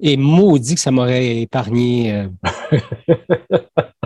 Et 0.00 0.16
maudit 0.16 0.74
que 0.74 0.80
ça 0.80 0.90
m'aurait 0.90 1.42
épargné. 1.42 2.12
euh, 2.12 2.28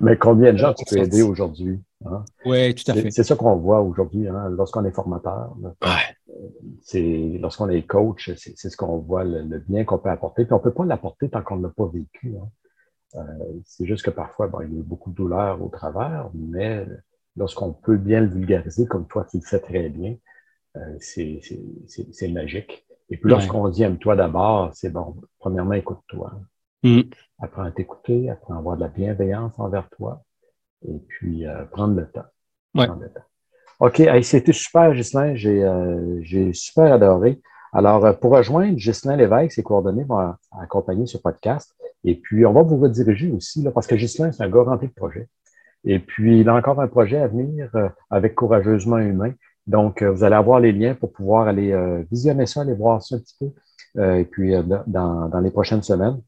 Mais 0.00 0.16
combien 0.16 0.52
de 0.52 0.58
gens 0.58 0.72
tu 0.74 0.84
peux 0.84 0.98
aider 0.98 1.22
aujourd'hui? 1.22 1.80
hein? 2.06 2.24
Oui, 2.44 2.74
tout 2.74 2.90
à 2.90 2.94
fait. 2.94 3.10
c'est 3.10 3.22
ça 3.24 3.36
qu'on 3.36 3.56
voit 3.56 3.80
aujourd'hui 3.82 4.28
hein, 4.28 4.48
lorsqu'on 4.50 4.84
est 4.84 4.90
formateur. 4.92 5.54
Ouais. 5.82 6.16
c'est 6.82 7.38
lorsqu'on 7.40 7.68
est 7.68 7.82
coach, 7.86 8.30
c'est 8.36 8.56
ce 8.70 8.76
qu'on 8.76 8.98
voit, 8.98 9.24
le, 9.24 9.42
le 9.42 9.58
bien 9.58 9.84
qu'on 9.84 9.98
peut 9.98 10.10
apporter. 10.10 10.44
Puis 10.44 10.52
on 10.54 10.58
peut 10.60 10.72
pas 10.72 10.84
l'apporter 10.84 11.28
tant 11.30 11.42
qu'on 11.42 11.56
ne 11.56 11.62
l'a 11.64 11.68
pas 11.70 11.86
vécu. 11.86 12.34
hein. 12.40 12.48
Euh, 13.16 13.22
c'est 13.64 13.86
juste 13.86 14.04
que 14.04 14.10
parfois, 14.10 14.48
bon, 14.48 14.60
il 14.62 14.72
y 14.72 14.76
a 14.76 14.80
eu 14.80 14.82
beaucoup 14.82 15.10
de 15.10 15.14
douleur 15.14 15.62
au 15.62 15.68
travers, 15.68 16.30
mais 16.34 16.84
lorsqu'on 17.36 17.72
peut 17.72 17.96
bien 17.96 18.20
le 18.20 18.26
vulgariser, 18.26 18.86
comme 18.86 19.06
toi, 19.06 19.24
tu 19.30 19.36
le 19.38 19.42
fais 19.44 19.60
très 19.60 19.88
bien, 19.88 20.16
euh, 20.76 20.96
c'est 20.98 22.28
magique. 22.28 22.86
Et 23.10 23.16
puis 23.16 23.26
Ouais. 23.26 23.30
lorsqu'on 23.30 23.68
dit 23.68 23.82
aime-toi 23.84 24.16
d'abord, 24.16 24.70
c'est 24.74 24.90
bon, 24.90 25.14
premièrement, 25.38 25.74
écoute-toi. 25.74 26.32
Mm. 26.84 27.00
Apprends 27.40 27.64
à 27.64 27.70
t'écouter, 27.72 28.30
apprends 28.30 28.54
à 28.54 28.58
avoir 28.58 28.76
de 28.76 28.82
la 28.82 28.88
bienveillance 28.88 29.58
envers 29.58 29.88
toi, 29.90 30.22
et 30.86 30.98
puis 31.08 31.46
euh, 31.46 31.64
prendre 31.64 31.94
le 31.94 32.06
temps. 32.06 32.24
Ouais. 32.74 32.86
Prendre 32.86 33.02
le 33.02 33.08
temps. 33.08 33.24
OK, 33.80 34.00
hey, 34.00 34.22
c'était 34.22 34.52
super, 34.52 34.92
Ghislain. 34.92 35.34
J'ai 35.34 35.64
euh, 35.64 36.20
j'ai 36.22 36.52
super 36.52 36.92
adoré. 36.92 37.40
Alors, 37.72 38.06
euh, 38.06 38.12
pour 38.12 38.30
rejoindre 38.30 38.76
Ghislain 38.76 39.16
Lévesque, 39.16 39.52
ses 39.52 39.64
coordonnées 39.64 40.04
vont 40.04 40.34
accompagner 40.60 41.06
ce 41.06 41.18
podcast. 41.18 41.74
Et 42.04 42.14
puis, 42.14 42.46
on 42.46 42.52
va 42.52 42.62
vous 42.62 42.76
rediriger 42.76 43.32
aussi, 43.32 43.62
là, 43.62 43.72
parce 43.72 43.86
que 43.86 43.94
Ghislain, 43.94 44.30
c'est 44.30 44.44
un 44.44 44.50
gars 44.50 44.62
rempli 44.62 44.88
de 44.88 44.92
projets. 44.92 45.28
Et 45.84 45.98
puis, 45.98 46.40
il 46.40 46.48
a 46.48 46.54
encore 46.54 46.80
un 46.80 46.86
projet 46.86 47.18
à 47.18 47.26
venir 47.26 47.68
euh, 47.74 47.88
avec 48.10 48.34
Courageusement 48.34 48.98
Humain. 48.98 49.32
Donc, 49.66 50.02
euh, 50.02 50.10
vous 50.10 50.22
allez 50.22 50.36
avoir 50.36 50.60
les 50.60 50.72
liens 50.72 50.94
pour 50.94 51.12
pouvoir 51.12 51.48
aller 51.48 51.72
euh, 51.72 52.02
visionner 52.10 52.46
ça, 52.46 52.60
aller 52.60 52.74
voir 52.74 53.02
ça 53.02 53.16
un 53.16 53.18
petit 53.18 53.36
peu. 53.40 53.50
Et 53.96 54.24
puis, 54.24 54.52
dans, 54.88 55.28
dans 55.28 55.40
les 55.40 55.52
prochaines 55.52 55.84
semaines. 55.84 56.20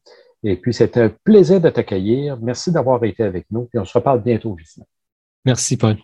Et 0.43 0.55
puis, 0.55 0.73
c'était 0.73 1.01
un 1.01 1.11
plaisir 1.23 1.59
de 1.59 1.69
t'accueillir. 1.69 2.37
Merci 2.41 2.71
d'avoir 2.71 3.03
été 3.03 3.23
avec 3.23 3.45
nous. 3.51 3.65
Puis, 3.65 3.79
on 3.79 3.85
se 3.85 3.97
reparle 3.97 4.21
bientôt, 4.21 4.55
Ghislain. 4.55 4.85
Merci, 5.45 5.77
Paul. 5.77 5.97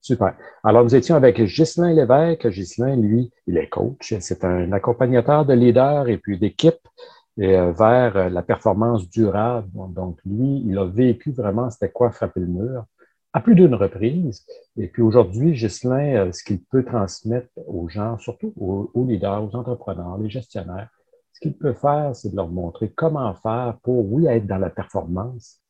Super. 0.00 0.34
Alors, 0.64 0.84
nous 0.84 0.94
étions 0.94 1.14
avec 1.16 1.40
Ghislain 1.40 1.92
Lévesque. 1.92 2.48
Ghislain, 2.48 2.96
lui, 2.96 3.30
il 3.46 3.58
est 3.58 3.68
coach. 3.68 4.14
C'est 4.20 4.44
un 4.44 4.72
accompagnateur 4.72 5.44
de 5.44 5.52
leaders 5.52 6.08
et 6.08 6.16
puis 6.16 6.38
d'équipe 6.38 6.80
euh, 7.38 7.72
vers 7.72 8.16
euh, 8.16 8.28
la 8.28 8.42
performance 8.42 9.08
durable. 9.10 9.68
Donc, 9.94 10.18
lui, 10.24 10.62
il 10.66 10.78
a 10.78 10.86
vécu 10.86 11.32
vraiment 11.32 11.70
c'était 11.70 11.90
quoi 11.90 12.10
frapper 12.10 12.40
le 12.40 12.46
mur 12.46 12.84
à 13.32 13.40
plus 13.40 13.54
d'une 13.54 13.74
reprise. 13.74 14.44
Et 14.76 14.88
puis 14.88 15.02
aujourd'hui, 15.02 15.52
Ghislain, 15.52 16.16
euh, 16.16 16.32
ce 16.32 16.42
qu'il 16.42 16.62
peut 16.62 16.84
transmettre 16.84 17.48
aux 17.66 17.88
gens, 17.88 18.18
surtout 18.18 18.52
aux, 18.58 18.90
aux 18.94 19.04
leaders, 19.04 19.44
aux 19.44 19.54
entrepreneurs, 19.54 20.18
les 20.18 20.30
gestionnaires, 20.30 20.88
ce 21.40 21.48
qu'il 21.48 21.56
peut 21.56 21.72
faire, 21.72 22.14
c'est 22.14 22.30
de 22.30 22.36
leur 22.36 22.48
montrer 22.48 22.90
comment 22.90 23.34
faire 23.34 23.78
pour, 23.82 24.12
oui, 24.12 24.26
être 24.26 24.46
dans 24.46 24.58
la 24.58 24.68
performance, 24.68 25.60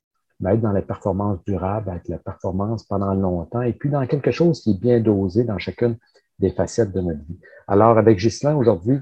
mais 0.41 0.55
être 0.55 0.61
dans 0.61 0.73
la 0.73 0.83
performance 0.83 1.39
durable, 1.45 1.93
être 1.95 2.09
la 2.09 2.18
performance 2.18 2.85
pendant 2.85 3.14
longtemps, 3.14 3.62
et 3.62 3.73
puis 3.73 3.89
dans 3.89 4.05
quelque 4.07 4.33
chose 4.33 4.61
qui 4.62 4.73
est 4.73 4.81
bien 4.81 5.01
dosé 5.01 5.45
dans 5.45 5.59
chacune 5.59 5.97
des 6.41 6.51
facettes 6.51 6.93
de 6.93 7.01
notre 7.01 7.21
vie. 7.21 7.39
Alors, 7.68 7.99
avec 7.99 8.18
Ghislain, 8.18 8.57
aujourd'hui, 8.57 8.99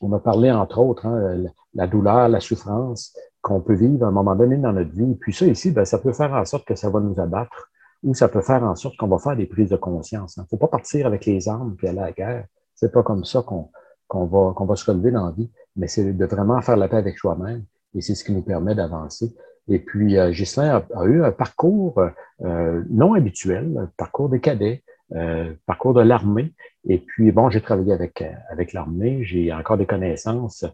on 0.00 0.12
a 0.14 0.18
parlé, 0.18 0.50
entre 0.50 0.78
autres, 0.78 1.06
hein, 1.06 1.44
la 1.74 1.86
douleur, 1.86 2.28
la 2.28 2.40
souffrance 2.40 3.14
qu'on 3.42 3.60
peut 3.60 3.74
vivre 3.74 4.06
à 4.06 4.08
un 4.08 4.12
moment 4.12 4.34
donné 4.34 4.56
dans 4.56 4.72
notre 4.72 4.92
vie. 4.92 5.14
Puis 5.16 5.34
ça, 5.34 5.46
ici, 5.46 5.72
ben, 5.72 5.84
ça 5.84 5.98
peut 5.98 6.12
faire 6.12 6.32
en 6.32 6.44
sorte 6.44 6.64
que 6.64 6.74
ça 6.74 6.88
va 6.88 7.00
nous 7.00 7.20
abattre 7.20 7.68
ou 8.02 8.14
ça 8.14 8.28
peut 8.28 8.40
faire 8.40 8.62
en 8.62 8.74
sorte 8.76 8.96
qu'on 8.96 9.08
va 9.08 9.18
faire 9.18 9.36
des 9.36 9.46
prises 9.46 9.70
de 9.70 9.76
conscience. 9.76 10.36
Il 10.36 10.40
ne 10.40 10.46
faut 10.46 10.56
pas 10.56 10.68
partir 10.68 11.06
avec 11.06 11.26
les 11.26 11.48
armes 11.48 11.76
puis 11.76 11.86
aller 11.86 11.98
à 11.98 12.06
la 12.06 12.12
guerre. 12.12 12.46
C'est 12.74 12.92
pas 12.92 13.02
comme 13.02 13.24
ça 13.24 13.42
qu'on 13.42 14.26
va, 14.26 14.52
qu'on 14.54 14.64
va 14.64 14.76
se 14.76 14.90
relever 14.90 15.10
dans 15.10 15.26
la 15.26 15.32
vie, 15.32 15.50
mais 15.76 15.88
c'est 15.88 16.12
de 16.12 16.24
vraiment 16.26 16.60
faire 16.62 16.76
la 16.76 16.88
paix 16.88 16.96
avec 16.96 17.18
soi-même 17.18 17.64
et 17.94 18.00
c'est 18.00 18.14
ce 18.14 18.24
qui 18.24 18.32
nous 18.32 18.42
permet 18.42 18.74
d'avancer. 18.74 19.34
Et 19.68 19.78
puis, 19.78 20.16
euh, 20.16 20.32
a, 20.56 21.04
eu 21.04 21.24
un 21.24 21.30
parcours 21.30 22.00
euh, 22.44 22.82
non 22.90 23.14
habituel, 23.14 23.76
un 23.78 23.90
parcours 23.96 24.28
des 24.28 24.40
cadets, 24.40 24.82
euh, 25.14 25.52
parcours 25.66 25.94
de 25.94 26.00
l'armée. 26.00 26.52
Et 26.88 26.98
puis, 26.98 27.30
bon, 27.30 27.48
j'ai 27.48 27.60
travaillé 27.60 27.92
avec, 27.92 28.24
avec 28.50 28.72
l'armée, 28.72 29.22
j'ai 29.24 29.52
encore 29.52 29.76
des 29.76 29.86
connaissances 29.86 30.64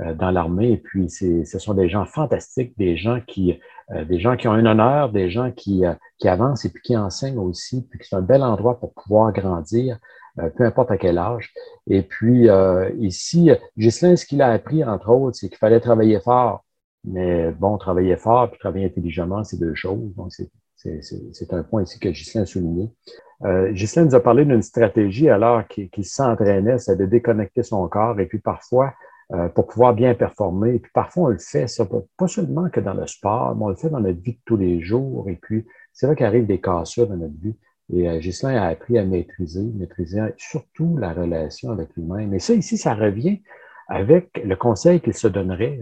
euh, 0.00 0.14
dans 0.14 0.30
l'armée. 0.30 0.72
Et 0.72 0.76
puis, 0.78 1.10
ce 1.10 1.58
sont 1.58 1.74
des 1.74 1.88
gens 1.88 2.06
fantastiques, 2.06 2.72
des 2.78 2.96
gens 2.96 3.20
qui, 3.26 3.58
euh, 3.90 4.04
des 4.04 4.20
gens 4.20 4.36
qui 4.36 4.48
ont 4.48 4.52
un 4.52 4.66
honneur, 4.66 5.10
des 5.10 5.30
gens 5.30 5.50
qui, 5.50 5.86
euh, 5.86 5.94
qui 6.18 6.28
avancent 6.28 6.64
et 6.66 6.68
puis 6.68 6.82
qui 6.82 6.96
enseignent 6.96 7.38
aussi, 7.38 7.86
puis 7.88 7.98
c'est 8.02 8.16
un 8.16 8.22
bel 8.22 8.42
endroit 8.42 8.78
pour 8.78 8.92
pouvoir 8.92 9.32
grandir, 9.32 9.94
euh, 9.94 9.98
peu 10.56 10.64
importe 10.64 10.90
à 10.90 10.96
quel 10.96 11.18
âge. 11.18 11.52
Et 11.88 12.02
puis, 12.02 12.48
euh, 12.48 12.90
ici, 12.98 13.50
Ghislain, 13.76 14.16
ce 14.16 14.26
qu'il 14.26 14.42
a 14.42 14.52
appris, 14.52 14.84
entre 14.84 15.10
autres, 15.10 15.36
c'est 15.36 15.48
qu'il 15.48 15.58
fallait 15.58 15.80
travailler 15.80 16.20
fort, 16.20 16.64
mais 17.04 17.50
bon, 17.52 17.78
travailler 17.78 18.16
fort 18.16 18.50
puis 18.50 18.58
travailler 18.58 18.86
intelligemment, 18.86 19.44
c'est 19.44 19.58
deux 19.58 19.74
choses. 19.74 20.14
Donc, 20.16 20.32
c'est 20.76 21.52
un 21.52 21.62
point 21.62 21.82
ici 21.82 21.98
que 21.98 22.08
Ghislain 22.08 22.42
a 22.42 22.46
souligné. 22.46 22.90
Euh, 23.44 23.72
nous 23.72 24.14
a 24.14 24.20
parlé 24.20 24.44
d'une 24.44 24.62
stratégie 24.62 25.28
alors 25.28 25.62
qu'il 25.68 26.04
s'entraînait, 26.04 26.78
c'est 26.78 26.96
de 26.96 27.06
déconnecter 27.06 27.62
son 27.62 27.86
corps 27.88 28.18
et 28.18 28.26
puis 28.26 28.38
parfois, 28.38 28.94
euh, 29.32 29.48
pour 29.48 29.66
pouvoir 29.66 29.94
bien 29.94 30.14
performer, 30.14 30.74
et 30.74 30.78
puis 30.78 30.90
parfois 30.92 31.24
on 31.24 31.28
le 31.28 31.38
fait, 31.38 31.68
ça, 31.68 31.86
pas 32.16 32.28
seulement 32.28 32.68
que 32.68 32.80
dans 32.80 32.94
le 32.94 33.06
sport, 33.06 33.54
mais 33.54 33.64
on 33.64 33.68
le 33.68 33.76
fait 33.76 33.90
dans 33.90 34.00
notre 34.00 34.20
vie 34.20 34.32
de 34.32 34.40
tous 34.44 34.56
les 34.56 34.80
jours 34.80 35.28
et 35.28 35.36
puis 35.36 35.66
c'est 35.92 36.06
vrai 36.06 36.16
qu'il 36.16 36.26
arrive 36.26 36.46
des 36.46 36.60
cassures 36.60 37.06
dans 37.06 37.16
notre 37.16 37.38
vie. 37.40 37.54
Et 37.92 38.08
euh, 38.08 38.20
a 38.44 38.66
appris 38.66 38.98
à 38.98 39.04
maîtriser, 39.04 39.62
maîtriser 39.62 40.20
surtout 40.36 40.96
la 40.98 41.12
relation 41.12 41.70
avec 41.70 41.88
lui-même. 41.96 42.34
Et 42.34 42.38
ça, 42.38 42.52
ici, 42.54 42.76
ça 42.76 42.94
revient 42.94 43.40
avec 43.88 44.42
le 44.44 44.56
conseil 44.56 45.00
qu'il 45.00 45.14
se 45.14 45.26
donnerait 45.26 45.80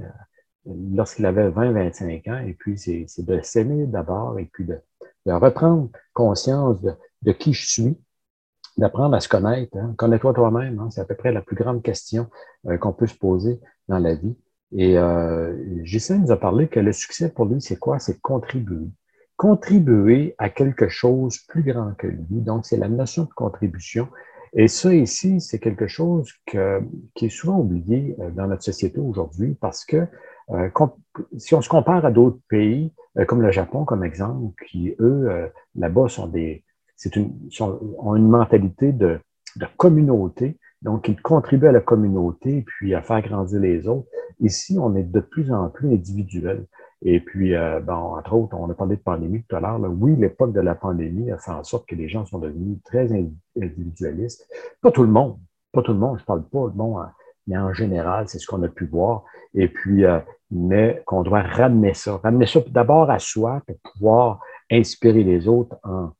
euh, 0.68 0.72
lorsqu'il 0.94 1.26
avait 1.26 1.50
20-25 1.50 2.30
ans. 2.30 2.46
Et 2.46 2.54
puis, 2.54 2.78
c'est 2.78 3.07
de 3.24 3.40
s'aimer 3.42 3.86
d'abord 3.86 4.38
et 4.38 4.44
puis 4.44 4.64
de, 4.64 4.78
reprendre 5.26 5.90
conscience 6.14 6.80
de, 6.80 7.32
qui 7.32 7.52
je 7.52 7.66
suis, 7.66 7.98
d'apprendre 8.76 9.16
à 9.16 9.20
se 9.20 9.28
connaître. 9.28 9.76
Hein. 9.76 9.94
Connais-toi 9.96 10.32
toi-même, 10.34 10.78
hein. 10.78 10.88
c'est 10.90 11.00
à 11.00 11.04
peu 11.04 11.16
près 11.16 11.32
la 11.32 11.42
plus 11.42 11.57
grande 11.57 11.82
question 11.82 12.28
euh, 12.66 12.78
qu'on 12.78 12.92
peut 12.92 13.09
se 13.09 13.16
poser 13.16 13.61
dans 13.88 13.98
la 13.98 14.14
vie. 14.14 14.36
Et 14.72 14.98
euh, 14.98 15.57
nous 16.11 16.32
a 16.32 16.36
parlé 16.36 16.68
que 16.68 16.80
le 16.80 16.92
succès 16.92 17.30
pour 17.30 17.46
lui, 17.46 17.61
c'est 17.61 17.78
quoi? 17.78 17.98
C'est 17.98 18.20
contribuer 18.20 18.88
contribuer 19.37 20.34
à 20.39 20.49
quelque 20.49 20.89
chose 20.89 21.39
plus 21.49 21.62
grand 21.62 21.93
que 21.99 22.07
lui. 22.07 22.41
Donc, 22.41 22.66
c'est 22.66 22.76
la 22.76 22.89
notion 22.89 23.24
de 23.24 23.32
contribution. 23.34 24.09
Et 24.55 24.68
ça 24.68 24.95
ici, 24.95 25.41
c'est 25.41 25.59
quelque 25.59 25.87
chose 25.87 26.32
que, 26.47 26.80
qui 27.14 27.26
est 27.26 27.30
souvent 27.30 27.59
oublié 27.59 28.16
euh, 28.20 28.30
dans 28.30 28.47
notre 28.47 28.62
société 28.62 28.99
aujourd'hui 28.99 29.55
parce 29.61 29.84
que 29.84 30.07
euh, 30.51 30.70
si 31.37 31.55
on 31.55 31.61
se 31.61 31.68
compare 31.68 32.07
à 32.07 32.11
d'autres 32.11 32.41
pays, 32.49 32.93
euh, 33.18 33.24
comme 33.24 33.43
le 33.43 33.51
Japon, 33.51 33.84
comme 33.84 34.05
exemple, 34.05 34.55
qui, 34.66 34.95
eux, 35.01 35.51
là-bas, 35.74 36.09
sont 36.09 36.28
des, 36.28 36.64
c'est 36.97 37.16
une, 37.16 37.34
ont 37.99 38.16
une 38.16 38.28
mentalité 38.28 38.93
de, 38.93 39.18
de 39.57 39.66
communauté, 39.76 40.59
donc 40.80 41.09
ils 41.09 41.20
contribuent 41.20 41.66
à 41.66 41.72
la 41.72 41.80
communauté 41.80 42.64
puis 42.66 42.95
à 42.95 43.03
faire 43.03 43.20
grandir 43.22 43.61
les 43.61 43.89
autres. 43.89 44.09
Ici, 44.41 44.78
on 44.80 44.95
est 44.95 45.03
de 45.03 45.20
plus 45.20 45.53
en 45.53 45.68
plus 45.68 45.93
individuel. 45.93 46.66
Et 47.03 47.20
puis, 47.20 47.55
euh, 47.55 47.80
entre 47.86 48.34
autres, 48.34 48.57
on 48.57 48.70
a 48.70 48.74
parlé 48.74 48.97
de 48.97 49.03
pandémie 49.03 49.42
tout 49.49 49.57
à 49.57 49.61
l'heure. 49.61 49.80
Oui, 49.80 50.16
l'époque 50.16 50.53
de 50.53 50.61
la 50.61 50.74
pandémie 50.74 51.30
a 51.30 51.38
fait 51.38 51.51
en 51.51 51.62
sorte 51.62 51.86
que 51.86 51.94
les 51.94 52.09
gens 52.09 52.24
sont 52.24 52.38
devenus 52.38 52.78
très 52.84 53.11
individualistes. 53.57 54.49
Pas 54.80 54.90
tout 54.90 55.03
le 55.03 55.11
monde, 55.11 55.38
pas 55.72 55.82
tout 55.82 55.92
le 55.92 55.99
monde, 55.99 56.18
je 56.18 56.24
parle 56.24 56.42
pas, 56.44 56.68
bon, 56.68 56.99
mais 57.47 57.59
en 57.59 57.72
général, 57.72 58.28
c'est 58.28 58.38
ce 58.38 58.47
qu'on 58.47 58.62
a 58.62 58.68
pu 58.68 58.86
voir. 58.86 59.24
Et 59.55 59.68
puis, 59.68 60.05
euh, 60.05 60.18
mais 60.51 61.03
qu'on 61.07 61.22
doit 61.22 61.42
ramener 61.42 61.94
ça, 61.94 62.16
ramener 62.22 62.47
ça 62.47 62.61
d'abord 62.68 63.11
à 63.11 63.18
soi 63.18 63.62
pour 63.66 63.76
pouvoir 63.92 64.40
inspirer 64.70 65.22
les 65.22 65.49
autres 65.49 65.76
en, 65.84 66.11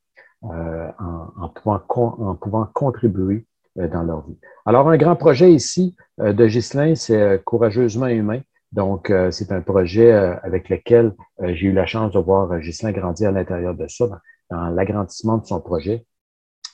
euh, 0.45 0.91
en, 0.99 1.45
en, 1.45 1.49
pouvant, 1.49 1.81
en 1.89 2.35
pouvant 2.35 2.67
contribuer 2.73 3.47
euh, 3.79 3.89
dans 3.89 4.03
leur 4.03 4.27
vie. 4.27 4.37
Alors, 4.65 4.89
un 4.89 4.97
grand 4.97 5.17
projet 5.17 5.53
ici 5.53 5.97
euh, 6.21 6.33
de 6.33 6.47
Ghislain, 6.47 6.95
c'est 6.95 7.43
Courageusement 7.45 8.07
humain. 8.07 8.41
Donc, 8.73 9.11
euh, 9.11 9.31
c'est 9.31 9.53
un 9.53 9.61
projet 9.61 10.13
euh, 10.13 10.37
avec 10.43 10.69
lequel 10.69 11.13
euh, 11.41 11.55
j'ai 11.55 11.69
eu 11.69 11.73
la 11.73 11.87
chance 11.87 12.13
de 12.13 12.19
voir 12.19 12.59
Ghislain 12.59 12.93
grandir 12.93 13.29
à 13.29 13.33
l'intérieur 13.33 13.75
de 13.75 13.87
ça, 13.89 14.07
dans, 14.51 14.69
l'agrandissement 14.69 15.39
de 15.39 15.47
son 15.47 15.61
projet. 15.61 16.05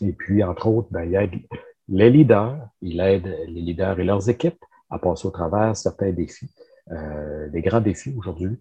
Et 0.00 0.12
puis, 0.12 0.42
entre 0.42 0.66
autres, 0.68 0.88
ben, 0.90 1.04
il 1.04 1.14
aide 1.14 1.32
les 1.88 2.10
leaders, 2.10 2.58
il 2.80 3.00
aide 3.00 3.26
les 3.46 3.60
leaders 3.60 4.00
et 4.00 4.04
leurs 4.04 4.28
équipes 4.28 4.64
à 4.90 4.98
passer 4.98 5.26
au 5.26 5.30
travers 5.30 5.76
certains 5.76 6.12
défis, 6.12 6.50
des 7.52 7.62
grands 7.62 7.80
défis 7.80 8.14
aujourd'hui 8.18 8.58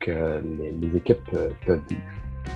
que 0.00 0.42
les, 0.58 0.72
les, 0.72 0.96
équipes 0.96 1.30
peuvent 1.66 1.82
vivre. 1.88 2.02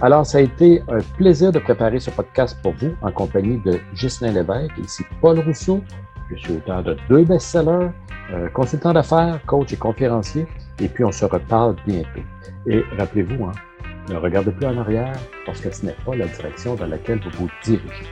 Alors, 0.01 0.27
ça 0.27 0.39
a 0.39 0.41
été 0.41 0.83
un 0.89 1.01
plaisir 1.17 1.53
de 1.53 1.59
préparer 1.59 2.01
ce 2.01 2.11
podcast 2.11 2.57
pour 2.63 2.73
vous 2.73 2.95
en 3.03 3.13
compagnie 3.13 3.59
de 3.65 3.79
Ghislain 3.95 4.33
Lévesque, 4.33 4.77
ici 4.79 5.05
Paul 5.21 5.39
Rousseau, 5.41 5.81
je 6.37 6.43
suis 6.43 6.53
auteur 6.55 6.83
de 6.83 6.97
deux 7.09 7.25
best-sellers, 7.25 7.91
euh, 8.33 8.49
consultant 8.51 8.93
d'affaires, 8.93 9.41
coach 9.47 9.73
et 9.73 9.77
conférencier. 9.77 10.47
Et 10.81 10.89
puis, 10.89 11.05
on 11.05 11.13
se 11.13 11.25
reparle 11.25 11.77
bientôt. 11.87 12.21
Et 12.67 12.83
rappelez-vous, 12.99 13.45
hein, 13.45 13.53
ne 14.09 14.17
regardez 14.17 14.53
plus 14.53 14.67
en 14.67 14.79
arrière 14.79 15.13
parce 15.47 15.61
que 15.61 15.71
ce 15.71 15.87
n'est 15.87 15.97
pas 16.05 16.15
la 16.15 16.27
direction 16.27 16.75
dans 16.75 16.87
laquelle 16.87 17.21
vous 17.21 17.45
vous 17.45 17.51
dirigez. 17.63 18.07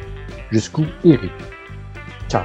Jusqu'où 0.50 0.84
irez 1.04 1.30
Ciao! 2.28 2.44